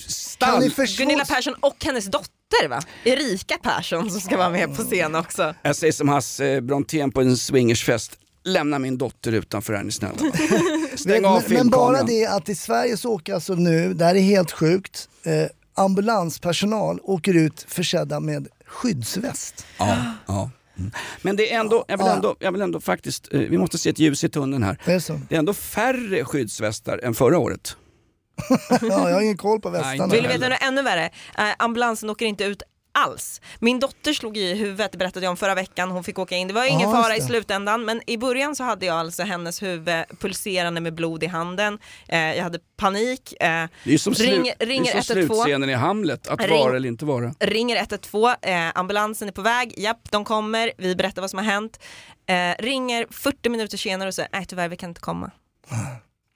stall... 0.07 0.61
ni 0.61 0.71
förstå? 0.71 1.03
Gunilla 1.03 1.25
Persson 1.25 1.55
och 1.61 1.85
hennes 1.85 2.05
dotter 2.07 2.69
va? 2.69 2.83
Erika 3.05 3.59
Persson 3.63 4.11
som 4.11 4.21
ska 4.21 4.37
vara 4.37 4.51
med 4.51 4.77
på 4.77 4.83
scen 4.83 5.15
också. 5.15 5.55
Jag 5.63 5.77
säger 5.77 5.93
som 5.93 6.09
Hasse 6.09 6.61
Brontén 6.61 7.11
på 7.13 7.21
en 7.21 7.37
swingersfest. 7.37 8.19
Lämna 8.45 8.79
min 8.79 8.99
dotter 8.99 9.33
utanför 9.33 9.73
är 9.73 9.83
ni 9.83 9.93
snälla. 9.93 10.15
Stäng 10.97 11.25
av 11.25 11.43
men, 11.49 11.57
men 11.59 11.71
bara 11.71 12.03
det 12.03 12.27
att 12.27 12.49
i 12.49 12.55
Sverige 12.55 12.97
så 12.97 13.13
åker 13.13 13.35
alltså 13.35 13.55
nu, 13.55 13.95
det 13.95 14.05
här 14.05 14.15
är 14.15 14.21
helt 14.21 14.53
sjukt, 14.53 15.09
eh, 15.25 15.33
ambulanspersonal 15.75 17.01
åker 17.03 17.35
ut 17.35 17.67
försedda 17.69 18.21
med 18.21 18.49
skyddsväst. 18.67 19.67
Ja, 19.79 19.97
ja. 20.27 20.51
Mm. 20.79 20.91
Men 21.23 21.37
det 21.37 21.53
är 21.53 21.61
ändå, 21.61 21.85
jag 21.89 21.99
vill 21.99 22.07
ändå, 22.07 22.37
jag 22.39 22.53
vill 22.53 22.61
ändå 22.63 22.81
faktiskt, 22.81 23.29
eh, 23.33 23.41
vi 23.41 23.59
måste 23.59 23.79
se 23.79 23.91
ett 23.91 23.99
ljus 23.99 24.25
i 24.25 24.29
tunneln 24.29 24.63
här. 24.63 24.79
Är 24.85 24.95
det 24.95 25.01
så? 25.01 25.21
Det 25.29 25.35
är 25.35 25.39
ändå 25.39 25.55
färre 25.55 26.25
skyddsvästar 26.25 27.01
än 27.03 27.15
förra 27.15 27.39
året. 27.39 27.77
Ja, 28.71 28.79
jag 28.81 29.15
har 29.15 29.21
ingen 29.23 29.37
koll 29.37 29.61
på 29.61 29.71
Nej, 29.71 29.79
västarna. 29.79 30.05
inte 30.05 30.17
Vill 30.17 30.23
du 30.23 30.29
veta 30.29 30.49
något 30.49 30.59
ännu 30.63 30.83
värre? 30.83 31.05
Eh, 31.39 31.45
ambulansen 31.59 32.11
åker 32.11 32.27
inte 32.27 32.45
ut 32.45 32.63
alls. 32.95 33.41
Min 33.59 33.81
dotter 33.81 34.13
slog 34.13 34.37
i 34.37 34.55
huvudet, 34.55 34.93
det 34.93 34.99
berättade 34.99 35.27
jag 35.27 35.31
om 35.31 35.37
förra 35.37 35.55
veckan, 35.55 35.91
hon 35.91 36.05
fick 36.05 36.19
åka 36.19 36.37
in. 36.37 36.49
Det 36.49 36.55
var 36.55 36.65
ingen 36.65 36.81
Ja, 36.81 36.97
just 36.97 37.03
fara 37.05 37.17
i 37.17 37.21
slutändan 37.21 37.85
men 37.85 38.03
i 38.07 38.19
början 38.19 38.57
så 38.57 38.65
hade 38.65 38.87
jag 38.87 38.97
alltså 38.97 39.23
hennes 39.23 39.63
huvud 39.63 40.05
pulserande 40.21 40.81
med 40.81 40.95
blod 40.95 41.23
i 41.23 41.27
handen. 41.27 41.79
Eh, 42.09 42.19
jag 42.19 42.43
hade 42.43 42.59
panik. 42.77 43.33
Eh, 43.33 43.47
Det 43.47 43.51
är 43.51 43.69
ju 43.85 43.99
som, 43.99 44.13
slu- 44.13 44.23
Ring- 44.31 44.53
det 44.59 44.65
är 44.65 44.67
ringer 44.67 44.91
som 45.03 45.17
112. 45.17 45.27
slutscenen 45.37 45.71
i 45.71 45.75
Hamlet, 45.75 46.29
att 46.29 46.41
Ring- 46.41 46.51
vara 46.65 46.77
eller 46.77 46.89
inte 46.89 47.05
vara. 47.05 47.35
ringer 47.41 47.77
112, 47.77 48.35
eh, 48.43 48.71
ambulansen 48.75 49.29
är 49.29 49.33
på 49.33 49.43
väg, 49.43 49.75
japp 49.77 50.11
de 50.11 50.25
kommer, 50.25 50.73
vi 50.79 50.97
berättar 50.97 51.21
vad 51.23 51.31
som 51.31 51.39
har 51.39 51.47
hänt. 51.47 51.79
Eh, 52.27 52.63
ringer 52.65 53.07
40 53.11 53.49
minuter 53.49 53.79
senare 53.79 54.09
och 54.09 54.15
säger 54.15 54.29
nej 54.33 54.45
tyvärr 54.47 54.69
vi 54.69 54.77
kan 54.77 54.89
inte 54.91 55.01
komma. 55.01 55.31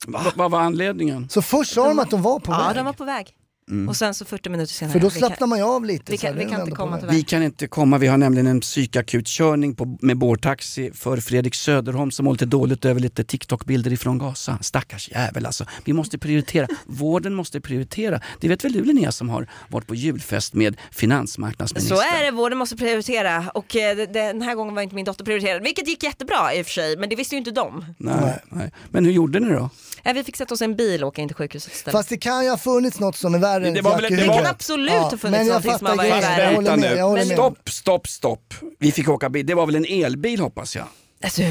Va? 0.06 0.32
Vad 0.34 0.50
var 0.50 0.60
anledningen? 0.60 1.28
Så 1.28 1.42
först 1.42 1.72
sa 1.74 1.88
de 1.88 1.98
att 1.98 2.10
de 2.10 2.22
var 2.22 2.38
på 2.38 2.52
ja, 2.52 2.66
väg. 2.66 2.76
de 2.76 2.84
var 2.84 2.92
på 2.92 3.04
väg. 3.04 3.34
Mm. 3.70 3.88
Och 3.88 3.96
sen 3.96 4.14
så 4.14 4.24
40 4.24 4.48
minuter 4.50 4.72
senare. 4.72 4.92
För 4.92 5.00
då 5.00 5.10
kan- 5.10 5.18
slappnar 5.18 5.46
man 5.46 5.58
ju 5.58 5.64
av 5.64 5.84
lite. 5.84 6.12
vi 6.12 6.18
kan- 6.18 6.36
vi 6.38 6.44
kan 6.44 6.60
inte 6.60 6.70
komma. 6.76 7.00
Vi 7.10 7.22
kan 7.22 7.42
inte 7.42 7.66
komma, 7.66 7.98
vi 7.98 8.06
har 8.06 8.16
nämligen 8.18 8.46
en 8.46 8.60
psykakutkörning 8.60 9.74
på, 9.74 9.98
med 10.00 10.16
bårtaxi 10.18 10.90
för 10.94 11.16
Fredrik 11.16 11.54
Söderholm 11.54 12.10
som 12.10 12.24
mår 12.24 12.32
lite 12.32 12.46
dåligt 12.46 12.84
över 12.84 13.00
lite 13.00 13.24
TikTok-bilder 13.24 13.92
ifrån 13.92 14.18
Gaza. 14.18 14.58
Stackars 14.62 15.08
jävel 15.10 15.46
alltså. 15.46 15.64
Vi 15.84 15.92
måste 15.92 16.18
prioritera. 16.18 16.66
Vården 16.86 17.34
måste 17.34 17.60
prioritera. 17.60 18.20
Det 18.40 18.48
vet 18.48 18.64
väl 18.64 18.72
du 18.72 18.84
Linnea 18.84 19.12
som 19.12 19.28
har 19.28 19.46
varit 19.68 19.86
på 19.86 19.94
julfest 19.94 20.54
med 20.54 20.76
finansmarknadsministern? 20.90 21.96
Så 21.98 22.02
är 22.18 22.24
det, 22.24 22.30
vården 22.30 22.58
måste 22.58 22.76
prioritera 22.76 23.50
och 23.54 23.76
eh, 23.76 23.96
den 24.12 24.42
här 24.42 24.54
gången 24.54 24.74
var 24.74 24.82
inte 24.82 24.94
min 24.94 25.04
dotter 25.04 25.24
prioriterad, 25.24 25.62
vilket 25.62 25.88
gick 25.88 26.02
jättebra 26.02 26.54
i 26.54 26.62
och 26.62 26.66
för 26.66 26.72
sig, 26.72 26.96
men 26.96 27.08
det 27.08 27.16
visste 27.16 27.34
ju 27.34 27.38
inte 27.38 27.50
de. 27.50 27.84
Nej, 27.98 28.38
nej. 28.48 28.70
Men 28.90 29.04
hur 29.04 29.12
gjorde 29.12 29.40
ni 29.40 29.48
då? 29.52 29.70
Eh, 30.04 30.14
Vi 30.14 30.24
fick 30.24 30.36
sätta 30.36 30.54
oss 30.54 30.60
i 30.60 30.64
en 30.64 30.76
bil 30.76 31.02
och 31.02 31.08
åka 31.08 31.22
in 31.22 31.28
till 31.28 31.36
sjukhuset 31.36 31.72
istället. 31.72 31.92
Fast 31.92 32.08
det 32.08 32.16
kan 32.18 32.44
ju 32.44 32.50
ha 32.50 32.58
funnits 32.58 33.00
något 33.00 33.16
som 33.16 33.34
är 33.34 33.38
värre 33.38 33.55
än 33.64 33.74
Det 33.74 33.82
väl- 33.82 33.84
det 33.84 33.90
var- 33.90 34.00
huvudet. 34.10 34.18
Det 34.26 34.34
kan 34.34 34.46
absolut 34.46 34.90
ha 34.92 35.16
funnits 35.16 35.48
någonting 35.48 35.78
som 35.78 35.86
har 35.86 35.96
varit 35.96 36.10
värre. 36.12 36.52
Vänta 36.52 36.76
nu. 36.76 36.86
Jag 36.86 37.12
med. 37.12 37.26
Stopp, 37.26 37.68
stopp, 37.70 38.08
stopp. 38.08 38.54
Vi 38.78 38.92
fick 38.92 39.08
åka 39.08 39.28
bil. 39.30 39.46
Det 39.46 39.54
var 39.54 39.66
väl 39.66 39.76
en 39.76 39.84
elbil 39.84 40.40
hoppas 40.40 40.76
jag? 40.76 40.86
Alltså, 41.24 41.42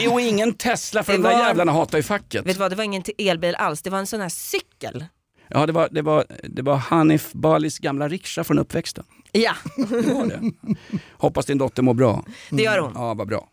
Jo, 0.00 0.20
ingen 0.20 0.54
Tesla 0.54 1.02
för 1.02 1.12
Det 1.12 1.18
de 1.18 1.22
där 1.22 1.32
var- 1.36 1.42
jävlarna 1.46 1.72
hatar 1.72 1.98
ju 1.98 2.02
facket. 2.02 2.46
vet 2.46 2.54
du 2.54 2.58
vad, 2.60 2.70
det 2.72 2.76
var 2.76 2.84
ingen 2.84 3.02
elbil 3.18 3.54
alls, 3.54 3.82
det 3.82 3.90
var 3.90 3.98
en 3.98 4.06
sån 4.06 4.20
här 4.20 4.28
cykel. 4.28 5.04
Ja, 5.48 5.66
det 5.66 5.72
var, 5.72 5.88
det 5.90 6.02
var, 6.02 6.24
det 6.42 6.62
var 6.62 6.76
Hanif 6.76 7.32
Balis 7.32 7.78
gamla 7.78 8.08
rikscha 8.08 8.44
från 8.44 8.58
uppväxten. 8.58 9.04
Ja, 9.32 9.54
Det 9.76 10.14
var 10.14 10.26
det. 10.26 10.52
Hoppas 11.12 11.46
din 11.46 11.58
dotter 11.58 11.82
mår 11.82 11.94
bra. 11.94 12.24
det 12.50 12.62
gör 12.62 12.78
hon. 12.78 12.92
Ja, 12.94 13.14
vad 13.14 13.28
bra. 13.28 13.48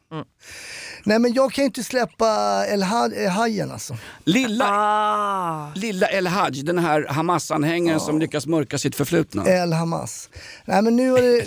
Nej 1.04 1.20
men 1.20 1.34
jag 1.34 1.52
kan 1.52 1.62
ju 1.62 1.66
inte 1.66 1.84
släppa 1.84 2.64
El 2.68 2.84
Ha- 2.84 3.30
Hajen 3.30 3.72
alltså. 3.72 3.98
Lilla, 4.24 4.66
Ah. 4.70 5.72
lilla 5.76 6.08
El 6.08 6.28
Haj, 6.28 6.52
den 6.64 6.80
här 6.80 7.06
Hamas-anhängaren 7.10 8.00
som 8.00 8.20
lyckas 8.20 8.48
mörka 8.48 8.78
sitt 8.78 8.96
förflutna. 8.96 9.46
El 9.46 9.74
Hamas. 9.74 10.30
Nej 10.66 10.82
men 10.82 10.96
nu 10.96 11.12
har 11.12 11.22
det, 11.22 11.46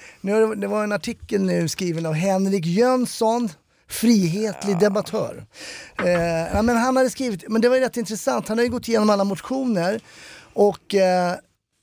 nu 0.20 0.32
har 0.32 0.40
det, 0.40 0.54
det 0.60 0.66
var 0.66 0.84
en 0.84 0.92
artikel 0.92 1.42
nu 1.42 1.68
skriven 1.68 2.06
av 2.06 2.12
Henrik 2.12 2.66
Jönsson, 2.66 3.48
frihetlig 3.88 4.78
debattör. 4.78 5.46
Eh, 6.04 6.10
ja, 6.54 6.62
men 6.62 6.76
han 6.76 6.96
hade 6.96 7.10
skrivit, 7.10 7.44
men 7.48 7.60
det 7.62 7.68
var 7.68 7.76
ju 7.76 7.82
rätt 7.82 7.96
intressant, 7.96 8.48
han 8.48 8.58
har 8.58 8.64
ju 8.64 8.70
gått 8.70 8.88
igenom 8.88 9.10
alla 9.10 9.24
motioner 9.24 10.00
och 10.54 10.94
eh, 10.94 11.34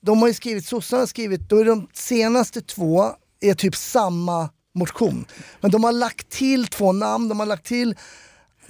de 0.05 0.21
har 0.21 0.27
ju 0.27 0.33
skrivit, 0.33 0.65
sossarna 0.65 1.01
har 1.01 1.07
skrivit, 1.07 1.49
då 1.49 1.57
är 1.57 1.65
de 1.65 1.87
senaste 1.93 2.61
två 2.61 3.05
är 3.41 3.53
typ 3.53 3.75
samma 3.75 4.49
motion. 4.73 5.25
Men 5.61 5.71
de 5.71 5.83
har 5.83 5.91
lagt 5.91 6.29
till 6.29 6.67
två 6.67 6.91
namn, 6.91 7.29
de 7.29 7.39
har 7.39 7.45
lagt 7.45 7.65
till, 7.65 7.95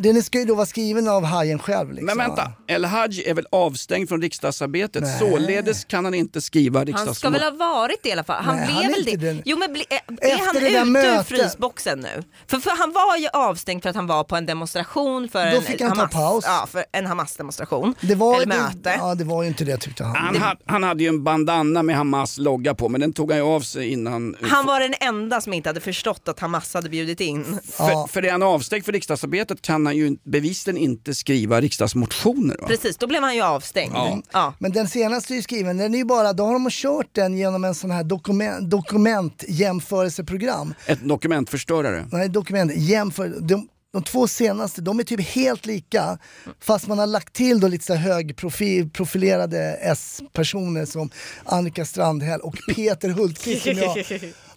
den 0.02 0.24
ska 0.24 0.40
ju 0.40 0.46
då 0.46 0.56
vara 0.56 0.66
skriven 0.66 1.08
av 1.08 1.24
Hajen 1.24 1.60
själv. 1.60 1.90
Liksom. 1.90 2.06
Men 2.06 2.18
vänta, 2.18 2.52
El 2.68 2.86
Haj 2.86 3.24
är 3.30 3.34
väl 3.34 3.48
avstängd 3.52 4.10
från 4.10 4.22
riksdagsarbetet, 4.22 5.04
Nej. 5.04 5.20
således 5.20 5.86
kan 5.86 6.06
han 6.06 6.14
inte 6.14 6.42
skriva 6.42 6.80
Han 6.80 6.86
ska 6.88 6.98
riksdagsmål. 6.98 7.34
väl 7.34 7.42
ha 7.44 7.52
varit 7.52 8.04
det 8.04 8.10
i 8.10 8.12
alla 8.12 8.24
fall. 8.24 8.44
Han 8.44 8.56
Nej, 8.56 8.66
blev 8.66 8.76
han 8.76 8.86
är 8.86 8.90
väl 8.96 9.04
det. 9.06 9.12
inte 9.12 9.26
den- 9.26 9.42
Jo 9.46 9.58
men 9.58 9.74
bli, 9.74 9.86
är, 9.90 10.26
är 10.32 10.38
han 10.46 10.58
ute 10.58 10.68
ur 10.78 10.86
mötet. 10.86 11.28
frysboxen 11.28 12.00
nu? 12.00 12.24
För, 12.48 12.58
för 12.58 12.72
han 12.78 12.92
var 12.94 13.18
ju 13.18 13.28
avstängd 13.34 13.82
för 13.84 13.90
att 13.90 13.96
han 13.96 14.08
var 14.08 14.24
på 14.24 14.36
en 14.36 14.46
demonstration 14.46 15.30
för 15.30 15.52
Då 15.52 15.58
en 15.58 15.64
fick 15.64 15.82
han 15.82 15.92
ta 15.92 15.98
Hamas, 15.98 16.14
paus. 16.14 16.44
Ja, 16.48 16.68
för 16.72 16.86
en 16.92 17.06
Hamas-demonstration. 17.06 17.96
det 18.02 18.16
var, 18.16 18.36
Eller 18.42 18.46
det, 18.46 18.62
möte. 18.62 18.96
ja, 19.00 19.16
det 19.16 19.24
var 19.24 19.42
ju 19.44 19.48
inte 19.48 19.64
det 19.64 19.78
tyckte 19.78 20.04
han. 20.04 20.16
Han, 20.16 20.38
ha, 20.38 20.56
han 20.66 20.84
hade 20.84 21.04
ju 21.04 21.10
en 21.10 21.24
bandana 21.24 21.84
med 21.84 21.96
Hamas 21.96 22.38
logga 22.38 22.76
på, 22.76 22.90
men 22.90 23.02
den 23.02 23.14
tog 23.14 23.32
han 23.32 23.40
ju 23.40 23.46
av 23.46 23.62
sig 23.62 23.88
innan. 23.92 24.36
Han 24.42 24.66
var 24.66 24.80
den 24.80 24.94
enda 25.00 25.42
som 25.42 25.54
inte 25.54 25.70
hade 25.70 25.80
förstått 25.80 26.28
att 26.28 26.40
Hamas 26.40 26.74
hade 26.74 26.90
bjudit 26.90 27.20
in. 27.22 27.60
För, 27.72 28.08
för 28.08 28.26
är 28.26 28.32
han 28.32 28.44
avstängd 28.44 28.86
för 28.86 28.92
riksdagsarbetet 28.92 29.62
kan 29.62 29.91
han 29.92 29.98
ju 29.98 30.18
bevisligen 30.24 30.78
inte 30.78 31.16
skriva 31.16 31.62
riksdagsmotioner. 31.62 32.58
Va? 32.62 32.68
Precis, 32.68 32.98
då 32.98 33.08
blev 33.08 33.24
han 33.24 33.36
ju 33.36 33.42
avstängd. 33.42 33.94
Ja. 33.96 34.22
Ja. 34.32 34.54
Men 34.60 34.72
den 34.72 34.88
senaste 34.88 35.34
är 35.34 35.36
ju 35.36 35.42
skriven, 35.42 35.78
den 35.78 35.94
är 35.94 35.98
ju 35.98 36.06
bara, 36.06 36.34
då 36.34 36.46
har 36.46 36.54
de 36.54 36.70
kört 36.70 37.08
den 37.12 37.38
genom 37.38 37.64
en 37.64 37.76
sån 37.76 37.92
här 37.92 38.04
dokument, 38.04 38.70
dokumentjämförelseprogram. 38.70 40.74
Ett 40.86 41.08
dokumentförstörare. 41.08 42.06
Nej, 42.12 42.30
dokument, 42.30 42.72
jämför, 42.76 43.36
de, 43.40 43.68
de 43.94 44.04
två 44.04 44.28
senaste, 44.28 44.82
de 44.82 45.00
är 45.00 45.04
typ 45.04 45.28
helt 45.28 45.66
lika. 45.66 46.18
Fast 46.60 46.88
man 46.88 47.00
har 47.00 47.08
lagt 47.08 47.34
till 47.34 47.60
då 47.60 47.68
lite 47.68 47.86
så 47.86 47.96
högprofilerade 47.96 49.78
S-personer 49.82 50.86
som 50.86 51.10
Annika 51.46 51.86
Strandhäll 51.86 52.42
och 52.42 52.56
Peter 52.76 53.10
Hultqvist 53.10 53.64
som 53.64 53.74
jag... 53.74 53.98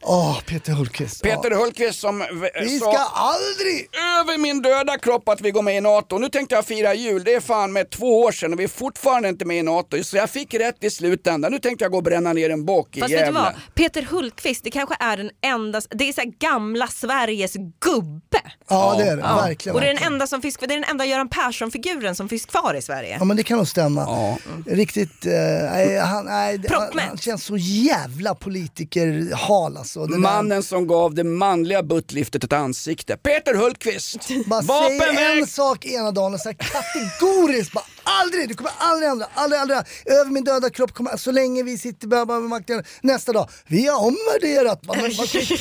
Åh, 0.07 0.41
Peter 0.47 0.73
Hultqvist. 0.73 1.23
Peter 1.23 1.51
ja. 1.51 1.57
Hultqvist 1.57 2.01
som 2.01 2.25
Vi 2.63 2.79
sa 2.79 2.93
ska 2.93 3.03
aldrig... 3.03 3.89
över 4.21 4.39
min 4.39 4.63
döda 4.63 4.99
kropp 4.99 5.29
att 5.29 5.41
vi 5.41 5.51
går 5.51 5.63
med 5.63 5.77
i 5.77 5.81
NATO. 5.81 6.19
Nu 6.19 6.29
tänkte 6.29 6.55
jag 6.55 6.65
fira 6.65 6.95
jul, 6.95 7.25
det 7.25 7.35
är 7.35 7.41
fan 7.41 7.73
med 7.73 7.91
två 7.91 8.21
år 8.21 8.33
sedan 8.33 8.53
och 8.53 8.61
vi 8.61 8.65
är 8.65 8.69
fortfarande 8.69 9.29
inte 9.29 9.45
med 9.45 9.59
i 9.59 9.63
NATO. 9.63 10.05
Så 10.05 10.17
jag 10.17 10.31
fick 10.31 10.55
rätt 10.55 10.85
i 10.85 10.91
slutändan. 10.91 11.53
Nu 11.53 11.59
tänkte 11.59 11.85
jag 11.85 11.93
gå 11.93 11.99
och 11.99 12.05
bränna 12.05 12.33
ner 12.33 12.51
en 12.51 12.65
bock 12.65 12.97
i 12.97 13.01
Fast 13.01 13.13
vet 13.13 13.19
du 13.19 13.25
Gävle. 13.25 13.41
vad? 13.41 13.55
Peter 13.75 14.03
Hultqvist, 14.03 14.65
det 14.65 14.71
kanske 14.71 14.97
är 15.01 15.17
den 15.17 15.31
enda, 15.43 15.81
det 15.91 16.09
är 16.09 16.13
så 16.13 16.21
här 16.21 16.33
gamla 16.39 16.87
Sveriges 16.87 17.53
gubbe. 17.81 18.43
Ja, 18.69 18.95
det 18.99 19.05
är 19.05 19.17
det. 19.17 19.23
Ja. 19.23 19.37
Verkligen. 19.37 19.75
Och 19.77 19.81
det 19.81 19.91
är 19.91 19.95
den 19.95 20.03
enda 20.13 20.27
som 20.27 20.43
finns, 20.43 20.57
det 20.57 20.65
är 20.65 20.69
den 20.69 20.85
enda 20.85 21.05
Göran 21.05 21.29
Persson-figuren 21.29 22.15
som 22.17 22.29
finns 22.29 22.47
kvar 22.47 22.75
i 22.75 22.83
Sverige. 22.83 23.17
Ja 23.19 23.25
men 23.25 23.37
det 23.37 23.43
kan 23.43 23.57
nog 23.57 23.69
stämma. 23.69 24.01
Ja. 24.01 24.39
Riktigt, 24.67 25.27
eh, 25.27 25.33
han, 26.07 26.25
nej, 26.25 26.61
han, 26.71 26.99
han 27.09 27.19
känns 27.19 27.45
så 27.45 27.57
jävla 27.57 28.35
politikerhal 28.35 29.77
alltså. 29.77 29.94
Det 30.01 30.13
där- 30.13 30.19
Mannen 30.19 30.63
som 30.63 30.87
gav 30.87 31.15
det 31.15 31.25
manliga 31.25 31.83
buttliftet 31.83 32.45
ett 32.45 32.53
ansikte. 32.53 33.17
Peter 33.17 33.55
Hultqvist! 33.55 34.29
Bara 34.47 34.63
säger 34.63 35.41
en 35.41 35.47
sak 35.47 35.85
ena 35.85 36.11
dagen 36.11 36.35
och 36.35 36.41
så 36.41 36.53
kategoriskt 36.55 37.73
bara 37.73 37.85
aldrig, 38.05 38.49
det 38.49 38.55
kommer 38.55 38.73
aldrig 38.79 39.09
hända, 39.09 39.29
aldrig, 39.35 39.61
aldrig. 39.61 39.79
Över 40.07 40.31
min 40.31 40.45
döda 40.45 40.71
kropp 40.71 40.93
kommer, 40.95 41.17
så 41.17 41.33
länge 41.33 41.63
vi 41.63 41.79
sitter 41.79 42.07
bara 42.09 42.25
med 42.25 42.43
makten, 42.43 42.85
nästa 43.01 43.33
dag, 43.33 43.49
vi 43.67 43.87
har 43.87 43.99
omvärderat. 43.99 44.85
Man, 44.87 44.97
man, 45.01 45.11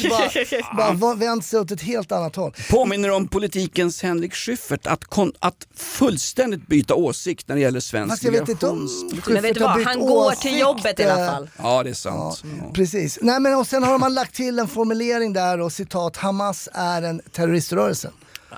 man, 0.09 0.77
bara, 0.77 0.93
bara 0.93 1.15
vänt 1.15 1.45
sig 1.45 1.59
åt 1.59 1.71
ett 1.71 1.81
helt 1.81 2.11
annat 2.11 2.35
håll. 2.35 2.53
Påminner 2.69 3.09
om 3.11 3.27
politikens 3.27 4.01
Henrik 4.03 4.33
Schyffert 4.35 4.87
att, 4.87 5.05
kon- 5.05 5.33
att 5.39 5.67
fullständigt 5.75 6.67
byta 6.67 6.95
åsikt 6.95 7.47
när 7.47 7.55
det 7.55 7.61
gäller 7.61 7.79
svensk 7.79 8.09
Fast 8.11 8.23
jag 8.23 8.31
vet 8.31 8.49
inte 8.49 8.67
om 8.67 8.77
migrationspolitik. 8.77 9.33
Men 9.33 9.41
vet 9.43 9.53
du 9.55 9.61
har 9.61 9.67
vad, 9.67 9.77
bytt 9.77 9.87
han 9.87 9.99
går 9.99 10.27
åsikt, 10.27 10.41
till 10.41 10.59
jobbet 10.59 10.99
i 10.99 11.03
alla 11.03 11.25
eh, 11.25 11.31
fall. 11.31 11.49
Ja, 11.57 11.83
det 11.83 11.89
är 11.89 11.93
sant. 11.93 12.43
Precis. 12.73 13.19
Nej, 13.21 13.39
men, 13.39 13.55
och 13.55 13.67
sen 13.67 13.83
har 13.83 13.99
man 13.99 14.13
lagt 14.13 14.35
till 14.35 14.59
en 14.59 14.67
formulering 14.67 15.33
där 15.33 15.59
och 15.61 15.71
citat 15.71 16.17
Hamas 16.17 16.69
är 16.73 17.01
en 17.01 17.21
terroriströrelse. 17.31 18.11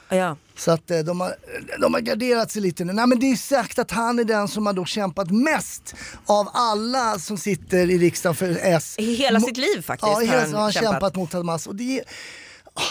Ja. 0.09 0.37
Så 0.57 0.71
att 0.71 0.91
eh, 0.91 0.99
de 0.99 1.19
har, 1.21 1.35
de 1.81 1.93
har 1.93 2.01
garderat 2.01 2.51
sig 2.51 2.61
lite 2.61 2.83
nu. 2.85 2.93
Nej 2.93 3.07
men 3.07 3.19
det 3.19 3.31
är 3.31 3.35
sagt 3.35 3.79
att 3.79 3.91
han 3.91 4.19
är 4.19 4.23
den 4.23 4.47
som 4.47 4.65
har 4.65 4.73
då 4.73 4.85
kämpat 4.85 5.31
mest 5.31 5.95
av 6.25 6.49
alla 6.53 7.19
som 7.19 7.37
sitter 7.37 7.91
i 7.91 7.97
riksdagen 7.97 8.35
för 8.35 8.57
S. 8.61 8.95
I 8.97 9.13
hela 9.15 9.39
Mo- 9.39 9.45
sitt 9.45 9.57
liv 9.57 9.81
faktiskt 9.81 10.07
Ja, 10.07 10.13
har 10.15 10.21
hela, 10.21 10.39
han 10.41 10.53
har 10.53 10.61
han 10.61 10.71
kämpat. 10.71 10.91
kämpat. 10.93 11.15
mot 11.15 11.33
Hamas. 11.33 11.67
Och 11.67 11.75
det 11.75 12.01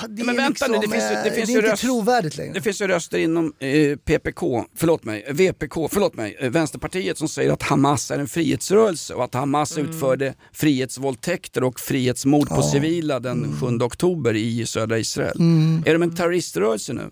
det 0.08 0.20
Ja, 0.20 0.24
men 0.24 0.28
är 0.34 0.42
vänta 0.42 0.66
liksom, 0.66 0.72
nu, 0.72 0.78
det 0.78 0.88
finns 0.92 1.10
ju, 1.12 1.16
eh, 1.16 1.24
det 1.24 1.30
finns 1.30 1.48
är 1.48 1.52
ju 1.52 1.58
inte 1.58 1.70
röst- 1.72 1.82
trovärdigt 1.82 2.36
längre. 2.36 2.52
Det 2.54 2.60
finns 2.60 2.80
ju 2.82 2.86
röster 2.88 3.18
inom 3.18 3.52
eh, 3.58 3.96
PPK, 3.96 4.64
förlåt 4.76 5.04
mig, 5.04 5.26
VPK, 5.32 5.74
förlåt 5.92 6.14
mig, 6.14 6.36
eh, 6.40 6.50
Vänsterpartiet 6.50 7.18
som 7.18 7.28
säger 7.28 7.52
att 7.52 7.62
Hamas 7.62 8.10
är 8.10 8.18
en 8.18 8.26
frihetsrörelse 8.28 9.14
och 9.14 9.24
att 9.24 9.34
Hamas 9.34 9.76
Mm. 9.78 9.90
utförde 9.90 10.34
frihetsvåldtäkter 10.52 11.64
och 11.64 11.80
frihetsmord 11.80 12.48
på 12.48 12.62
civila 12.62 13.20
den 13.20 13.56
7 13.60 13.66
oktober 13.84 14.34
i 14.36 14.66
södra 14.66 14.98
Israel. 14.98 15.36
Mm. 15.40 15.82
Är 15.86 15.92
de 15.92 16.02
en 16.02 16.14
terroriströrelse 16.14 16.92
nu? 16.92 17.10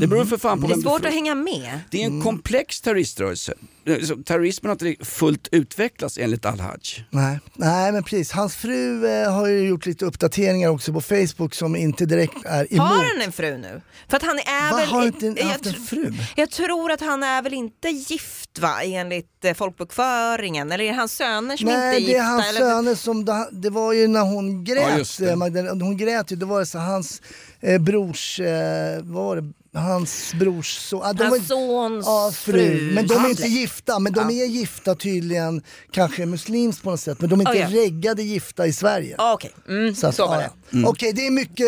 Det 0.00 0.06
beror 0.06 0.24
för 0.24 0.36
fan 0.38 0.60
på 0.60 0.66
Det 0.66 0.74
är 0.74 0.78
svårt 0.80 1.04
att 1.04 1.12
hänga 1.12 1.34
med. 1.34 1.80
Det 1.90 2.02
är 2.02 2.06
en 2.06 2.22
komplex 2.22 2.80
terroriströrelse. 2.80 3.54
Eh, 3.86 3.96
Terrorismen 4.24 4.70
har 4.80 4.86
inte 4.86 5.04
fullt 5.04 5.48
utvecklats 5.52 6.18
enligt 6.18 6.46
Al-Haj. 6.46 7.06
Nej, 7.10 7.38
nej 7.54 7.92
men 7.92 8.02
precis. 8.02 8.32
Hans 8.32 8.56
fru 8.56 9.06
eh, 9.06 9.32
har 9.32 9.46
ju 9.46 9.68
gjort 9.68 9.86
lite 9.86 10.04
uppdateringar 10.04 10.68
också 10.68 10.92
på 10.92 11.00
Facebook 11.00 11.54
som 11.54 11.76
inte 11.76 12.06
direkt 12.06 12.44
är 12.44 12.72
emot. 12.74 12.88
Har 12.88 12.96
han 13.04 13.22
en 13.24 13.32
fru 13.32 13.58
nu? 13.58 13.80
För 14.08 14.16
att 14.16 14.22
han 14.22 14.38
är 14.38 14.70
Va, 14.70 14.76
väl... 14.76 14.88
har 14.88 15.06
inte 15.06 15.26
jag 15.26 15.44
haft 15.46 15.66
en 15.66 15.72
tr- 15.72 15.86
fru? 15.86 16.12
Jag 16.36 16.50
tror 16.50 16.92
att 16.92 17.00
han 17.00 17.22
är 17.22 17.42
väl 17.42 17.54
inte 17.54 17.88
gift 17.88 18.58
va, 18.58 18.82
enligt 18.82 19.44
eh, 19.44 19.54
folkbokföringen? 19.54 20.72
Eller 20.72 20.84
är 20.84 20.88
det 20.88 20.96
hans 20.98 21.12
söner 21.16 21.56
som 21.56 21.66
Nej, 21.68 21.74
inte 21.74 21.86
är 21.86 21.92
det 21.92 21.98
gifta? 22.12 22.18
är 22.22 22.26
hans 22.28 22.46
eller? 22.48 22.60
söner 22.60 22.94
som, 22.94 23.24
det, 23.24 23.48
det 23.52 23.70
var 23.70 23.92
ju 23.92 24.08
när 24.08 24.20
hon 24.22 24.64
grät, 24.64 24.98
just 24.98 25.18
det. 25.18 25.30
eh, 25.30 25.36
Magdalena, 25.36 25.84
hon 25.84 25.96
grät 25.96 26.32
ju, 26.32 26.36
då 26.36 26.46
var 26.46 26.60
det 26.60 26.66
så 26.66 26.78
hans 26.78 27.22
eh, 27.60 27.78
brors, 27.80 28.40
eh, 28.40 29.02
vad 29.02 29.24
var 29.24 29.36
det, 29.36 29.52
hans 29.74 30.34
brors 30.34 30.76
son, 30.78 31.00
ah, 31.04 31.12
de 31.12 31.24
Hans 31.24 31.46
sons 31.48 32.06
ja, 32.06 32.32
fru. 32.34 32.90
Men 32.94 33.06
de 33.06 33.24
är 33.24 33.28
inte 33.28 33.46
gifta, 33.46 33.98
men 33.98 34.12
de 34.12 34.30
är 34.30 34.44
gifta 34.46 34.94
tydligen, 34.94 35.62
kanske 35.90 36.26
muslimskt 36.26 36.82
på 36.82 36.90
något 36.90 37.00
sätt, 37.00 37.20
men 37.20 37.30
de 37.30 37.40
är 37.40 37.42
inte 37.56 37.66
Oh, 37.66 37.74
ja. 37.74 37.82
reggade 37.84 38.22
gifta 38.22 38.66
i 38.66 38.72
Sverige. 38.72 39.14
Ah, 39.18 39.32
Okej, 39.34 39.50
mm, 39.68 39.94
så, 39.94 40.06
att, 40.06 40.18
var 40.18 40.34
ja, 40.34 40.40
det. 40.70 40.78
ja. 40.78 40.88
Okej, 40.88 41.12
det 41.12 41.26
är 41.26 41.30
mycket 41.30 41.66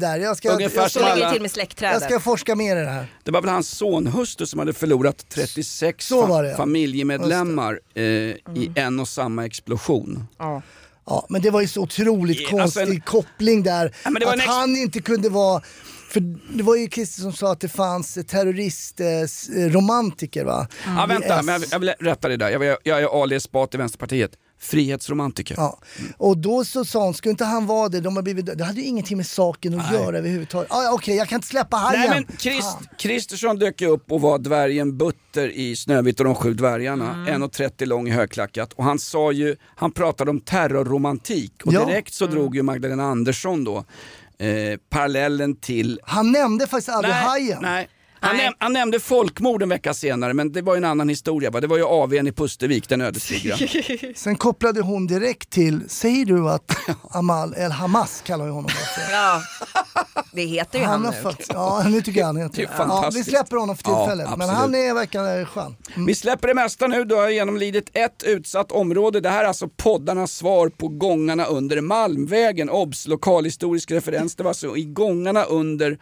där. 0.00 0.18
Jag 0.18 0.36
ska, 0.36 0.50
Ungefär 0.52 0.80
jag 0.82 0.90
ska, 0.90 1.00
Så 1.00 1.06
alla- 1.06 1.32
till 1.32 1.42
med 1.42 1.50
jag 1.80 2.02
ska 2.02 2.20
forska 2.20 2.54
mer 2.54 2.76
i 2.76 2.80
det 2.80 2.90
här. 2.90 3.06
Det 3.24 3.30
var 3.30 3.40
väl 3.40 3.50
hans 3.50 3.68
sonhustru 3.68 4.46
som 4.46 4.58
hade 4.58 4.72
förlorat 4.72 5.24
36 5.28 6.06
Så 6.06 6.26
var 6.26 6.38
fa- 6.38 6.42
det, 6.42 6.50
ja. 6.50 6.56
familjemedlemmar 6.56 7.80
eh, 7.94 8.02
i 8.04 8.72
en 8.74 9.00
och 9.00 9.08
samma 9.08 9.46
explosion. 9.46 10.24
Ja. 10.38 10.62
Ja, 11.06 11.26
men 11.28 11.42
det 11.42 11.50
var 11.50 11.60
ju 11.60 11.68
så 11.68 11.80
otroligt 11.82 12.40
Ja, 12.40 12.48
konstig 12.48 12.80
alltså 12.80 12.94
en- 12.94 13.00
koppling 13.00 13.62
där. 13.62 13.94
Ja, 14.04 14.32
att 14.32 14.40
han 14.40 14.76
inte 14.76 15.00
kunde 15.00 15.28
vara... 15.28 15.62
För 16.08 16.20
det 16.56 16.62
var 16.62 16.76
ju 16.76 16.88
Christer 16.88 17.22
som 17.22 17.32
sa 17.32 17.52
att 17.52 17.60
det 17.60 17.68
fanns 17.68 18.18
terroristromantiker 18.28 20.44
va? 20.44 20.66
Ja, 20.86 21.04
I 21.04 21.08
vänta, 21.08 21.42
men 21.42 21.60
jag, 21.60 21.64
jag 21.72 21.78
vill 21.78 21.92
rätta 22.00 22.28
det 22.28 22.36
där. 22.36 22.50
Jag, 22.50 22.76
jag 22.82 23.02
är 23.02 23.22
Ali 23.22 23.36
Esbati 23.36 23.76
i 23.76 23.78
Vänsterpartiet. 23.78 24.30
Frihetsromantiker. 24.60 25.54
Ja. 25.58 25.78
Och 26.16 26.38
då 26.38 26.64
så 26.64 26.84
sa 26.84 27.04
hon, 27.04 27.14
skulle 27.14 27.30
inte 27.30 27.44
han 27.44 27.66
vara 27.66 27.88
det? 27.88 28.00
De 28.00 28.16
har 28.16 28.22
blivit, 28.22 28.58
det 28.58 28.64
hade 28.64 28.80
ju 28.80 28.86
ingenting 28.86 29.16
med 29.16 29.26
saken 29.26 29.80
att 29.80 29.92
göra 29.92 30.18
överhuvudtaget. 30.18 30.72
Ah, 30.72 30.82
ja, 30.82 30.92
Okej, 30.92 31.16
jag 31.16 31.28
kan 31.28 31.36
inte 31.36 31.48
släppa 31.48 31.76
hajen. 31.76 32.00
Nej 32.00 32.10
men 32.28 32.36
Christ, 32.38 32.78
Kristersson 32.98 33.58
dök 33.58 33.80
ju 33.80 33.86
upp 33.86 34.12
och 34.12 34.20
var 34.20 34.38
dvärgen 34.38 34.98
Butter 34.98 35.48
i 35.48 35.76
Snövit 35.76 36.20
och 36.20 36.24
de 36.26 36.34
sju 36.34 36.54
dvärgarna. 36.54 37.14
Mm. 37.14 37.42
1,30 37.42 37.86
lång 37.86 38.08
i 38.08 38.10
högklackat. 38.10 38.72
Och 38.72 38.84
han 38.84 38.98
sa 38.98 39.32
ju, 39.32 39.56
han 39.76 39.92
pratade 39.92 40.30
om 40.30 40.40
terrorromantik 40.40 41.52
och 41.64 41.72
Ja. 41.72 41.84
direkt 41.84 42.14
så 42.14 42.26
drog 42.26 42.56
ju 42.56 42.62
Magdalena 42.62 43.04
Andersson 43.04 43.64
då 43.64 43.84
eh, 44.38 44.78
parallellen 44.90 45.56
till 45.56 46.00
Han 46.02 46.32
nämnde 46.32 46.66
faktiskt 46.66 46.88
aldrig 46.88 47.14
hajen. 47.14 47.58
Nej. 47.62 47.88
Han, 48.20 48.36
näm- 48.36 48.54
han 48.58 48.72
nämnde 48.72 49.00
folkmord 49.00 49.62
en 49.62 49.68
vecka 49.68 49.94
senare 49.94 50.34
men 50.34 50.52
det 50.52 50.62
var 50.62 50.74
ju 50.74 50.78
en 50.78 50.84
annan 50.84 51.08
historia. 51.08 51.50
Va? 51.50 51.60
Det 51.60 51.66
var 51.66 51.76
ju 51.76 51.84
AWn 51.84 52.26
i 52.26 52.32
Pustervik, 52.32 52.88
den 52.88 53.00
ödesdigra. 53.00 53.56
Sen 54.16 54.36
kopplade 54.36 54.80
hon 54.80 55.06
direkt 55.06 55.50
till, 55.50 55.88
säger 55.88 56.24
du 56.24 56.48
att 56.50 56.76
Amal 57.10 57.54
El 57.56 57.72
Hamas 57.72 58.22
kallar 58.26 58.44
vi 58.44 58.50
honom 58.50 58.70
för? 58.70 59.12
Ja, 59.12 59.42
det 60.32 60.42
heter 60.44 60.78
ju 60.78 60.84
han, 60.84 61.04
har 61.04 61.12
nu. 61.12 61.22
faktiskt, 61.22 61.50
ja 61.54 61.82
nu 61.88 62.02
tycker 62.02 62.20
jag 62.20 62.26
han 62.26 62.36
heter 62.36 62.56
Det. 62.62 62.68
Ja, 62.78 63.10
vi 63.14 63.24
släpper 63.24 63.56
honom 63.56 63.76
för 63.76 63.90
Ja, 63.90 63.98
tillfället. 63.98 64.26
men 64.30 64.50
absolut. 64.50 64.56
han 64.60 64.74
är, 64.74 64.94
verkar 64.94 65.44
skön. 65.44 65.76
Mm. 65.94 66.06
Vi 66.06 66.14
släpper 66.14 66.48
det 66.48 66.54
mesta 66.54 66.86
nu, 66.86 67.04
du 67.04 67.14
har 67.14 67.28
genomlidit 67.28 67.90
ett 67.92 68.22
utsatt 68.22 68.72
område. 68.72 69.20
Det 69.20 69.28
här 69.30 69.44
är 69.44 69.48
alltså 69.48 69.68
poddarnas 69.76 70.32
svar 70.32 70.68
på 70.68 70.88
gångarna 70.88 71.44
under 71.44 71.80
Malmvägen. 71.80 72.70
Obs! 72.70 73.06
Lokalhistorisk 73.06 73.90
referens. 73.90 74.34
Det 74.34 74.42
var 74.42 74.50
alltså 74.50 74.76
i 74.76 74.84
gångarna 74.84 75.44
under 75.44 75.98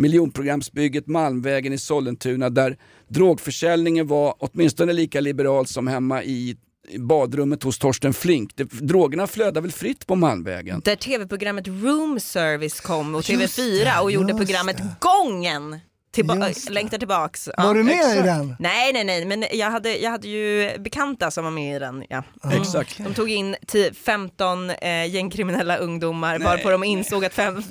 miljonprogramsbygget 0.00 1.06
Malmvägen 1.06 1.72
i 1.72 1.78
Sollentuna 1.78 2.50
där 2.50 2.76
drogförsäljningen 3.08 4.06
var 4.06 4.34
åtminstone 4.38 4.92
lika 4.92 5.20
liberal 5.20 5.66
som 5.66 5.86
hemma 5.86 6.22
i 6.24 6.56
badrummet 6.98 7.62
hos 7.62 7.78
Torsten 7.78 8.14
Flink. 8.14 8.56
Det, 8.56 8.64
drogerna 8.64 9.26
flödar 9.26 9.60
väl 9.60 9.72
fritt 9.72 10.06
på 10.06 10.16
Malmvägen? 10.16 10.80
Där 10.84 10.96
tv-programmet 10.96 11.68
Room 11.68 12.20
Service 12.20 12.80
kom 12.80 13.14
och 13.14 13.30
Just 13.30 13.58
TV4 13.58 13.84
det, 13.84 14.00
och 14.00 14.12
gjorde 14.12 14.34
programmet 14.34 14.76
det. 14.76 14.94
Gången. 15.00 15.78
Tillba- 16.14 16.70
längtar 16.70 16.98
tillbaks. 16.98 17.48
Var 17.56 17.74
du 17.74 17.82
med 17.84 17.94
i 17.94 17.98
exakt. 17.98 18.24
den? 18.24 18.56
Nej, 18.58 18.92
nej, 18.92 19.04
nej, 19.04 19.24
men 19.24 19.44
jag 19.52 19.70
hade, 19.70 19.96
jag 19.96 20.10
hade 20.10 20.28
ju 20.28 20.70
bekanta 20.78 21.30
som 21.30 21.44
var 21.44 21.50
med 21.50 21.76
i 21.76 21.78
den. 21.78 22.04
Ja. 22.08 22.22
Exakt. 22.52 22.98
De 22.98 23.14
tog 23.14 23.30
in 23.30 23.56
10, 23.66 23.94
15 23.94 24.70
eh, 24.70 25.06
gängkriminella 25.14 25.76
ungdomar 25.76 26.38
bara 26.38 26.58
på 26.58 26.70
de 26.70 26.84
insåg 26.84 27.24
att, 27.24 27.34
fem, 27.34 27.62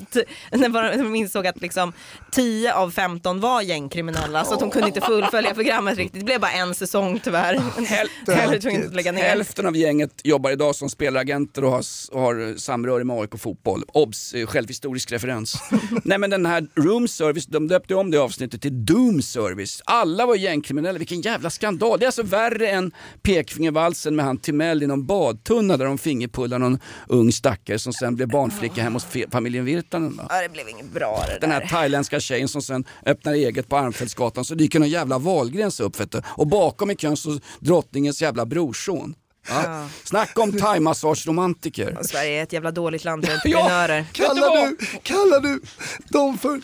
de 0.51 1.15
insåg 1.15 1.47
att 1.47 1.61
liksom 1.61 1.93
10 2.31 2.73
av 2.73 2.91
15 2.91 3.39
var 3.39 3.61
gängkriminella 3.61 4.45
så 4.45 4.53
att 4.53 4.59
de 4.59 4.69
kunde 4.71 4.87
inte 4.87 5.01
fullfölja 5.01 5.53
programmet 5.53 5.97
riktigt. 5.97 6.19
Det 6.19 6.25
blev 6.25 6.39
bara 6.41 6.51
en 6.51 6.75
säsong 6.75 7.19
tyvärr. 7.23 7.55
Häl- 7.55 8.07
Jag 8.27 8.35
var 8.35 8.41
häl- 8.41 8.61
tvungen 8.61 8.87
att 8.87 8.95
lägga 8.95 9.11
ner. 9.11 9.21
Hälften 9.23 9.65
av 9.65 9.75
gänget 9.77 10.11
jobbar 10.23 10.51
idag 10.51 10.75
som 10.75 10.89
spelaragenter 10.89 11.63
och 11.63 11.71
har, 11.71 11.83
och 12.11 12.21
har 12.21 12.57
samröre 12.57 13.03
med 13.03 13.19
AIK 13.19 13.39
fotboll. 13.39 13.83
Obs! 13.93 14.33
eh, 14.33 14.45
Självhistorisk 14.47 15.11
referens. 15.11 15.57
Nej 16.03 16.17
men 16.17 16.29
den 16.29 16.45
här 16.45 16.67
Room 16.75 17.07
Service, 17.07 17.45
de 17.45 17.67
döpte 17.67 17.95
om 17.95 18.11
det 18.11 18.28
avsnittet 18.29 18.61
till 18.61 18.85
Doom 18.85 19.21
Service. 19.21 19.81
Alla 19.85 20.25
var 20.25 20.35
gängkriminella, 20.35 20.97
vilken 20.97 21.21
jävla 21.21 21.49
skandal. 21.49 21.99
Det 21.99 22.05
är 22.05 22.07
alltså 22.07 22.23
värre 22.23 22.69
än 22.69 22.91
pekfingervalsen 23.21 24.15
med 24.15 24.25
han 24.25 24.37
Timell 24.37 24.83
i 24.83 24.87
någon 24.87 25.05
badtunna 25.05 25.77
där 25.77 25.85
de 25.85 25.97
fingerpullar 25.97 26.59
någon 26.59 26.79
ung 27.07 27.31
stackare 27.31 27.79
som 27.79 27.93
sen 27.93 28.15
blev 28.15 28.27
barnflicka 28.27 28.81
hemma 28.81 28.95
hos 28.95 29.07
familjen 29.31 29.65
Virtanen. 29.65 30.21
Ja, 30.29 30.41
det 30.41 30.49
blev 30.49 30.69
inget 30.69 30.93
bra 30.93 31.23
det 31.27 31.39
Den 31.41 31.51
här 31.51 31.59
där. 31.59 31.67
thailändska 31.67 32.19
tjejen 32.19 32.47
som 32.47 32.61
sen 32.61 32.83
öppnar 33.05 33.33
eget 33.33 33.69
på 33.69 33.77
Armfältsgatan 33.77 34.45
så 34.45 34.55
dyker 34.55 34.79
någon 34.79 34.89
jävla 34.89 35.17
Wahlgrens 35.17 35.79
upp 35.79 35.99
vet 35.99 36.11
du. 36.11 36.21
Och 36.27 36.47
bakom 36.47 36.91
i 36.91 36.95
kön 36.95 37.17
så 37.17 37.39
drottningens 37.59 38.21
jävla 38.21 38.45
brorson. 38.45 39.15
Ja. 39.47 39.87
Snacka 40.03 40.41
om 40.41 40.51
thaimassageromantiker. 40.51 41.97
Sverige 42.03 42.39
är 42.39 42.43
ett 42.43 42.53
jävla 42.53 42.71
dåligt 42.71 43.03
land 43.03 43.25
för 43.25 43.33
entreprenörer. 43.33 44.05
Kallar 44.11 44.65
du, 44.67 44.77
kallar 45.03 45.39
du 45.39 45.61
dem 46.09 46.37
för 46.37 46.61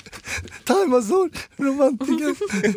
thaimassage 0.65 1.49
romantiker? 1.57 2.36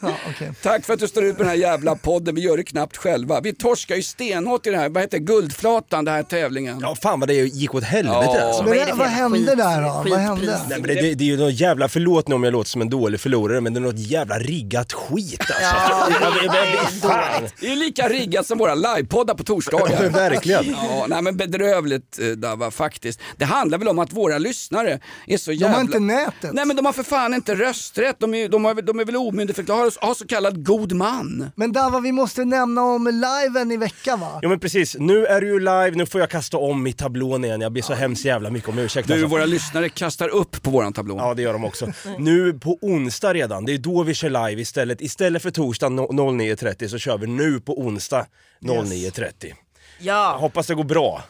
ja, 0.00 0.14
okej. 0.30 0.52
Tack 0.62 0.84
för 0.84 0.92
att 0.94 1.00
du 1.00 1.08
står 1.08 1.24
ut 1.24 1.36
med 1.38 1.46
den 1.46 1.48
här 1.48 1.56
jävla 1.56 1.96
podden, 1.96 2.34
vi 2.34 2.40
gör 2.40 2.56
det 2.56 2.62
knappt 2.64 2.96
själva. 2.96 3.40
Vi 3.40 3.54
torskar 3.54 3.96
ju 3.96 4.02
stenhårt 4.02 4.66
i 4.66 4.70
det 4.70 4.76
här, 4.78 4.88
vad 4.88 5.02
heter 5.02 5.18
det? 5.18 5.24
Guldflatan, 5.24 6.04
den 6.04 6.14
här 6.14 6.22
tävlingen. 6.22 6.78
Ja 6.80 6.96
fan 7.02 7.20
vad 7.20 7.28
det 7.28 7.34
gick 7.34 7.74
åt 7.74 7.84
helvete 7.84 8.16
Ja. 8.34 8.40
alltså. 8.46 8.62
Men 8.62 8.78
Vad 8.88 8.98
vad 8.98 9.06
hände 9.08 9.38
skit- 9.38 9.56
där 9.58 9.82
då? 9.82 10.04
Vad 10.10 10.18
hände? 10.20 10.60
Nej, 10.68 10.78
men 10.80 10.88
det, 10.88 10.94
det, 10.94 11.14
det 11.14 11.24
är 11.24 11.26
ju 11.28 11.36
något 11.36 11.60
jävla, 11.60 11.88
förlåt 11.88 12.28
nu 12.28 12.34
om 12.34 12.42
jag 12.44 12.52
låter 12.52 12.70
som 12.70 12.80
en 12.82 12.90
dålig 12.90 13.20
förlorare, 13.20 13.60
men 13.60 13.74
det 13.74 13.78
är 13.78 13.82
något 13.82 13.98
jävla 13.98 14.38
riggat 14.38 14.92
skit 14.92 15.40
alltså. 15.40 15.54
Ja, 15.62 16.08
Jag- 16.20 16.44
jag- 16.44 16.74
jag- 16.74 16.90
fan. 17.10 17.48
Det 17.60 17.72
är 17.72 17.76
lika 17.76 18.08
riggat 18.08 18.21
som 18.44 18.58
våra 18.58 18.74
livepoddar 18.74 19.34
på 19.34 19.44
torsdagar. 19.44 20.08
Verkligen. 20.08 20.64
Ja, 20.70 21.06
nej 21.08 21.22
men 21.22 21.36
bedrövligt 21.36 22.18
eh, 22.18 22.26
Dava, 22.26 22.70
faktiskt. 22.70 23.20
Det 23.36 23.44
handlar 23.44 23.78
väl 23.78 23.88
om 23.88 23.98
att 23.98 24.12
våra 24.12 24.38
lyssnare 24.38 25.00
är 25.26 25.36
så 25.36 25.50
De 25.50 25.56
jävla... 25.56 25.76
har 25.76 25.80
inte 25.80 25.98
nätet. 25.98 26.52
Nej 26.52 26.66
men 26.66 26.76
de 26.76 26.86
har 26.86 26.92
för 26.92 27.02
fan 27.02 27.34
inte 27.34 27.54
rösträtt, 27.54 28.16
de 28.18 28.34
är, 28.34 28.48
de 28.48 28.64
har, 28.64 28.74
de 28.74 29.00
är 29.00 29.04
väl 29.04 29.54
försökt 29.66 29.68
ha, 30.00 30.08
ha 30.08 30.14
så 30.14 30.26
kallad 30.26 30.66
god 30.66 30.92
man. 30.92 31.50
Men 31.56 31.72
Dava, 31.72 32.00
vi 32.00 32.12
måste 32.12 32.44
nämna 32.44 32.82
om 32.82 33.06
liven 33.06 33.72
i 33.72 33.76
veckan 33.76 34.20
va? 34.20 34.38
Ja 34.42 34.48
men 34.48 34.60
precis, 34.60 34.96
nu 34.98 35.26
är 35.26 35.40
du 35.40 35.46
ju 35.46 35.58
live, 35.58 35.90
nu 35.90 36.06
får 36.06 36.20
jag 36.20 36.30
kasta 36.30 36.56
om 36.56 36.86
i 36.86 36.92
tablån 36.92 37.44
igen. 37.44 37.60
Jag 37.60 37.72
ber 37.72 37.82
så 37.82 37.94
hemskt 37.94 38.24
jävla 38.24 38.50
mycket 38.50 38.68
om 38.68 38.78
ursäkt. 38.78 39.08
Du, 39.08 39.14
alltså. 39.14 39.26
våra 39.26 39.44
lyssnare 39.44 39.88
kastar 39.88 40.28
upp 40.28 40.62
på 40.62 40.70
våran 40.70 40.92
tablå. 40.92 41.16
Ja 41.18 41.34
det 41.34 41.42
gör 41.42 41.52
de 41.52 41.64
också. 41.64 41.92
Nu 42.18 42.52
på 42.52 42.78
onsdag 42.82 43.34
redan, 43.34 43.64
det 43.64 43.74
är 43.74 43.78
då 43.78 44.02
vi 44.02 44.14
kör 44.14 44.48
live 44.48 44.62
istället. 44.62 45.00
Istället 45.00 45.42
för 45.42 45.50
torsdag 45.50 45.88
no- 45.88 46.10
09.30 46.10 46.88
så 46.88 46.98
kör 46.98 47.18
vi 47.18 47.26
nu 47.26 47.60
på 47.60 47.78
onsdag 47.80 48.01
09.30. 48.10 49.52
Ja. 50.00 50.36
Hoppas 50.40 50.66
det 50.66 50.74
går 50.74 50.84
bra. 50.84 51.22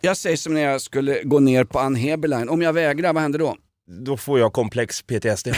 Jag 0.00 0.16
säger 0.16 0.36
som 0.36 0.54
när 0.54 0.60
jag 0.60 0.80
skulle 0.80 1.22
gå 1.22 1.40
ner 1.40 1.64
på 1.64 1.78
Ann 1.78 1.94
Heberlein. 1.94 2.48
Om 2.48 2.62
jag 2.62 2.72
vägrar, 2.72 3.12
vad 3.12 3.22
händer 3.22 3.38
då? 3.38 3.56
Då 3.88 4.16
får 4.16 4.38
jag 4.38 4.52
komplex 4.52 5.02
PTSD. 5.02 5.48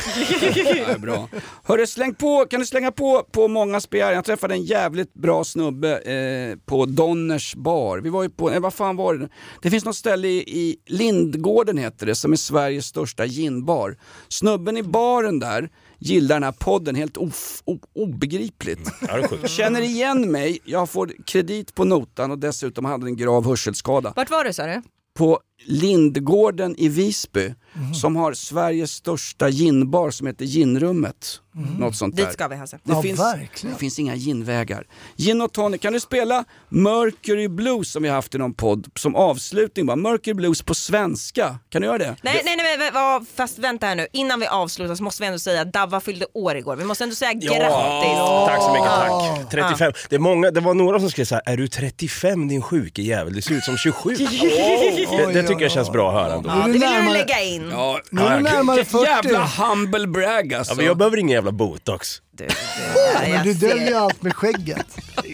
Ja, 0.88 0.98
bra. 0.98 1.28
Hörru, 1.64 1.86
släng 1.86 2.14
på, 2.14 2.46
kan 2.50 2.60
du 2.60 2.66
slänga 2.66 2.92
på 2.92 3.26
på 3.32 3.48
många 3.48 3.80
spel? 3.80 4.14
Jag 4.14 4.24
träffade 4.24 4.54
en 4.54 4.62
jävligt 4.62 5.14
bra 5.14 5.44
snubbe 5.44 5.98
eh, 5.98 6.58
på 6.66 6.86
Donners 6.86 7.54
bar. 7.54 7.98
Vi 7.98 8.10
var 8.10 8.22
ju 8.22 8.30
på, 8.30 8.50
eh, 8.50 8.60
vad 8.60 8.74
fan 8.74 8.96
var 8.96 9.14
det? 9.14 9.28
Det 9.62 9.70
finns 9.70 9.84
något 9.84 9.96
ställe 9.96 10.28
i, 10.28 10.38
i 10.38 10.76
Lindgården 10.86 11.78
heter 11.78 12.06
det, 12.06 12.14
som 12.14 12.32
är 12.32 12.36
Sveriges 12.36 12.86
största 12.86 13.24
ginbar. 13.24 13.96
Snubben 14.28 14.76
i 14.76 14.82
baren 14.82 15.38
där 15.38 15.70
gillar 15.98 16.36
den 16.36 16.42
här 16.42 16.52
podden 16.52 16.94
helt 16.94 17.16
of, 17.16 17.62
o, 17.64 17.78
obegripligt. 17.94 18.90
Ja, 19.08 19.28
sjukt. 19.28 19.50
Känner 19.50 19.80
igen 19.80 20.32
mig, 20.32 20.58
jag 20.64 20.90
får 20.90 21.12
kredit 21.26 21.74
på 21.74 21.84
notan 21.84 22.30
och 22.30 22.38
dessutom 22.38 22.84
hade 22.84 23.06
en 23.06 23.16
grav 23.16 23.44
hörselskada 23.46 24.12
Vart 24.16 24.30
var 24.30 24.44
du 24.44 24.52
sa 24.52 24.66
du? 24.66 24.82
på 25.14 25.40
Lindgården 25.64 26.74
i 26.78 26.88
Visby 26.88 27.54
som 28.00 28.16
har 28.16 28.32
Sveriges 28.32 28.90
största 28.92 29.48
ginbar 29.48 30.10
som 30.10 30.26
heter 30.26 30.44
Ginrummet. 30.44 31.40
Något 31.78 31.96
sånt 31.96 32.16
där. 32.16 32.24
Dit 32.24 32.32
ska 32.32 32.48
vi 32.48 32.56
Hasse. 32.56 32.78
Det, 32.84 32.92
Ja, 32.92 33.02
finns, 33.02 33.20
verkligen. 33.20 33.74
det 33.74 33.80
finns 33.80 33.98
inga 33.98 34.14
ginvägar. 34.14 34.84
Gin 35.16 35.40
och 35.40 35.52
tonic, 35.52 35.80
kan 35.80 35.92
du 35.92 36.00
spela 36.00 36.44
Mercury 36.68 37.48
Blues 37.48 37.90
som 37.92 38.02
vi 38.02 38.08
har 38.08 38.16
haft 38.16 38.34
i 38.34 38.38
någon 38.38 38.54
podd 38.54 38.86
som 38.98 39.14
avslutning 39.14 39.86
bara? 39.86 39.96
Mercury 39.96 40.34
Blues 40.34 40.62
på 40.62 40.74
svenska, 40.74 41.58
kan 41.68 41.82
du 41.82 41.86
göra 41.88 41.98
det? 41.98 42.16
Nej, 42.22 42.42
nej, 42.44 42.56
nej, 42.56 42.76
nej, 42.78 42.90
vad- 42.94 43.26
fast 43.34 43.58
vänta 43.58 43.86
här 43.86 43.96
nu. 43.96 44.06
Innan 44.12 44.40
vi 44.40 44.46
avslutar 44.46 44.94
så 44.94 45.02
måste 45.02 45.22
vi 45.22 45.26
ändå 45.26 45.38
säga 45.38 45.60
att 45.62 45.72
Davva 45.72 46.00
fyllde 46.00 46.26
år 46.34 46.56
igår. 46.56 46.76
Vi 46.76 46.84
måste 46.84 47.04
ändå 47.04 47.16
säga 47.16 47.32
grattis. 47.32 48.18
Tack 48.46 48.62
så 48.62 48.72
mycket, 48.72 48.88
tack. 48.88 49.50
35. 49.50 49.92
Det, 50.10 50.16
är 50.16 50.20
många, 50.20 50.50
det 50.50 50.60
var 50.60 50.74
några 50.74 51.00
som 51.00 51.10
skrev 51.10 51.24
så 51.24 51.34
här: 51.34 51.42
är 51.46 51.56
du 51.56 51.68
35 51.68 52.48
din 52.48 52.62
sjuke 52.62 53.02
jävel? 53.02 53.32
Du 53.32 53.42
ser 53.42 53.54
ut 53.54 53.64
som 53.64 53.76
27. 53.76 54.14
det, 55.32 55.42
det 55.42 55.47
tycker 55.48 55.62
jag 55.62 55.72
känns 55.72 55.90
bra 55.90 56.08
att 56.08 56.14
höra 56.24 56.34
ändå. 56.34 56.48
Ja, 56.50 56.54
det 56.56 56.62
du 56.66 56.72
vill 56.72 56.80
du 56.80 56.86
närmare- 56.86 57.12
lägga 57.18 57.40
in. 57.40 57.68
Ja, 57.70 58.00
Nu 58.10 58.22
är 58.22 58.36
du 58.36 58.42
närmare 58.42 58.76
vilket 58.76 58.92
40. 58.92 59.04
jävla 59.06 59.46
humble 59.46 60.06
brag 60.06 60.54
alltså. 60.54 60.72
Ja, 60.72 60.76
men 60.76 60.86
jag 60.86 60.96
behöver 60.96 61.16
ingen 61.16 61.34
jävla 61.34 61.52
botox. 61.52 62.22
Du, 62.32 62.48
Men 63.20 63.30
jag 63.30 63.44
du 63.44 63.54
ser. 63.54 63.68
döljer 63.68 63.94
allt 64.00 64.22
med 64.22 64.34
skägget. 64.34 64.86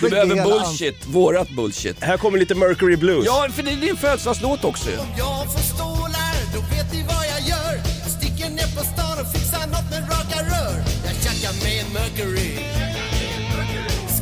du 0.00 0.08
behöver 0.10 0.44
bullshit, 0.44 1.06
vårat 1.06 1.48
bullshit. 1.50 2.02
Här 2.04 2.16
kommer 2.16 2.38
lite 2.38 2.54
Mercury 2.54 2.96
Blues. 2.96 3.24
Ja, 3.26 3.48
för 3.52 3.62
det 3.62 3.70
är 3.70 3.76
din 3.76 3.96
födelsedagslåt 3.96 4.64
också 4.64 4.90
ju. 4.90 4.96
jag 5.18 5.52
får 5.52 5.60
stålar, 5.74 6.34
då 6.54 6.60
vet 6.76 6.92
ni 6.92 7.02
vad 7.08 7.24
jag 7.26 7.48
gör. 7.48 7.74
Jag 8.02 8.10
sticker 8.10 8.50
ner 8.50 8.76
på 8.78 8.84
stan 8.84 9.18
och 9.26 9.32
fixar 9.32 9.66
något 9.66 9.90
med 9.90 10.02
raka 10.02 10.38
rör. 10.42 10.74
Jag 11.06 11.14
tjackar 11.22 11.64
med 11.64 11.84
en 11.86 11.92
Mercury. 11.92 12.50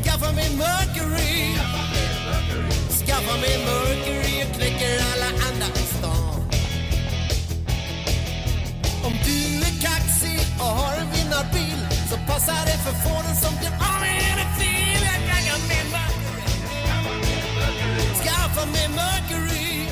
Skaffa 0.05 0.33
mig 0.33 0.47
en 0.47 0.59
Mercury. 0.59 1.55
Skaffa 3.07 3.37
mig 3.41 3.55
en 3.55 3.65
Mercury 3.65 4.20
alla 5.71 5.81
i 5.81 5.87
stan. 5.87 6.41
Om 9.05 9.13
du 9.25 9.59
är 9.69 9.81
kaxig 9.83 10.41
och 10.59 10.65
har 10.65 10.97
en 10.97 11.11
vinnarbil 11.11 11.87
så 12.11 12.17
passar 12.33 12.67
det 12.67 12.79
för 12.85 13.09
fåren 13.09 13.37
som 13.37 13.59
blir 13.59 13.71
av 13.71 14.01
med 14.01 14.39
en 14.45 14.61
fil. 14.61 15.03
Jag 15.03 15.21
kan 15.29 15.61
med 15.69 15.81
en 15.85 15.91
Mercury. 15.93 16.51
Skaffa 18.25 18.67
mig 18.67 18.85
en 18.85 18.93
Mercury. 18.93 19.87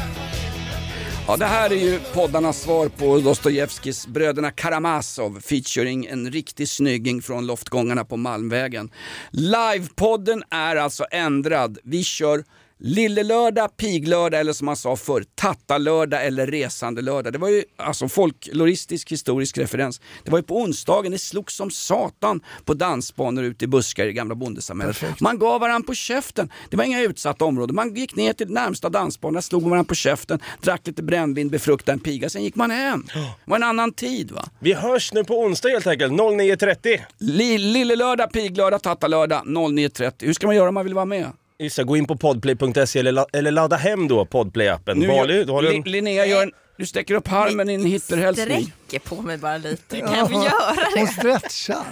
Ja, 1.26 1.36
det 1.36 1.46
här 1.46 1.70
är 1.70 1.76
ju 1.76 2.00
poddarnas 2.14 2.62
svar 2.62 2.88
på 2.88 3.18
Dostojevskijs 3.18 4.06
Bröderna 4.06 4.50
Karamazov 4.50 5.40
featuring 5.40 6.06
en 6.06 6.30
riktig 6.30 6.68
snygging 6.68 7.22
från 7.22 7.46
loftgångarna 7.46 8.04
på 8.04 8.16
Malmvägen. 8.16 8.90
Livepodden 9.30 10.42
är 10.50 10.76
alltså 10.76 11.04
ändrad. 11.10 11.78
Vi 11.84 12.04
kör 12.04 12.44
Lillelördag, 12.80 13.76
piglördag 13.76 14.40
eller 14.40 14.52
som 14.52 14.64
man 14.66 14.76
sa 14.76 14.96
förr, 14.96 15.24
tattalördag 15.34 16.26
eller 16.26 16.46
resandelördag. 16.46 17.32
Det 17.32 17.38
var 17.38 17.48
ju 17.48 17.64
alltså 17.76 18.08
folkloristisk 18.08 19.12
historisk 19.12 19.58
referens. 19.58 20.00
Det 20.24 20.30
var 20.30 20.38
ju 20.38 20.42
på 20.42 20.56
onsdagen, 20.56 21.12
det 21.12 21.18
slogs 21.18 21.54
som 21.56 21.70
satan 21.70 22.40
på 22.64 22.74
dansbanor 22.74 23.44
ute 23.44 23.64
i 23.64 23.68
buskar 23.68 24.06
i 24.06 24.12
gamla 24.12 24.34
bondesamhället. 24.34 25.20
Man 25.20 25.38
gav 25.38 25.60
varandra 25.60 25.86
på 25.86 25.94
käften. 25.94 26.50
Det 26.70 26.76
var 26.76 26.84
inga 26.84 27.02
utsatta 27.02 27.44
områden. 27.44 27.76
Man 27.76 27.94
gick 27.94 28.16
ner 28.16 28.32
till 28.32 28.50
närmsta 28.50 28.88
dansbana, 28.88 29.42
slog 29.42 29.62
varandra 29.62 29.84
på 29.88 29.94
käften, 29.94 30.38
drack 30.62 30.86
lite 30.86 31.02
brännvin, 31.02 31.48
befruktade 31.48 31.92
en 31.96 32.00
piga, 32.00 32.30
sen 32.30 32.42
gick 32.44 32.54
man 32.54 32.70
hem. 32.70 33.04
Det 33.14 33.20
var 33.44 33.56
en 33.56 33.62
annan 33.62 33.92
tid 33.92 34.30
va. 34.30 34.48
Vi 34.60 34.72
hörs 34.72 35.12
nu 35.12 35.24
på 35.24 35.40
onsdag 35.40 35.68
helt 35.68 35.86
enkelt, 35.86 36.12
09.30. 36.12 37.00
Li- 37.18 37.58
Lillelördag, 37.58 38.32
piglördag, 38.32 38.82
tattalördag 38.82 39.42
09.30. 39.46 40.12
Hur 40.26 40.32
ska 40.32 40.46
man 40.46 40.56
göra 40.56 40.68
om 40.68 40.74
man 40.74 40.84
vill 40.84 40.94
vara 40.94 41.04
med? 41.04 41.32
Just 41.60 41.76
det, 41.76 41.84
gå 41.84 41.96
in 41.96 42.06
på 42.06 42.16
podplay.se 42.16 42.98
eller, 42.98 43.12
la- 43.12 43.26
eller 43.32 43.50
ladda 43.50 43.76
hem 43.76 44.08
då 44.08 44.24
podplay-appen. 44.24 44.94
Nu 44.94 45.08
Bali, 45.08 45.44
du 45.44 45.52
har 45.52 45.62
en... 45.62 45.72
Li- 45.72 45.82
Linnea 45.90 46.26
gör 46.26 46.42
en, 46.42 46.50
du 46.76 46.86
sträcker 46.86 47.14
upp 47.14 47.32
armen 47.32 47.70
i 47.70 47.74
en 47.74 47.84
Hitlerhälsning. 47.84 48.72
Sträcker 48.88 49.08
på 49.16 49.22
mig 49.22 49.38
bara 49.38 49.56
lite. 49.58 50.00
Kan 50.00 50.12
jag 50.18 50.28
få 50.30 50.34
göra 50.34 50.76
Hon 50.96 51.04
det? 51.06 51.12
stretchar. 51.12 51.84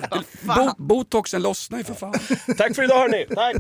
Bo- 0.43 0.75
botoxen 0.85 1.43
lossnar 1.43 1.79
ju 1.79 1.85
för 1.85 1.95
fan. 1.95 2.15
Tack 2.59 2.75
för 2.75 2.83
idag 2.85 2.99
hörni, 2.99 3.27
tack! 3.35 3.57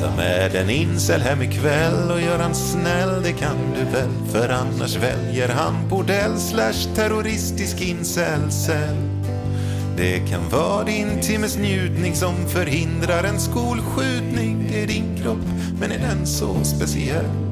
Ta 0.00 0.16
med 0.16 0.54
en 0.56 0.70
incel 0.70 1.20
hem 1.20 1.42
ikväll 1.42 2.10
och 2.10 2.20
gör 2.20 2.38
han 2.38 2.54
snäll, 2.54 3.22
det 3.22 3.32
kan 3.32 3.56
du 3.78 3.84
väl? 3.98 4.08
För 4.32 4.48
annars 4.48 4.96
väljer 4.96 5.48
han 5.48 5.88
bordell 5.88 6.38
slash 6.38 6.94
terroristisk 6.94 7.80
incelcell. 7.80 8.96
Det 9.96 10.28
kan 10.28 10.48
vara 10.50 10.84
din 10.84 11.20
timmes 11.20 11.58
njutning 11.58 12.14
som 12.14 12.34
förhindrar 12.48 13.24
en 13.24 13.40
skolskjutning. 13.40 14.66
Det 14.70 14.82
är 14.82 14.86
din 14.86 15.16
kropp, 15.22 15.46
men 15.80 15.92
är 15.92 15.98
den 15.98 16.26
så 16.26 16.64
speciell? 16.64 17.51